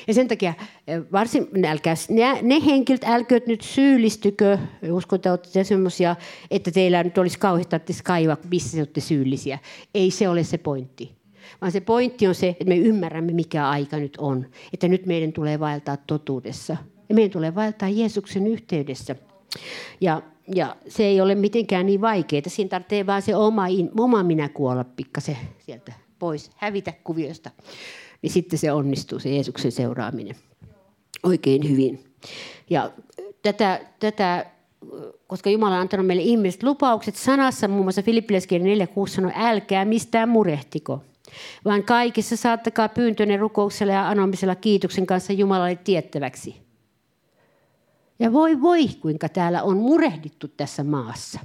Ja 0.07 0.14
sen 0.14 0.29
takia 0.29 0.55
eh, 0.87 1.01
varsin, 1.12 1.49
älkää, 1.66 1.95
ne, 2.09 2.38
ne 2.43 2.64
henkilöt, 2.66 3.05
älkööt 3.05 3.47
nyt 3.47 3.61
syyllistykö, 3.61 4.59
uskon, 4.90 5.16
että 5.16 5.31
olette 5.31 5.64
semmoisia, 5.64 6.16
että 6.51 6.71
teillä 6.71 7.05
nyt 7.05 7.19
olisi 7.19 7.38
kauheasti 7.38 7.77
kaivaa, 8.05 8.37
missä 8.51 8.77
te 8.77 8.81
olette 8.81 9.01
syyllisiä. 9.01 9.59
Ei 9.95 10.11
se 10.11 10.29
ole 10.29 10.45
se 10.45 10.59
pointti. 10.59 11.21
Vaan 11.61 11.73
se 11.73 11.81
pointti 11.81 12.27
on 12.27 12.35
se, 12.35 12.49
että 12.49 12.64
me 12.64 12.77
ymmärrämme, 12.77 13.33
mikä 13.33 13.69
aika 13.69 13.97
nyt 13.97 14.16
on. 14.19 14.47
Että 14.73 14.88
nyt 14.88 15.07
meidän 15.07 15.33
tulee 15.33 15.61
vaeltaa 15.61 15.97
totuudessa. 15.97 16.77
Ja 17.09 17.14
meidän 17.14 17.31
tulee 17.31 17.55
vaeltaa 17.55 17.88
Jeesuksen 17.88 18.47
yhteydessä. 18.47 19.16
Ja, 20.01 20.23
ja 20.55 20.77
se 20.88 21.05
ei 21.05 21.21
ole 21.21 21.35
mitenkään 21.35 21.87
niin 21.87 22.01
vaikeaa. 22.01 22.43
Siinä 22.47 22.69
tarvitsee 22.69 23.07
vaan 23.07 23.23
se 23.23 23.37
oma, 23.37 23.64
oma 23.99 24.23
minä 24.23 24.49
kuolla 24.49 24.85
pikkasen 24.85 25.37
sieltä 25.59 25.93
pois, 26.21 26.51
hävitä 26.57 26.93
kuviosta 27.05 27.51
niin 28.22 28.30
sitten 28.30 28.59
se 28.59 28.72
onnistuu, 28.72 29.18
se 29.18 29.30
Jeesuksen 29.30 29.72
seuraaminen 29.72 30.37
oikein 31.22 31.68
hyvin. 31.70 32.04
Ja 32.70 32.90
tätä, 33.42 33.80
tätä 34.00 34.46
koska 35.26 35.50
Jumala 35.50 35.74
on 35.74 35.80
antanut 35.80 36.06
meille 36.06 36.22
ihmiset 36.22 36.62
lupaukset 36.62 37.16
sanassa, 37.16 37.68
muun 37.68 37.85
muassa 37.85 38.02
Filippiläiskirja 38.02 38.87
4.6 38.87 39.09
sanoo, 39.09 39.33
älkää 39.35 39.85
mistään 39.85 40.28
murehtiko, 40.28 41.02
vaan 41.64 41.85
kaikissa 41.85 42.37
saattakaa 42.37 42.88
pyyntöne 42.88 43.37
rukouksella 43.37 43.92
ja 43.92 44.09
anomisella 44.09 44.54
kiitoksen 44.54 45.06
kanssa 45.06 45.33
Jumalalle 45.33 45.78
tiettäväksi. 45.85 46.56
Ja 48.18 48.33
voi 48.33 48.62
voi, 48.62 48.88
kuinka 49.00 49.28
täällä 49.28 49.62
on 49.62 49.76
murehdittu 49.76 50.48
tässä 50.48 50.85
maassa. 50.85 51.40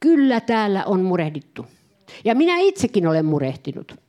Kyllä 0.00 0.40
täällä 0.40 0.84
on 0.84 1.00
murehdittu. 1.02 1.66
Ja 2.24 2.34
minä 2.34 2.58
itsekin 2.58 3.06
olen 3.06 3.24
murehtinut. 3.24 4.03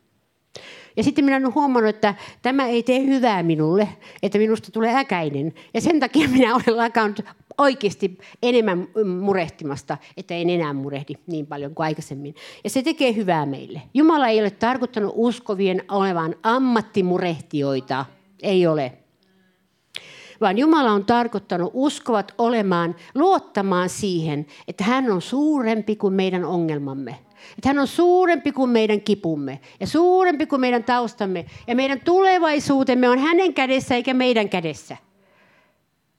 Ja 0.98 1.04
sitten 1.04 1.26
minä 1.26 1.38
olen 1.38 1.56
huomannut, 1.56 1.96
että 1.96 2.16
tämä 2.42 2.66
ei 2.66 2.84
tee 2.84 3.00
hyvää 3.06 3.44
minulle, 3.44 3.88
että 4.24 4.38
minusta 4.38 4.72
tulee 4.72 4.96
äkäinen. 4.96 5.54
Ja 5.74 5.82
sen 5.82 6.00
takia 6.00 6.30
minä 6.30 6.56
olen 6.56 6.78
lakannut 6.78 7.22
oikeasti 7.58 8.18
enemmän 8.44 8.88
murehtimasta, 9.20 9.98
että 10.18 10.34
en 10.34 10.50
enää 10.50 10.74
murehdi 10.74 11.14
niin 11.28 11.48
paljon 11.48 11.76
kuin 11.76 11.86
aikaisemmin. 11.86 12.36
Ja 12.64 12.70
se 12.70 12.82
tekee 12.82 13.16
hyvää 13.16 13.46
meille. 13.46 13.82
Jumala 13.94 14.28
ei 14.28 14.40
ole 14.40 14.50
tarkoittanut 14.50 15.14
uskovien 15.16 15.84
olevan 15.92 16.36
ammattimurehtioita. 16.44 18.06
Ei 18.44 18.68
ole. 18.68 18.94
Vaan 20.42 20.58
Jumala 20.58 20.92
on 20.92 21.06
tarkoittanut 21.06 21.72
uskovat 21.74 22.34
olemaan, 22.38 22.96
luottamaan 23.16 23.90
siihen, 23.90 24.46
että 24.68 24.84
hän 24.84 25.12
on 25.12 25.22
suurempi 25.22 25.96
kuin 25.96 26.14
meidän 26.14 26.46
ongelmamme. 26.46 27.25
Että 27.58 27.70
hän 27.70 27.80
on 27.80 27.88
suurempi 27.88 28.52
kuin 28.52 28.70
meidän 28.70 29.02
kipumme 29.02 29.60
ja 29.80 29.88
suurempi 29.88 30.46
kuin 30.46 30.62
meidän 30.62 30.84
taustamme. 30.84 31.46
Ja 31.68 31.76
meidän 31.76 32.00
tulevaisuutemme 32.00 33.10
on 33.10 33.20
hänen 33.20 33.54
kädessä 33.54 33.96
eikä 33.96 34.14
meidän 34.14 34.50
kädessä. 34.50 34.98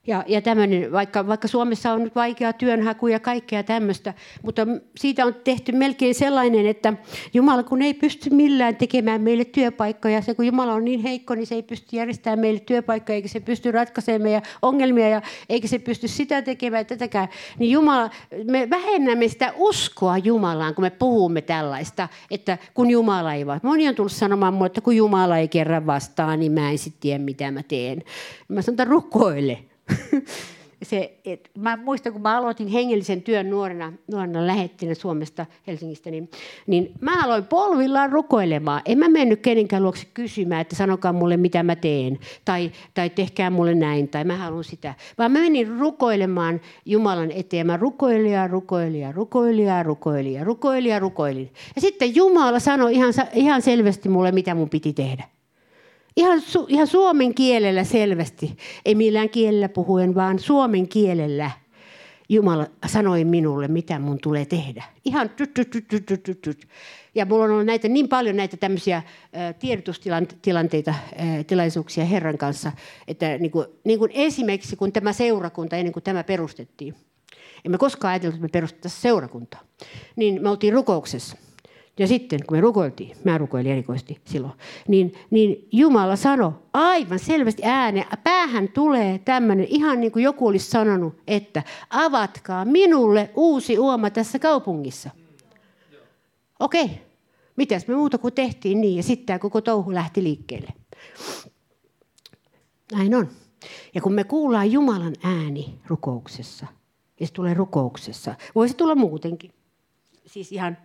Ja, 0.06 0.24
ja 0.26 0.42
tämmöinen, 0.42 0.92
vaikka, 0.92 1.26
vaikka 1.26 1.48
Suomessa 1.48 1.92
on 1.92 2.04
nyt 2.04 2.14
vaikea 2.14 2.52
työnhaku 2.52 3.06
ja 3.06 3.20
kaikkea 3.20 3.62
tämmöistä, 3.62 4.14
mutta 4.42 4.66
siitä 4.96 5.26
on 5.26 5.34
tehty 5.34 5.72
melkein 5.72 6.14
sellainen, 6.14 6.66
että 6.66 6.92
Jumala 7.34 7.62
kun 7.62 7.82
ei 7.82 7.94
pysty 7.94 8.30
millään 8.30 8.76
tekemään 8.76 9.20
meille 9.20 9.44
työpaikkoja, 9.44 10.22
se 10.22 10.34
kun 10.34 10.46
Jumala 10.46 10.72
on 10.72 10.84
niin 10.84 11.00
heikko, 11.00 11.34
niin 11.34 11.46
se 11.46 11.54
ei 11.54 11.62
pysty 11.62 11.96
järjestämään 11.96 12.38
meille 12.38 12.60
työpaikkoja, 12.60 13.16
eikä 13.16 13.28
se 13.28 13.40
pysty 13.40 13.72
ratkaisemaan 13.72 14.22
meidän 14.22 14.42
ongelmia, 14.62 15.08
ja 15.08 15.22
eikä 15.48 15.68
se 15.68 15.78
pysty 15.78 16.08
sitä 16.08 16.42
tekemään, 16.42 16.86
tätäkään. 16.86 17.28
Niin 17.58 17.70
Jumala, 17.70 18.10
me 18.44 18.70
vähennämme 18.70 19.28
sitä 19.28 19.52
uskoa 19.56 20.18
Jumalaan, 20.18 20.74
kun 20.74 20.84
me 20.84 20.90
puhumme 20.90 21.40
tällaista, 21.40 22.08
että 22.30 22.58
kun 22.74 22.90
Jumala 22.90 23.34
ei 23.34 23.46
vaan. 23.46 23.60
Moni 23.62 23.88
on 23.88 23.94
tullut 23.94 24.12
sanomaan 24.12 24.54
mulle, 24.54 24.66
että 24.66 24.80
kun 24.80 24.96
Jumala 24.96 25.38
ei 25.38 25.48
kerran 25.48 25.86
vastaa, 25.86 26.36
niin 26.36 26.52
mä 26.52 26.70
en 26.70 26.78
sitten 26.78 27.00
tiedä, 27.00 27.24
mitä 27.24 27.50
mä 27.50 27.62
teen. 27.62 28.02
Mä 28.48 28.62
sanon, 28.62 28.74
että 28.74 28.84
rukoile 28.84 29.58
se, 30.82 31.18
et, 31.24 31.50
mä 31.58 31.76
muistan, 31.76 32.12
kun 32.12 32.22
mä 32.22 32.36
aloitin 32.36 32.68
hengellisen 32.68 33.22
työn 33.22 33.50
nuorena, 33.50 33.92
nuorena 34.12 34.46
lähettinä 34.46 34.94
Suomesta, 34.94 35.46
Helsingistä, 35.66 36.10
niin, 36.10 36.30
niin 36.66 36.92
mä 37.00 37.24
aloin 37.24 37.44
polvillaan 37.44 38.12
rukoilemaan. 38.12 38.82
En 38.84 38.98
mä 38.98 39.08
mennyt 39.08 39.40
kenenkään 39.40 39.82
luokse 39.82 40.06
kysymään, 40.14 40.60
että 40.60 40.76
sanokaa 40.76 41.12
mulle, 41.12 41.36
mitä 41.36 41.62
mä 41.62 41.76
teen, 41.76 42.18
tai, 42.44 42.72
tai 42.94 43.10
tehkää 43.10 43.50
mulle 43.50 43.74
näin, 43.74 44.08
tai 44.08 44.24
mä 44.24 44.36
haluan 44.36 44.64
sitä. 44.64 44.94
Vaan 45.18 45.32
mä 45.32 45.40
menin 45.40 45.78
rukoilemaan 45.78 46.60
Jumalan 46.84 47.30
eteen. 47.30 47.66
Mä 47.66 47.76
rukoilin 47.76 48.32
ja 48.32 48.48
rukoilin 48.48 49.00
ja 49.00 49.12
rukoilin 49.12 49.66
ja 49.66 49.82
rukoilin 49.82 50.32
ja 50.32 50.44
rukoilin 50.44 50.90
ja 50.90 50.98
rukoilin. 50.98 51.50
Ja 51.76 51.80
sitten 51.80 52.16
Jumala 52.16 52.58
sanoi 52.58 52.94
ihan, 52.94 53.12
ihan 53.34 53.62
selvästi 53.62 54.08
mulle, 54.08 54.32
mitä 54.32 54.54
mun 54.54 54.70
piti 54.70 54.92
tehdä. 54.92 55.35
Ihan, 56.16 56.40
su, 56.40 56.66
ihan 56.68 56.86
suomen 56.86 57.34
kielellä 57.34 57.84
selvästi, 57.84 58.56
ei 58.84 58.94
millään 58.94 59.30
kielellä 59.30 59.68
puhuen, 59.68 60.14
vaan 60.14 60.38
suomen 60.38 60.88
kielellä 60.88 61.50
Jumala 62.28 62.66
sanoi 62.86 63.24
minulle, 63.24 63.68
mitä 63.68 63.98
mun 63.98 64.18
tulee 64.22 64.44
tehdä. 64.44 64.84
Ihan 65.04 65.30
tyt, 65.30 65.54
tyt, 65.54 65.70
tyt, 65.70 65.88
tyt, 65.88 66.22
tyt, 66.22 66.40
tyt. 66.40 66.68
Ja 67.14 67.26
mulla 67.26 67.44
on 67.44 67.50
ollut 67.50 67.66
näitä, 67.66 67.88
niin 67.88 68.08
paljon 68.08 68.36
näitä 68.36 68.56
tämmöisiä 68.56 69.02
tiedotustilanteita, 69.58 70.94
tilaisuuksia 71.46 72.04
Herran 72.04 72.38
kanssa, 72.38 72.72
että 73.08 73.38
niin 73.38 73.50
kuin, 73.50 73.66
niin 73.84 73.98
kuin 73.98 74.10
esimerkiksi 74.14 74.76
kun 74.76 74.92
tämä 74.92 75.12
seurakunta, 75.12 75.76
ennen 75.76 75.92
kuin 75.92 76.02
tämä 76.02 76.24
perustettiin, 76.24 76.94
emme 77.64 77.78
koskaan 77.78 78.12
ajatellut, 78.12 78.34
että 78.34 78.46
me 78.46 78.48
perustettaisiin 78.48 79.02
seurakuntaa, 79.02 79.60
niin 80.16 80.42
me 80.42 80.50
oltiin 80.50 80.72
rukouksessa. 80.72 81.36
Ja 81.98 82.06
sitten 82.06 82.40
kun 82.46 82.56
me 82.56 82.60
rukoiltiin, 82.60 83.16
mä 83.24 83.38
rukoilin 83.38 83.72
erikoisesti 83.72 84.20
silloin, 84.24 84.52
niin, 84.88 85.14
niin 85.30 85.68
Jumala 85.72 86.16
sanoi 86.16 86.52
aivan 86.72 87.18
selvästi 87.18 87.62
ääneen, 87.64 88.06
päähän 88.24 88.68
tulee 88.68 89.18
tämmöinen, 89.18 89.66
ihan 89.68 90.00
niin 90.00 90.12
kuin 90.12 90.22
joku 90.22 90.46
olisi 90.46 90.70
sanonut, 90.70 91.14
että 91.26 91.62
avatkaa 91.90 92.64
minulle 92.64 93.30
uusi 93.34 93.78
uoma 93.78 94.10
tässä 94.10 94.38
kaupungissa. 94.38 95.10
Okei, 96.60 96.84
okay. 96.84 96.96
mitäs 97.56 97.86
me 97.86 97.94
muuta 97.94 98.18
kuin 98.18 98.34
tehtiin 98.34 98.80
niin 98.80 98.96
ja 98.96 99.02
sitten 99.02 99.26
tämä 99.26 99.38
koko 99.38 99.60
touhu 99.60 99.94
lähti 99.94 100.22
liikkeelle. 100.22 100.72
Näin 102.92 103.14
on. 103.14 103.28
Ja 103.94 104.00
kun 104.00 104.12
me 104.12 104.24
kuullaan 104.24 104.72
Jumalan 104.72 105.14
ääni 105.22 105.80
rukouksessa, 105.86 106.66
ja 107.20 107.26
se 107.26 107.32
tulee 107.32 107.54
rukouksessa, 107.54 108.34
voisi 108.54 108.76
tulla 108.76 108.94
muutenkin. 108.94 109.52
Siis 110.26 110.52
ihan 110.52 110.76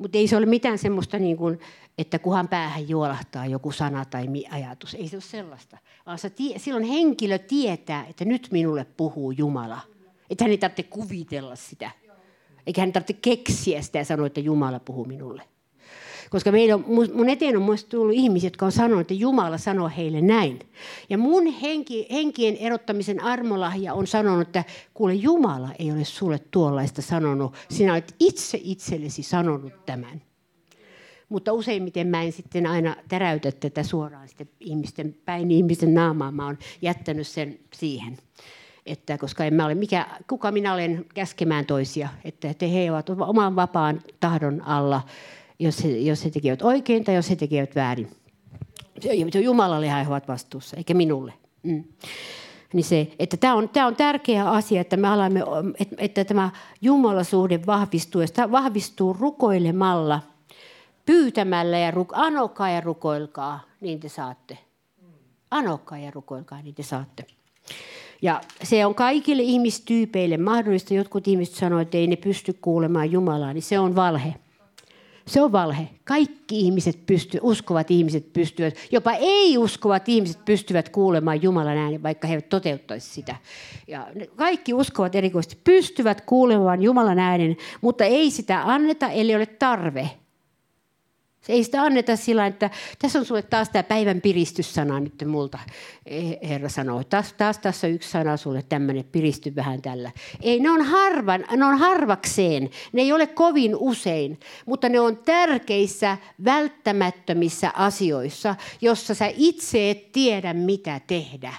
mutta 0.00 0.18
ei 0.18 0.28
se 0.28 0.36
ole 0.36 0.46
mitään 0.46 0.78
semmoista, 0.78 1.18
niin 1.18 1.36
kuin, 1.36 1.60
että 1.98 2.18
kuhan 2.18 2.48
päähän 2.48 2.88
juolahtaa 2.88 3.46
joku 3.46 3.72
sana 3.72 4.04
tai 4.04 4.26
ajatus. 4.50 4.94
Ei 4.94 5.08
se 5.08 5.16
ole 5.16 5.22
sellaista. 5.22 5.78
Vaan 6.06 6.18
tie, 6.36 6.58
silloin 6.58 6.84
henkilö 6.84 7.38
tietää, 7.38 8.06
että 8.06 8.24
nyt 8.24 8.48
minulle 8.50 8.86
puhuu 8.96 9.30
Jumala. 9.30 9.80
Että 10.30 10.44
hän 10.44 10.50
ei 10.50 10.58
tarvitse 10.58 10.82
kuvitella 10.82 11.56
sitä. 11.56 11.90
Eikä 12.66 12.80
hän 12.80 12.92
tarvitse 12.92 13.12
keksiä 13.22 13.82
sitä 13.82 13.98
ja 13.98 14.04
sanoa, 14.04 14.26
että 14.26 14.40
Jumala 14.40 14.80
puhuu 14.80 15.04
minulle. 15.04 15.42
Koska 16.30 16.52
meillä 16.52 16.74
on, 16.74 16.84
mun 17.14 17.28
eteen 17.28 17.56
on 17.56 17.62
muista 17.62 17.90
tullut 17.90 18.14
ihmisiä, 18.14 18.46
jotka 18.46 18.66
on 18.66 18.72
sanonut, 18.72 19.00
että 19.00 19.14
Jumala 19.14 19.58
sanoo 19.58 19.90
heille 19.96 20.20
näin. 20.20 20.58
Ja 21.08 21.18
mun 21.18 21.46
henki, 21.46 22.06
henkien 22.10 22.56
erottamisen 22.56 23.22
armolahja 23.22 23.94
on 23.94 24.06
sanonut, 24.06 24.46
että 24.46 24.64
kuule 24.94 25.14
Jumala 25.14 25.68
ei 25.78 25.92
ole 25.92 26.04
sulle 26.04 26.40
tuollaista 26.50 27.02
sanonut. 27.02 27.54
Sinä 27.70 27.92
olet 27.92 28.14
itse 28.20 28.60
itsellesi 28.62 29.22
sanonut 29.22 29.86
tämän. 29.86 30.22
Mutta 31.28 31.52
useimmiten 31.52 32.06
mä 32.06 32.22
en 32.22 32.32
sitten 32.32 32.66
aina 32.66 32.96
täräytä 33.08 33.52
tätä 33.52 33.82
suoraan 33.82 34.28
sitten 34.28 34.48
ihmisten 34.60 35.16
päin, 35.24 35.50
ihmisten 35.50 35.94
naamaan. 35.94 36.34
Mä 36.34 36.46
oon 36.46 36.58
jättänyt 36.82 37.26
sen 37.26 37.58
siihen 37.74 38.16
että 38.86 39.18
koska 39.18 39.44
en 39.44 39.54
mä 39.54 39.64
ole 39.64 39.74
mikä, 39.74 40.06
kuka 40.28 40.52
minä 40.52 40.74
olen 40.74 41.06
käskemään 41.14 41.66
toisia, 41.66 42.08
että 42.24 42.66
he 42.66 42.92
ovat 42.92 43.10
oman 43.10 43.56
vapaan 43.56 44.00
tahdon 44.20 44.62
alla 44.62 45.02
jos 45.60 45.84
he, 45.84 45.88
jos 45.88 46.24
he 46.24 46.30
tekevät 46.30 46.62
oikein 46.62 47.04
tai 47.04 47.14
jos 47.14 47.30
he 47.30 47.36
tekevät 47.36 47.74
väärin. 47.74 48.10
Jumalalle 49.42 49.90
he 49.90 50.08
ovat 50.08 50.28
vastuussa, 50.28 50.76
eikä 50.76 50.94
minulle. 50.94 51.32
Mm. 51.62 51.84
Niin 52.72 52.84
se, 52.84 53.10
että 53.18 53.36
tämä 53.36 53.54
on, 53.54 53.68
tämä 53.68 53.86
on 53.86 53.96
tärkeä 53.96 54.50
asia, 54.50 54.80
että 54.80 54.96
me 54.96 55.08
alamme, 55.08 55.42
että, 55.80 55.96
että 55.98 56.24
tämä 56.24 56.50
Jumalasuhde 56.80 57.60
vahvistuu. 57.66 58.20
Ja 58.20 58.50
vahvistuu 58.50 59.12
rukoilemalla, 59.12 60.20
pyytämällä 61.06 61.78
ja 61.78 61.90
ruk, 61.90 62.12
anokaa 62.12 62.70
ja 62.70 62.80
rukoilkaa, 62.80 63.60
niin 63.80 64.00
te 64.00 64.08
saatte. 64.08 64.58
Anokaa 65.50 65.98
ja 65.98 66.10
rukoilkaa, 66.10 66.62
niin 66.62 66.74
te 66.74 66.82
saatte. 66.82 67.26
Ja 68.22 68.40
se 68.62 68.86
on 68.86 68.94
kaikille 68.94 69.42
ihmistyypeille 69.42 70.36
mahdollista. 70.36 70.94
Jotkut 70.94 71.28
ihmiset 71.28 71.54
sanoivat, 71.54 71.86
että 71.86 71.98
ei 71.98 72.06
ne 72.06 72.16
pysty 72.16 72.52
kuulemaan 72.52 73.12
Jumalaa, 73.12 73.52
niin 73.52 73.62
se 73.62 73.78
on 73.78 73.96
valhe. 73.96 74.34
Se 75.30 75.42
on 75.42 75.52
valhe. 75.52 75.88
Kaikki 76.04 76.60
ihmiset 76.60 77.06
pysty, 77.06 77.38
uskovat 77.42 77.90
ihmiset 77.90 78.32
pystyvät, 78.32 78.74
jopa 78.92 79.12
ei-uskovat 79.12 80.08
ihmiset 80.08 80.44
pystyvät 80.44 80.88
kuulemaan 80.88 81.42
Jumalan 81.42 81.76
äänen, 81.76 82.02
vaikka 82.02 82.28
he 82.28 82.34
eivät 82.34 82.48
toteuttaisi 82.48 83.10
sitä. 83.10 83.36
Ja 83.88 84.06
kaikki 84.36 84.74
uskovat 84.74 85.14
erikoisesti 85.14 85.58
pystyvät 85.64 86.20
kuulemaan 86.20 86.82
Jumalan 86.82 87.18
äänen, 87.18 87.56
mutta 87.80 88.04
ei 88.04 88.30
sitä 88.30 88.62
anneta, 88.64 89.08
eli 89.08 89.34
ole 89.34 89.46
tarve. 89.46 90.10
Ei 91.48 91.64
sitä 91.64 91.82
anneta 91.82 92.16
sillä 92.16 92.46
että 92.46 92.70
tässä 92.98 93.18
on 93.18 93.24
sulle 93.24 93.42
taas 93.42 93.68
tämä 93.68 93.82
päivän 93.82 94.20
piristyssana 94.20 95.00
nyt 95.00 95.24
multa. 95.26 95.58
Herra 96.48 96.68
sanoo, 96.68 97.04
taas, 97.04 97.32
taas 97.32 97.58
tässä 97.58 97.86
on 97.86 97.92
yksi 97.92 98.10
sana 98.10 98.36
sulle 98.36 98.62
tämmöinen, 98.68 99.04
piristy 99.04 99.56
vähän 99.56 99.82
tällä. 99.82 100.10
Ei, 100.40 100.60
ne 100.60 100.70
on, 100.70 100.82
harvan, 100.82 101.44
ne 101.56 101.64
on 101.64 101.78
harvakseen, 101.78 102.70
ne 102.92 103.02
ei 103.02 103.12
ole 103.12 103.26
kovin 103.26 103.76
usein, 103.76 104.40
mutta 104.66 104.88
ne 104.88 105.00
on 105.00 105.16
tärkeissä, 105.16 106.18
välttämättömissä 106.44 107.70
asioissa, 107.74 108.56
jossa 108.80 109.14
sä 109.14 109.30
itse 109.36 109.90
et 109.90 110.12
tiedä, 110.12 110.54
mitä 110.54 111.00
tehdä 111.06 111.54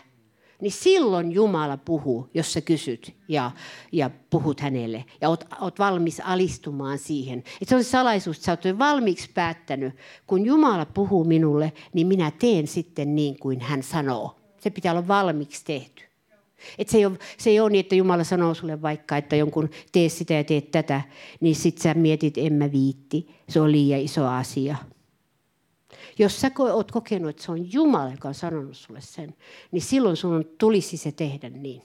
niin 0.62 0.71
silloin 0.71 1.32
Jumala 1.32 1.78
puhuu, 1.78 2.30
jos 2.34 2.54
sä 2.54 2.62
kysyt 2.62 3.15
ja, 3.28 3.52
ja 3.91 4.10
puhut 4.30 4.60
hänelle. 4.60 5.06
Ja 5.21 5.30
oot, 5.30 5.45
oot 5.62 5.80
valmis 5.80 6.21
alistumaan 6.26 6.97
siihen. 6.97 7.43
Et 7.62 7.67
se 7.67 7.76
on 7.76 7.84
salaisuus, 7.84 8.38
että 8.38 8.45
sä 8.45 8.52
oot 8.52 8.80
valmiiksi 8.80 9.30
päättänyt, 9.34 9.93
kun 10.28 10.45
Jumala 10.45 10.86
puhuu 10.86 11.24
minulle, 11.24 11.74
niin 11.93 12.08
minä 12.08 12.32
teen 12.32 12.67
sitten 12.67 13.15
niin 13.15 13.39
kuin 13.39 13.62
hän 13.62 13.84
sanoo. 13.84 14.36
Se 14.60 14.69
pitää 14.69 14.91
olla 14.91 15.08
valmiiksi 15.08 15.65
tehty. 15.65 16.04
Et 16.78 16.89
se, 16.89 16.97
ei 16.97 17.06
ole, 17.06 17.17
se 17.38 17.50
ei 17.50 17.60
ole 17.60 17.69
niin, 17.69 17.80
että 17.80 17.95
Jumala 17.95 18.24
sanoo 18.24 18.54
sulle 18.54 18.82
vaikka, 18.82 19.17
että 19.17 19.36
jonkun 19.36 19.69
tee 19.91 20.10
sitä 20.10 20.34
ja 20.34 20.43
tee 20.43 20.62
tätä, 20.62 21.02
niin 21.39 21.56
sitten 21.56 21.84
sä 21.84 21.93
mietit, 21.93 22.38
en 22.38 22.54
mä 22.54 22.71
viitti. 22.71 23.28
Se 23.50 23.62
on 23.62 23.71
liian 23.71 24.00
iso 24.00 24.28
asia. 24.28 24.76
Jos 26.22 26.42
sä 26.42 26.52
oot 26.60 26.92
kokenut, 26.92 27.30
että 27.30 27.44
se 27.44 27.52
on 27.52 27.74
Jumala, 27.74 28.12
joka 28.12 28.28
on 28.28 28.34
sanonut 28.34 28.78
sulle 28.78 29.02
sen, 29.02 29.36
niin 29.72 29.82
silloin 29.82 30.18
sun 30.18 30.46
tulisi 30.58 30.98
se 30.98 31.12
tehdä 31.12 31.50
niin. 31.50 31.82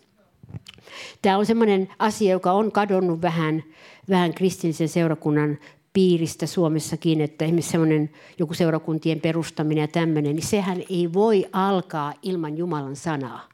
Tämä 1.22 1.38
on 1.38 1.46
sellainen 1.46 1.88
asia, 1.98 2.32
joka 2.32 2.52
on 2.52 2.72
kadonnut 2.72 3.22
vähän, 3.22 3.64
vähän 4.08 4.34
kristillisen 4.34 4.88
seurakunnan 4.88 5.58
piiristä 5.92 6.46
Suomessakin, 6.46 7.20
että 7.20 7.44
esimerkiksi 7.44 7.70
semmoinen 7.70 8.10
joku 8.38 8.54
seurakuntien 8.54 9.20
perustaminen 9.20 9.82
ja 9.82 9.88
tämmöinen, 9.88 10.36
niin 10.36 10.46
sehän 10.46 10.82
ei 10.90 11.12
voi 11.12 11.46
alkaa 11.52 12.14
ilman 12.22 12.56
Jumalan 12.56 12.96
sanaa, 12.96 13.48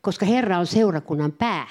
koska 0.00 0.26
Herra 0.26 0.58
on 0.58 0.66
seurakunnan 0.66 1.32
pää. 1.32 1.68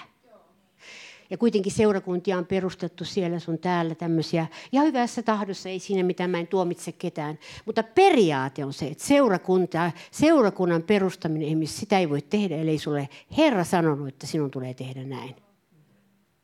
Ja 1.30 1.38
kuitenkin 1.38 1.72
seurakuntia 1.72 2.38
on 2.38 2.46
perustettu 2.46 3.06
siellä 3.06 3.40
sun 3.40 3.60
täällä 3.60 3.96
tämmöisiä. 3.96 4.48
Ja 4.72 4.82
hyvässä 4.82 5.24
tahdossa 5.24 5.70
ei 5.70 5.80
siinä 5.80 6.04
mitään, 6.04 6.30
mä 6.30 6.40
en 6.40 6.48
tuomitse 6.48 6.92
ketään. 6.92 7.40
Mutta 7.66 7.84
periaate 7.84 8.66
on 8.66 8.74
se, 8.74 8.88
että 8.88 9.04
seurakunta, 9.04 9.92
seurakunnan 10.12 10.84
perustaminen 10.84 11.48
ihmis, 11.48 11.78
sitä 11.78 12.00
ei 12.00 12.10
voi 12.10 12.22
tehdä, 12.22 12.56
ellei 12.56 12.78
sulle 12.78 13.10
Herra 13.38 13.64
sanonut, 13.64 14.08
että 14.08 14.28
sinun 14.28 14.52
tulee 14.52 14.74
tehdä 14.74 15.04
näin. 15.04 15.36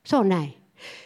Se 0.06 0.16
on 0.16 0.30
näin. 0.30 0.61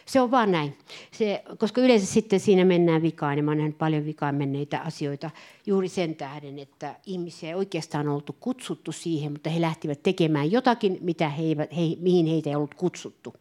Se 0.06 0.20
on 0.20 0.30
vaan 0.30 0.52
näin. 0.52 0.76
Se, 1.12 1.42
koska 1.58 1.80
yleensä 1.80 2.06
sitten 2.06 2.40
siinä 2.40 2.64
mennään 2.64 3.02
vikaan, 3.02 3.36
ja 3.36 3.42
mä 3.42 3.50
olen 3.50 3.72
paljon 3.72 4.04
vikaan 4.04 4.34
menneitä 4.34 4.80
asioita 4.80 5.30
juuri 5.66 5.88
sen 5.88 6.14
tähden, 6.14 6.58
että 6.58 6.96
ihmisiä 7.06 7.48
ei 7.48 7.54
oikeastaan 7.54 8.08
oltu 8.08 8.36
kutsuttu 8.40 8.92
siihen, 8.92 9.32
mutta 9.32 9.50
he 9.50 9.60
lähtivät 9.60 10.02
tekemään 10.02 10.52
jotakin, 10.52 10.98
mitä 11.00 11.28
he 11.28 11.42
eivät, 11.42 11.76
he, 11.76 11.82
mihin 12.00 12.26
heitä 12.26 12.50
ei 12.50 12.56
ollut 12.56 12.74
kutsuttu. 12.74 13.34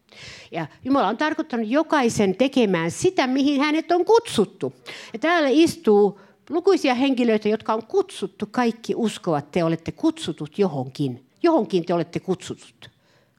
Ja 0.52 0.68
Jumala 0.86 1.08
on 1.08 1.18
tarkoittanut 1.18 1.68
jokaisen 1.68 2.36
tekemään 2.36 2.92
sitä, 2.92 3.28
mihin 3.28 3.62
hänet 3.62 3.92
on 3.92 4.06
kutsuttu. 4.06 4.74
Ja 5.14 5.20
täällä 5.20 5.50
istuu 5.52 6.20
lukuisia 6.50 6.96
henkilöitä, 6.96 7.50
jotka 7.50 7.74
on 7.74 7.86
kutsuttu. 7.86 8.46
Kaikki 8.52 8.94
uskovat, 8.96 9.52
te 9.52 9.64
olette 9.64 9.92
kutsutut 9.92 10.60
johonkin. 10.60 11.26
Johonkin 11.44 11.86
te 11.86 11.94
olette 11.94 12.20
kutsutut. 12.20 12.90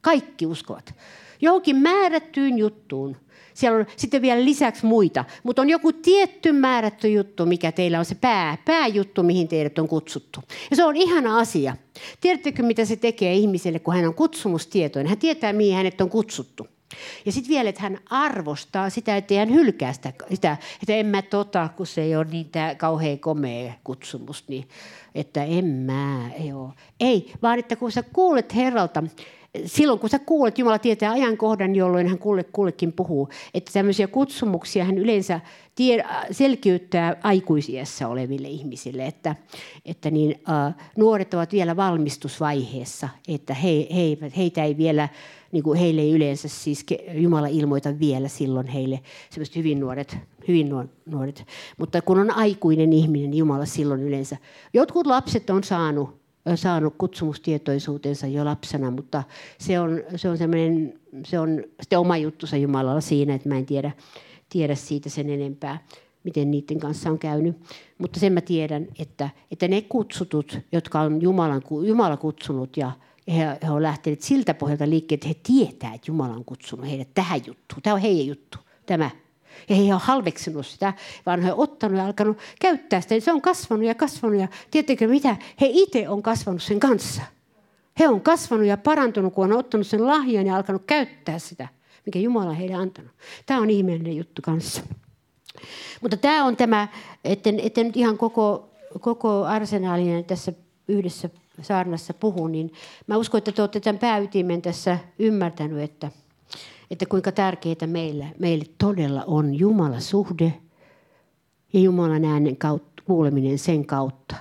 Kaikki 0.01 0.45
uskovat. 0.45 0.93
Johonkin 1.41 1.75
määrättyyn 1.75 2.57
juttuun. 2.57 3.17
Siellä 3.53 3.77
on 3.79 3.85
sitten 3.95 4.21
vielä 4.21 4.45
lisäksi 4.45 4.85
muita, 4.85 5.25
mutta 5.43 5.61
on 5.61 5.69
joku 5.69 5.93
tietty 5.93 6.51
määrätty 6.51 7.07
juttu, 7.07 7.45
mikä 7.45 7.71
teillä 7.71 7.99
on 7.99 8.05
se 8.05 8.15
pää, 8.15 8.57
pääjuttu, 8.65 9.23
mihin 9.23 9.47
teidät 9.47 9.79
on 9.79 9.87
kutsuttu. 9.87 10.39
Ja 10.69 10.75
se 10.75 10.83
on 10.83 10.95
ihana 10.95 11.39
asia. 11.39 11.75
Tiedättekö, 12.21 12.63
mitä 12.63 12.85
se 12.85 12.95
tekee 12.95 13.33
ihmiselle, 13.33 13.79
kun 13.79 13.93
hän 13.93 14.07
on 14.07 14.13
kutsumustietoinen? 14.13 15.09
Hän 15.09 15.17
tietää, 15.17 15.53
mihin 15.53 15.75
hänet 15.75 16.01
on 16.01 16.09
kutsuttu. 16.09 16.67
Ja 17.25 17.31
sitten 17.31 17.49
vielä, 17.49 17.69
että 17.69 17.81
hän 17.81 17.99
arvostaa 18.09 18.89
sitä, 18.89 19.17
että 19.17 19.33
hän 19.33 19.53
hylkää 19.53 19.93
sitä, 19.93 20.13
sitä, 20.29 20.57
että 20.81 20.95
en 20.95 21.05
mä 21.05 21.21
tota, 21.21 21.69
kun 21.77 21.87
se 21.87 22.01
ei 22.01 22.15
ole 22.15 22.27
niin 22.31 22.49
tämä 22.49 22.75
kauhean 22.75 23.19
komea 23.19 23.73
kutsumus, 23.83 24.43
niin 24.47 24.67
että 25.15 25.43
en 25.43 25.65
mä, 25.65 26.29
ole. 26.53 26.73
Ei, 26.99 27.33
vaan 27.41 27.59
että 27.59 27.75
kun 27.75 27.91
sä 27.91 28.03
kuulet 28.13 28.55
Herralta, 28.55 29.03
silloin 29.65 29.99
kun 29.99 30.09
sä 30.09 30.19
kuulet, 30.19 30.57
Jumala 30.57 30.79
tietää 30.79 31.11
ajankohdan, 31.11 31.75
jolloin 31.75 32.07
hän 32.07 32.17
kulle, 32.17 32.43
kullekin 32.43 32.93
puhuu, 32.93 33.29
että 33.53 33.71
tämmöisiä 33.73 34.07
kutsumuksia 34.07 34.85
hän 34.85 34.97
yleensä 34.97 35.39
tie, 35.75 36.03
selkiyttää 36.31 37.15
aikuisiessä 37.23 38.07
oleville 38.07 38.47
ihmisille, 38.47 39.05
että, 39.05 39.35
että 39.85 40.11
niin, 40.11 40.31
uh, 40.31 40.81
nuoret 40.97 41.33
ovat 41.33 41.51
vielä 41.51 41.75
valmistusvaiheessa, 41.75 43.09
että 43.27 43.53
he, 43.53 43.69
he, 43.69 44.17
heitä 44.37 44.63
ei 44.63 44.77
vielä 44.77 45.09
niin 45.51 45.63
kuin 45.63 45.79
heille 45.79 46.01
ei 46.01 46.11
yleensä 46.11 46.47
siis 46.47 46.85
Jumala 47.13 47.47
ilmoita 47.47 47.99
vielä 47.99 48.27
silloin 48.27 48.67
heille 48.67 48.99
semmoiset 49.29 49.55
hyvin 49.55 49.79
nuoret, 49.79 50.17
hyvin 50.47 50.69
nuoret. 51.05 51.45
Mutta 51.77 52.01
kun 52.01 52.19
on 52.19 52.31
aikuinen 52.31 52.93
ihminen, 52.93 53.29
niin 53.29 53.39
Jumala 53.39 53.65
silloin 53.65 54.03
yleensä. 54.03 54.37
Jotkut 54.73 55.07
lapset 55.07 55.49
on 55.49 55.63
saanut, 55.63 56.26
saanut 56.55 56.93
kutsumustietoisuutensa 56.97 58.27
jo 58.27 58.45
lapsena, 58.45 58.91
mutta 58.91 59.23
se 59.57 59.79
on, 59.79 60.03
se 60.15 60.29
on, 60.29 60.37
se 61.25 61.39
on 61.39 61.63
sitten 61.81 61.99
oma 61.99 62.17
juttusa 62.17 62.57
Jumalalla 62.57 63.01
siinä, 63.01 63.35
että 63.35 63.49
mä 63.49 63.57
en 63.57 63.65
tiedä, 63.65 63.91
tiedä 64.49 64.75
siitä 64.75 65.09
sen 65.09 65.29
enempää 65.29 65.79
miten 66.27 66.51
niiden 66.51 66.79
kanssa 66.79 67.09
on 67.09 67.19
käynyt. 67.19 67.57
Mutta 67.97 68.19
sen 68.19 68.33
mä 68.33 68.41
tiedän, 68.41 68.87
että, 68.99 69.29
että 69.51 69.67
ne 69.67 69.81
kutsutut, 69.81 70.59
jotka 70.71 71.01
on 71.01 71.21
Jumalan, 71.21 71.61
Jumala 71.85 72.17
kutsunut 72.17 72.77
ja 72.77 72.91
he, 73.27 73.57
he 73.63 73.71
ovat 73.71 73.81
lähteneet 73.81 74.21
siltä 74.21 74.53
pohjalta 74.53 74.89
liikkeelle, 74.89 75.21
että 75.21 75.27
he 75.27 75.55
tietää, 75.55 75.93
että 75.93 76.11
Jumala 76.11 76.33
on 76.33 76.45
kutsunut 76.45 76.87
heidät 76.87 77.07
tähän 77.13 77.41
juttuun. 77.47 77.81
Tämä 77.81 77.93
on 77.93 78.01
heidän 78.01 78.27
juttu, 78.27 78.57
tämä. 78.85 79.09
Ja 79.69 79.75
he 79.75 79.81
eivät 79.81 80.01
halveksinut 80.01 80.67
sitä, 80.67 80.93
vaan 81.25 81.41
he 81.41 81.53
ovat 81.53 81.69
ottanut 81.69 81.97
ja 81.97 82.05
alkanut 82.05 82.37
käyttää 82.61 83.01
sitä. 83.01 83.19
Se 83.19 83.31
on 83.31 83.41
kasvanut 83.41 83.85
ja 83.85 83.95
kasvanut 83.95 84.39
ja 84.41 84.47
tiedättekö 84.71 85.07
mitä? 85.07 85.35
He 85.61 85.67
itse 85.69 86.09
on 86.09 86.23
kasvanut 86.23 86.63
sen 86.63 86.79
kanssa. 86.79 87.21
He 87.99 88.07
on 88.07 88.21
kasvanut 88.21 88.65
ja 88.65 88.77
parantunut, 88.77 89.33
kun 89.33 89.43
on 89.51 89.59
ottanut 89.59 89.87
sen 89.87 90.07
lahjan 90.07 90.45
ja 90.45 90.55
alkanut 90.55 90.83
käyttää 90.87 91.39
sitä, 91.39 91.67
mikä 92.05 92.19
Jumala 92.19 92.53
heille 92.53 92.75
antanut. 92.75 93.11
Tämä 93.45 93.61
on 93.61 93.69
ihmeellinen 93.69 94.17
juttu 94.17 94.41
kanssa. 94.41 94.81
Mutta 96.01 96.17
tämä 96.17 96.45
on 96.45 96.55
tämä, 96.55 96.87
että 97.23 97.83
nyt 97.83 97.97
ihan 97.97 98.17
koko, 98.17 98.69
koko 98.99 99.45
arsenaalinen 99.45 100.25
tässä 100.25 100.53
yhdessä 100.87 101.29
saarnassa 101.61 102.13
puhun, 102.13 102.51
niin 102.51 102.73
mä 103.07 103.17
uskon, 103.17 103.37
että 103.37 103.51
te 103.51 103.61
olette 103.61 103.79
tämän 103.79 103.99
pääytimen 103.99 104.61
tässä 104.61 104.97
ymmärtänyt, 105.19 105.79
että, 105.79 106.11
että 106.91 107.05
kuinka 107.05 107.31
tärkeää 107.31 107.87
meille, 107.87 108.27
meille 108.39 108.65
todella 108.77 109.23
on 109.27 109.55
Jumala 109.55 109.99
suhde 109.99 110.53
ja 111.73 111.79
Jumalan 111.79 112.25
äänen 112.25 112.57
kautta, 112.57 113.03
kuuleminen 113.05 113.59
sen 113.59 113.85
kautta. 113.85 114.35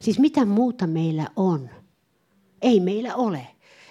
Siis 0.00 0.18
mitä 0.18 0.44
muuta 0.44 0.86
meillä 0.86 1.26
on? 1.36 1.70
Ei 2.62 2.80
meillä 2.80 3.14
ole. 3.14 3.46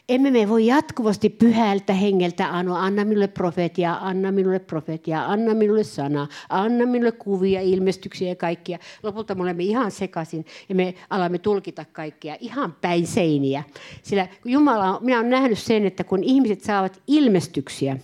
Emme 0.10 0.32
me 0.32 0.50
voi 0.50 0.66
jatkuvasti 0.66 1.30
pyhältä 1.30 1.94
hengeltä 1.94 2.58
anoa, 2.58 2.80
anna 2.80 3.06
minulle 3.06 3.28
profetia, 3.28 3.98
anna 4.02 4.32
minulle 4.32 4.60
profetia, 4.60 5.26
anna 5.26 5.54
minulle 5.54 5.84
sana, 5.84 6.28
anna 6.50 6.86
minulle 6.86 7.12
kuvia, 7.12 7.62
ilmestyksiä 7.62 8.30
ja 8.30 8.36
kaikkia. 8.36 8.80
Lopulta 9.04 9.36
me 9.36 9.42
olemme 9.42 9.64
ihan 9.64 9.92
sekaisin 9.92 10.46
ja 10.70 10.76
me 10.76 10.94
alamme 11.10 11.38
tulkita 11.38 11.86
kaikkia 11.92 12.38
ihan 12.40 12.76
päin 12.82 13.08
seiniä. 13.08 13.64
Sillä 14.02 14.28
Jumala, 14.46 15.00
minä 15.02 15.20
olen 15.20 15.30
nähnyt 15.30 15.60
sen, 15.60 15.86
että 15.86 16.04
kun 16.04 16.24
ihmiset 16.24 16.62
saavat 16.62 17.02
ilmestyksiä, 17.08 17.98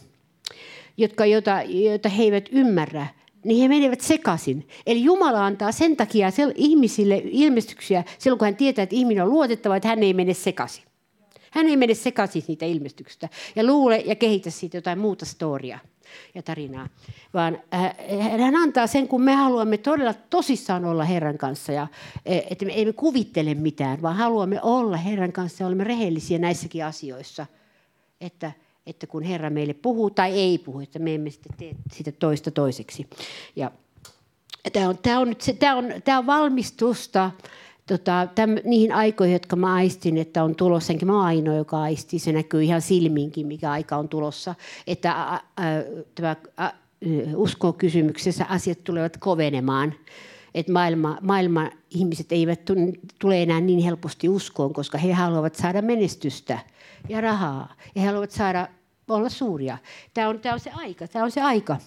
jotka, 0.98 1.26
jota, 1.26 1.62
joita 1.68 2.10
he 2.10 2.24
eivät 2.24 2.50
ymmärrä, 2.52 3.08
niin 3.46 3.62
he 3.62 3.68
menevät 3.68 4.02
sekaisin. 4.02 4.68
Eli 4.86 5.04
Jumala 5.04 5.46
antaa 5.46 5.72
sen 5.72 5.98
takia 5.98 6.32
ihmisille 6.56 7.22
ilmestyksiä 7.26 8.04
silloin, 8.18 8.40
kun 8.40 8.46
hän 8.46 8.56
tietää, 8.56 8.84
että 8.84 8.96
ihminen 8.96 9.24
on 9.24 9.30
luotettava, 9.30 9.76
että 9.76 9.88
hän 9.88 10.04
ei 10.04 10.14
mene 10.14 10.34
sekaisin. 10.34 10.89
Hän 11.52 11.68
ei 11.68 11.78
mene 11.78 11.94
sekaisin 11.94 12.42
siitä 12.42 12.66
ilmestyksistä 12.66 13.30
ja 13.56 13.64
luule 13.64 13.98
ja 13.98 14.16
kehitä 14.16 14.50
siitä 14.50 14.78
jotain 14.78 15.00
muuta 15.00 15.26
storia 15.26 15.80
ja 16.36 16.44
tarinaa, 16.44 16.90
vaan 17.34 17.62
äh, 17.74 17.96
hän 18.40 18.56
antaa 18.56 18.88
sen, 18.88 19.08
kun 19.08 19.22
me 19.22 19.34
haluamme 19.34 19.78
todella 19.78 20.14
tosissaan 20.14 20.86
olla 20.86 21.04
Herran 21.04 21.38
kanssa 21.38 21.72
ja 21.72 21.88
e, 22.26 22.40
että 22.50 22.66
me 22.66 22.82
emme 22.82 22.94
kuvittele 22.94 23.54
mitään, 23.54 24.02
vaan 24.02 24.16
haluamme 24.16 24.62
olla 24.62 24.98
Herran 24.98 25.32
kanssa 25.32 25.64
ja 25.64 25.68
olemme 25.68 25.84
rehellisiä 25.84 26.40
näissäkin 26.40 26.86
asioissa, 26.86 27.46
että, 28.22 28.52
että 28.86 29.08
kun 29.08 29.24
Herra 29.24 29.50
meille 29.50 29.74
puhuu 29.74 30.10
tai 30.10 30.32
ei 30.32 30.58
puhu, 30.58 30.80
että 30.80 31.00
me 31.00 31.16
emme 31.16 31.30
sitten 31.30 31.58
tee 31.58 31.76
sitä 31.92 32.12
toista 32.12 32.52
toiseksi. 32.52 33.08
Ja 33.56 33.72
tämä 34.74 34.90
on, 34.90 34.98
tämä 34.98 35.20
on, 35.20 35.36
tämä 35.60 35.76
on, 35.76 35.86
tämä 36.04 36.18
on 36.18 36.26
valmistusta 36.26 37.32
tota, 37.90 38.28
täm, 38.36 38.50
niihin 38.64 38.92
aikoihin, 38.92 39.34
jotka 39.34 39.56
mä 39.56 39.74
aistin, 39.74 40.18
että 40.18 40.44
on 40.44 40.56
tulossa, 40.56 40.94
enkä 40.94 41.06
mä 41.06 41.24
ainoa, 41.24 41.56
joka 41.56 41.82
aisti, 41.82 42.20
se 42.20 42.32
näkyy 42.32 42.64
ihan 42.64 42.82
silminkin, 42.82 43.48
mikä 43.48 43.72
aika 43.72 43.98
on 43.98 44.10
tulossa, 44.10 44.56
että 44.88 45.12
ä, 45.12 45.40
tämä 46.16 46.36
asiat 48.48 48.84
tulevat 48.84 49.18
kovenemaan. 49.18 49.94
Että 50.56 50.72
maailma, 50.72 51.18
maailma 51.22 51.70
ihmiset 51.90 52.32
eivät 52.32 52.62
tule 53.20 53.44
enää 53.44 53.62
niin 53.62 53.80
helposti 53.80 54.30
uskoon, 54.30 54.74
koska 54.74 54.98
he 54.98 55.14
haluavat 55.14 55.56
saada 55.56 55.82
menestystä 55.82 56.60
ja 57.10 57.22
rahaa. 57.22 57.76
He 57.96 58.06
haluavat 58.06 58.32
saada 58.32 58.68
olla 59.10 59.30
suuria. 59.30 59.78
Tämä 60.14 60.30
on, 60.30 60.40
tämä 60.40 60.54
on 60.54 60.60
se 60.60 60.72
aika. 60.76 61.08
Tämä 61.08 61.26
on 61.26 61.32
se 61.32 61.42
aika. 61.42 61.78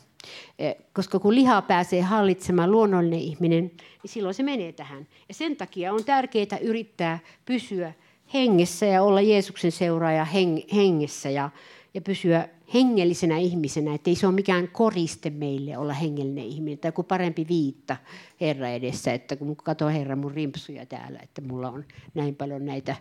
Eh, 0.59 0.77
koska 0.93 1.18
kun 1.18 1.35
liha 1.35 1.62
pääsee 1.62 2.03
hallitsemaan 2.03 2.73
luonnollinen 2.73 3.18
ihminen, 3.18 3.64
niin 4.03 4.11
silloin 4.11 4.35
se 4.35 4.43
menee 4.43 4.73
tähän. 4.73 5.07
Ja 5.29 5.35
sen 5.35 5.57
takia 5.57 5.93
on 5.93 6.05
tärkeää 6.05 6.59
yrittää 6.61 7.18
pysyä 7.45 7.93
hengessä 8.35 8.87
ja 8.87 9.03
olla 9.03 9.20
Jeesuksen 9.20 9.73
seuraaja 9.73 10.27
hengessä 10.75 11.31
ja, 11.31 11.51
ja 11.95 12.01
pysyä 12.01 12.49
hengellisenä 12.75 13.39
ihmisenä, 13.39 13.95
että 13.95 14.11
ei 14.11 14.16
se 14.16 14.27
ole 14.27 14.35
mikään 14.35 14.68
koriste 14.68 15.31
meille 15.31 15.79
olla 15.79 15.93
hengellinen 15.93 16.45
ihminen 16.45 16.79
tai 16.79 16.89
joku 16.89 17.03
parempi 17.03 17.47
viitta 17.49 17.97
Herra 18.41 18.68
edessä, 18.68 19.12
että 19.12 19.37
kun 19.37 19.57
katsoo 19.57 19.89
Herra 19.89 20.16
mun 20.16 20.33
rimpsuja 20.33 20.87
täällä, 20.87 21.18
että 21.23 21.43
mulla 21.43 21.68
on 21.68 21.85
näin 22.14 22.37
paljon 22.37 22.66
näitä, 22.66 22.97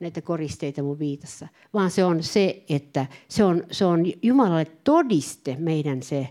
näitä 0.00 0.22
koristeita 0.22 0.82
mun 0.82 0.98
viitassa, 0.98 1.48
vaan 1.74 1.90
se 1.90 2.04
on 2.04 2.22
se, 2.22 2.62
että 2.68 3.06
se 3.28 3.44
on, 3.44 3.64
se 3.70 3.84
on 3.84 4.06
Jumalalle 4.22 4.66
todiste 4.84 5.56
meidän 5.58 6.02
se 6.02 6.28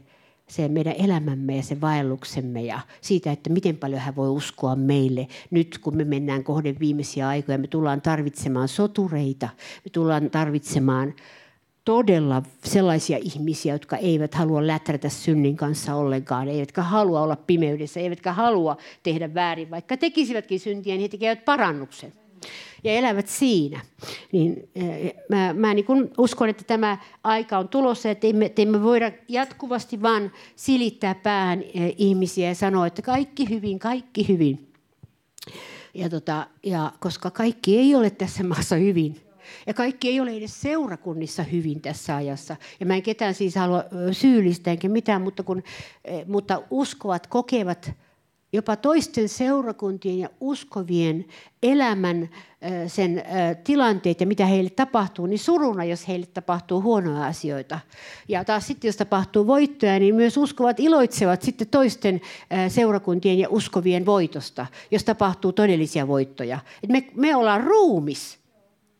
se 0.48 0.68
meidän 0.68 0.96
elämämme 0.98 1.56
ja 1.56 1.64
se 1.64 1.82
vaelluksemme 1.82 2.64
ja 2.64 2.80
siitä, 3.02 3.32
että 3.32 3.50
miten 3.50 3.78
paljon 3.78 4.02
hän 4.02 4.16
voi 4.16 4.30
uskoa 4.30 4.76
meille. 4.76 5.28
Nyt 5.52 5.78
kun 5.78 5.98
me 5.98 6.04
mennään 6.04 6.44
kohden 6.44 6.80
viimeisiä 6.80 7.28
aikoja, 7.28 7.58
me 7.58 7.68
tullaan 7.68 8.02
tarvitsemaan 8.02 8.68
sotureita, 8.68 9.50
me 9.86 9.90
tullaan 9.92 10.30
tarvitsemaan 10.30 11.14
todella 11.86 12.44
sellaisia 12.64 13.18
ihmisiä, 13.22 13.74
jotka 13.74 13.98
eivät 13.98 14.34
halua 14.36 14.68
läträtä 14.68 15.10
synnin 15.10 15.58
kanssa 15.58 15.96
ollenkaan, 15.96 16.48
eivätkä 16.48 16.82
halua 16.84 17.22
olla 17.22 17.36
pimeydessä, 17.36 18.00
eivätkä 18.00 18.34
halua 18.34 18.78
tehdä 19.04 19.34
väärin, 19.34 19.72
vaikka 19.72 19.98
tekisivätkin 19.98 20.60
syntiä, 20.60 20.94
niin 20.94 21.02
he 21.02 21.08
tekevät 21.08 21.46
parannuksen 21.46 22.14
ja 22.84 22.92
elävät 22.92 23.28
siinä. 23.28 23.82
Niin, 24.32 24.70
eh, 24.76 25.14
mä, 25.30 25.54
mä 25.54 25.74
niin 25.74 25.86
kun 25.86 26.12
uskon, 26.18 26.50
että 26.50 26.64
tämä 26.64 26.98
aika 27.24 27.58
on 27.58 27.70
tulossa, 27.70 28.10
että 28.10 28.28
emme, 28.28 28.46
että 28.46 28.62
emme 28.62 28.84
voida 28.84 29.12
jatkuvasti 29.28 30.02
vain 30.02 30.32
silittää 30.56 31.16
päähän 31.16 31.62
eh, 31.62 31.96
ihmisiä 31.98 32.48
ja 32.48 32.56
sanoa, 32.56 32.88
että 32.88 33.02
kaikki 33.02 33.50
hyvin, 33.50 33.80
kaikki 33.80 34.28
hyvin. 34.28 34.74
Ja 35.94 36.10
tota, 36.10 36.48
ja 36.64 36.92
koska 37.00 37.32
kaikki 37.32 37.78
ei 37.78 37.96
ole 37.96 38.10
tässä 38.10 38.44
maassa 38.44 38.76
hyvin, 38.76 39.16
Ja 39.68 39.74
kaikki 39.74 40.10
ei 40.10 40.20
ole 40.20 40.32
edes 40.32 40.62
seurakunnissa 40.62 41.44
hyvin 41.44 41.82
tässä 41.82 42.16
ajassa. 42.16 42.56
Ja 42.80 42.86
mä 42.86 42.96
en 42.96 43.04
ketään 43.04 43.34
siis 43.34 43.56
halua 43.56 43.84
syyllistää 44.12 44.72
enkä 44.72 44.90
mitään, 44.90 45.22
mutta, 45.22 45.44
kun, 45.44 45.64
mutta 46.28 46.62
uskovat 46.70 47.28
kokevat 47.28 47.92
jopa 48.54 48.76
toisten 48.76 49.30
seurakuntien 49.30 50.20
ja 50.20 50.30
uskovien 50.40 51.26
elämän 51.64 52.30
sen 52.88 53.24
tilanteet 53.64 54.20
ja 54.22 54.28
mitä 54.28 54.46
heille 54.46 54.70
tapahtuu, 54.70 55.26
niin 55.26 55.40
suruna, 55.40 55.84
jos 55.84 56.08
heille 56.08 56.26
tapahtuu 56.26 56.82
huonoja 56.82 57.26
asioita. 57.26 57.80
Ja 58.28 58.46
taas 58.46 58.68
sitten, 58.68 58.88
jos 58.88 58.98
tapahtuu 58.98 59.48
voittoja, 59.48 60.00
niin 60.00 60.16
myös 60.16 60.38
uskovat 60.38 60.80
iloitsevat 60.80 61.42
sitten 61.42 61.68
toisten 61.68 62.22
seurakuntien 62.68 63.40
ja 63.40 63.50
uskovien 63.50 64.06
voitosta, 64.06 64.66
jos 64.92 65.04
tapahtuu 65.04 65.54
todellisia 65.54 66.08
voittoja. 66.08 66.60
Et 66.84 66.90
me, 66.90 67.08
me 67.16 67.36
ollaan 67.36 67.64
ruumis. 67.64 68.43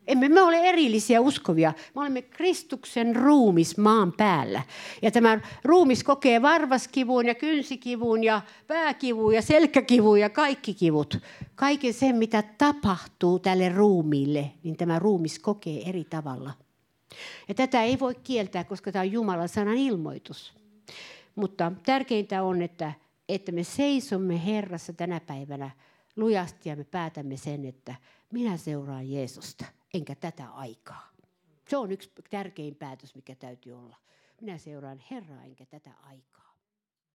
Emme 0.08 0.30
me 0.30 0.42
ole 0.42 0.58
erillisiä 0.58 1.22
uskovia. 1.22 1.74
Me 1.96 2.02
olemme 2.02 2.22
Kristuksen 2.22 3.16
ruumis 3.16 3.78
maan 3.78 4.14
päällä. 4.18 4.62
Ja 5.02 5.12
tämä 5.12 5.40
ruumis 5.64 6.04
kokee 6.04 6.42
varvaskivun 6.42 7.26
ja 7.26 7.36
kynsikivun 7.36 8.24
ja 8.24 8.42
pääkivun 8.68 9.36
ja 9.36 9.42
selkäkivun 9.42 10.20
ja 10.20 10.30
kaikki 10.30 10.74
kivut. 10.74 11.18
Kaiken 11.56 11.94
sen, 11.94 12.16
mitä 12.16 12.44
tapahtuu 12.58 13.40
tälle 13.40 13.70
ruumiille, 13.70 14.52
niin 14.64 14.78
tämä 14.78 15.00
ruumis 15.00 15.40
kokee 15.40 15.90
eri 15.90 16.04
tavalla. 16.04 16.52
Ja 17.48 17.54
tätä 17.54 17.84
ei 17.84 18.00
voi 18.00 18.16
kieltää, 18.16 18.64
koska 18.64 18.92
tämä 18.92 19.02
on 19.02 19.12
Jumalan 19.12 19.50
sanan 19.50 19.78
ilmoitus. 19.78 20.54
Mutta 21.36 21.72
tärkeintä 21.86 22.44
on, 22.44 22.62
että, 22.62 22.94
että 23.30 23.52
me 23.52 23.64
seisomme 23.64 24.46
Herrassa 24.46 24.94
tänä 24.94 25.20
päivänä 25.20 25.72
lujasti 26.16 26.70
ja 26.70 26.76
me 26.76 26.84
päätämme 26.84 27.38
sen, 27.38 27.66
että 27.66 27.96
minä 28.32 28.58
seuraan 28.58 29.12
Jeesusta 29.12 29.66
enkä 29.94 30.16
tätä 30.16 30.50
aikaa. 30.50 31.10
Se 31.70 31.78
on 31.78 31.92
yksi 31.92 32.12
tärkein 32.30 32.76
päätös, 32.76 33.16
mikä 33.16 33.36
täytyy 33.36 33.74
olla. 33.74 33.96
Minä 34.42 34.58
seuraan 34.58 35.02
Herraa 35.12 35.44
enkä 35.44 35.66
tätä 35.66 35.92
aikaa. 36.04 36.43